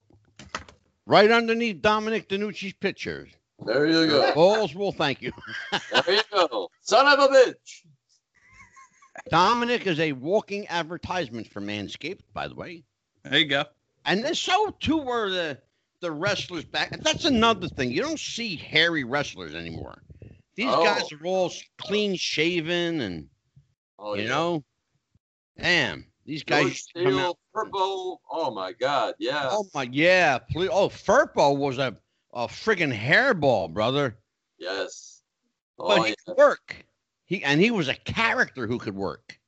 Right 1.07 1.31
underneath 1.31 1.83
Dominic 1.83 2.29
DeNucci's 2.29 2.73
pictures. 2.75 3.31
There 3.65 3.87
you 3.87 4.07
go. 4.07 4.35
Balls 4.35 4.75
will 4.75 4.93
thank 4.93 5.23
you. 5.23 5.33
There 5.91 6.15
you 6.15 6.23
go. 6.33 6.71
Son 6.83 7.07
of 7.07 7.19
a 7.19 7.33
bitch. 7.33 7.83
Dominic 9.31 9.87
is 9.87 9.99
a 9.99 10.13
walking 10.13 10.67
advertisement 10.69 11.51
for 11.51 11.61
Manscaped, 11.61 12.21
by 12.35 12.49
the 12.49 12.55
way. 12.55 12.85
There 13.25 13.39
you 13.39 13.47
go. 13.47 13.65
And 14.05 14.23
then 14.23 14.35
so 14.35 14.71
too 14.79 14.99
were 14.99 15.31
the 15.31 15.59
the 16.01 16.13
wrestlers 16.13 16.65
back. 16.65 16.91
That's 17.03 17.25
another 17.25 17.69
thing. 17.69 17.91
You 17.91 18.03
don't 18.03 18.21
see 18.21 18.57
hairy 18.57 19.05
wrestlers 19.05 19.55
anymore. 19.55 20.03
These 20.55 20.71
Oh. 20.71 20.85
guys 20.85 21.11
are 21.13 21.25
all 21.25 21.51
clean 21.79 22.15
shaven 22.17 23.01
and 23.01 23.29
Oh, 23.99 24.15
you 24.15 24.25
yeah. 24.25 24.29
know, 24.29 24.65
damn, 25.59 26.07
these 26.27 26.45
guys 26.45 26.61
George 26.61 26.73
used 26.73 26.91
to 26.95 27.05
come 27.05 27.15
out. 27.15 27.19
Steele, 27.19 27.39
Purple. 27.55 28.21
Oh 28.31 28.51
my 28.51 28.73
God. 28.73 29.15
Yeah. 29.19 29.49
Oh 29.51 29.67
my 29.75 29.89
yeah, 29.91 30.39
please. 30.39 30.69
Oh, 30.71 30.89
Firpo 30.91 31.57
was 31.57 31.79
a 31.79 31.97
a 32.33 32.47
friggin' 32.49 32.97
hairball, 32.97 33.73
brother. 33.73 34.19
Yes. 34.59 35.23
Oh, 35.79 35.89
But 35.89 36.03
he 36.05 36.09
yeah. 36.11 36.15
could 36.27 36.37
work. 36.37 36.87
He 37.27 37.43
and 37.45 37.61
he 37.61 37.71
was 37.71 37.89
a 37.89 37.95
character 37.95 38.67
who 38.67 38.79
could 38.79 38.95
work. 38.95 39.39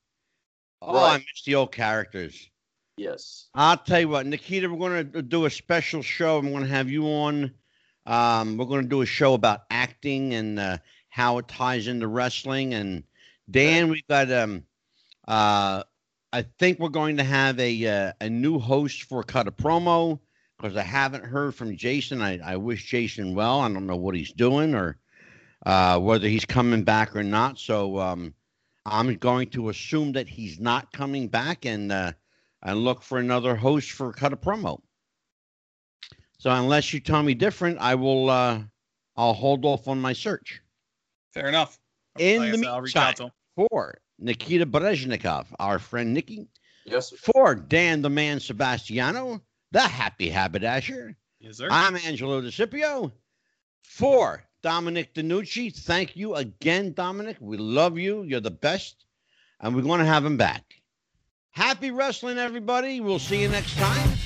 Oh, 0.81 0.95
I 0.97 1.11
Right. 1.15 1.19
miss 1.19 1.43
the 1.45 1.55
old 1.55 1.71
characters. 1.71 2.49
Yes. 2.97 3.47
I'll 3.53 3.77
tell 3.77 4.01
you 4.01 4.09
what, 4.09 4.25
Nikita, 4.25 4.69
we're 4.69 4.89
going 4.89 5.11
to 5.13 5.21
do 5.21 5.45
a 5.45 5.49
special 5.49 6.01
show. 6.01 6.37
I'm 6.37 6.51
going 6.51 6.63
to 6.63 6.69
have 6.69 6.89
you 6.89 7.05
on. 7.05 7.53
Um, 8.05 8.57
we're 8.57 8.65
going 8.65 8.83
to 8.83 8.89
do 8.89 9.01
a 9.01 9.05
show 9.05 9.33
about 9.33 9.61
acting 9.69 10.33
and 10.33 10.59
uh, 10.59 10.77
how 11.09 11.37
it 11.37 11.47
ties 11.47 11.87
into 11.87 12.07
wrestling. 12.07 12.73
And 12.73 13.03
Dan, 13.49 13.89
we've 13.89 14.07
got. 14.07 14.31
Um, 14.31 14.63
uh, 15.27 15.83
I 16.31 16.43
think 16.59 16.79
we're 16.79 16.89
going 16.89 17.17
to 17.17 17.23
have 17.23 17.59
a 17.59 17.87
uh, 17.87 18.13
a 18.21 18.29
new 18.29 18.59
host 18.59 19.03
for 19.03 19.23
Cut 19.23 19.47
a 19.47 19.51
Promo 19.51 20.19
because 20.59 20.75
I 20.75 20.81
haven't 20.83 21.23
heard 21.23 21.55
from 21.55 21.75
Jason. 21.77 22.21
I, 22.21 22.39
I 22.43 22.57
wish 22.57 22.85
Jason 22.85 23.33
well. 23.33 23.61
I 23.61 23.71
don't 23.71 23.87
know 23.87 23.95
what 23.95 24.15
he's 24.15 24.33
doing 24.33 24.75
or 24.75 24.97
uh, 25.65 25.99
whether 25.99 26.27
he's 26.27 26.45
coming 26.45 26.83
back 26.83 27.15
or 27.15 27.23
not. 27.23 27.57
So 27.57 27.97
um, 27.99 28.33
I'm 28.85 29.15
going 29.15 29.49
to 29.51 29.69
assume 29.69 30.11
that 30.13 30.27
he's 30.27 30.59
not 30.59 30.91
coming 30.91 31.27
back 31.27 31.65
and. 31.65 31.91
Uh, 31.91 32.11
and 32.63 32.79
look 32.83 33.01
for 33.01 33.19
another 33.19 33.55
host 33.55 33.91
for 33.91 34.11
cut 34.11 34.33
a 34.33 34.37
promo. 34.37 34.81
So 36.39 36.49
unless 36.49 36.93
you 36.93 36.99
tell 36.99 37.23
me 37.23 37.33
different, 37.33 37.79
I 37.79 37.95
will 37.95 38.29
uh 38.29 38.61
I'll 39.15 39.33
hold 39.33 39.65
off 39.65 39.87
on 39.87 39.99
my 39.99 40.13
search. 40.13 40.61
Fair 41.33 41.47
enough. 41.47 41.79
In 42.17 42.41
I 42.41 42.51
the 42.51 42.57
said, 42.57 42.67
I'll 42.67 42.81
reach 42.81 42.95
out 42.95 43.19
meantime, 43.19 43.31
for 43.55 43.97
Nikita 44.19 44.65
Brezhnikov, 44.65 45.47
our 45.59 45.79
friend 45.79 46.13
Nikki, 46.13 46.47
Yes. 46.85 47.11
sir. 47.11 47.17
for 47.17 47.55
Dan 47.55 48.01
the 48.01 48.09
Man 48.09 48.39
Sebastiano, 48.39 49.41
the 49.71 49.81
happy 49.81 50.29
haberdasher, 50.29 51.15
Yes, 51.39 51.57
sir. 51.57 51.69
I'm 51.71 51.95
Angelo 51.95 52.41
DeCipio. 52.41 53.11
For 53.83 54.43
Dominic 54.61 55.13
DeNucci, 55.13 55.73
thank 55.73 56.15
you 56.15 56.35
again, 56.35 56.93
Dominic. 56.93 57.37
We 57.39 57.57
love 57.57 57.97
you. 57.97 58.23
You're 58.23 58.41
the 58.41 58.51
best. 58.51 59.05
And 59.61 59.75
we're 59.75 59.81
going 59.81 59.99
to 59.99 60.05
have 60.05 60.25
him 60.25 60.37
back. 60.37 60.63
Happy 61.51 61.91
wrestling, 61.91 62.37
everybody. 62.37 62.99
We'll 62.99 63.19
see 63.19 63.41
you 63.41 63.49
next 63.49 63.75
time. 63.77 64.18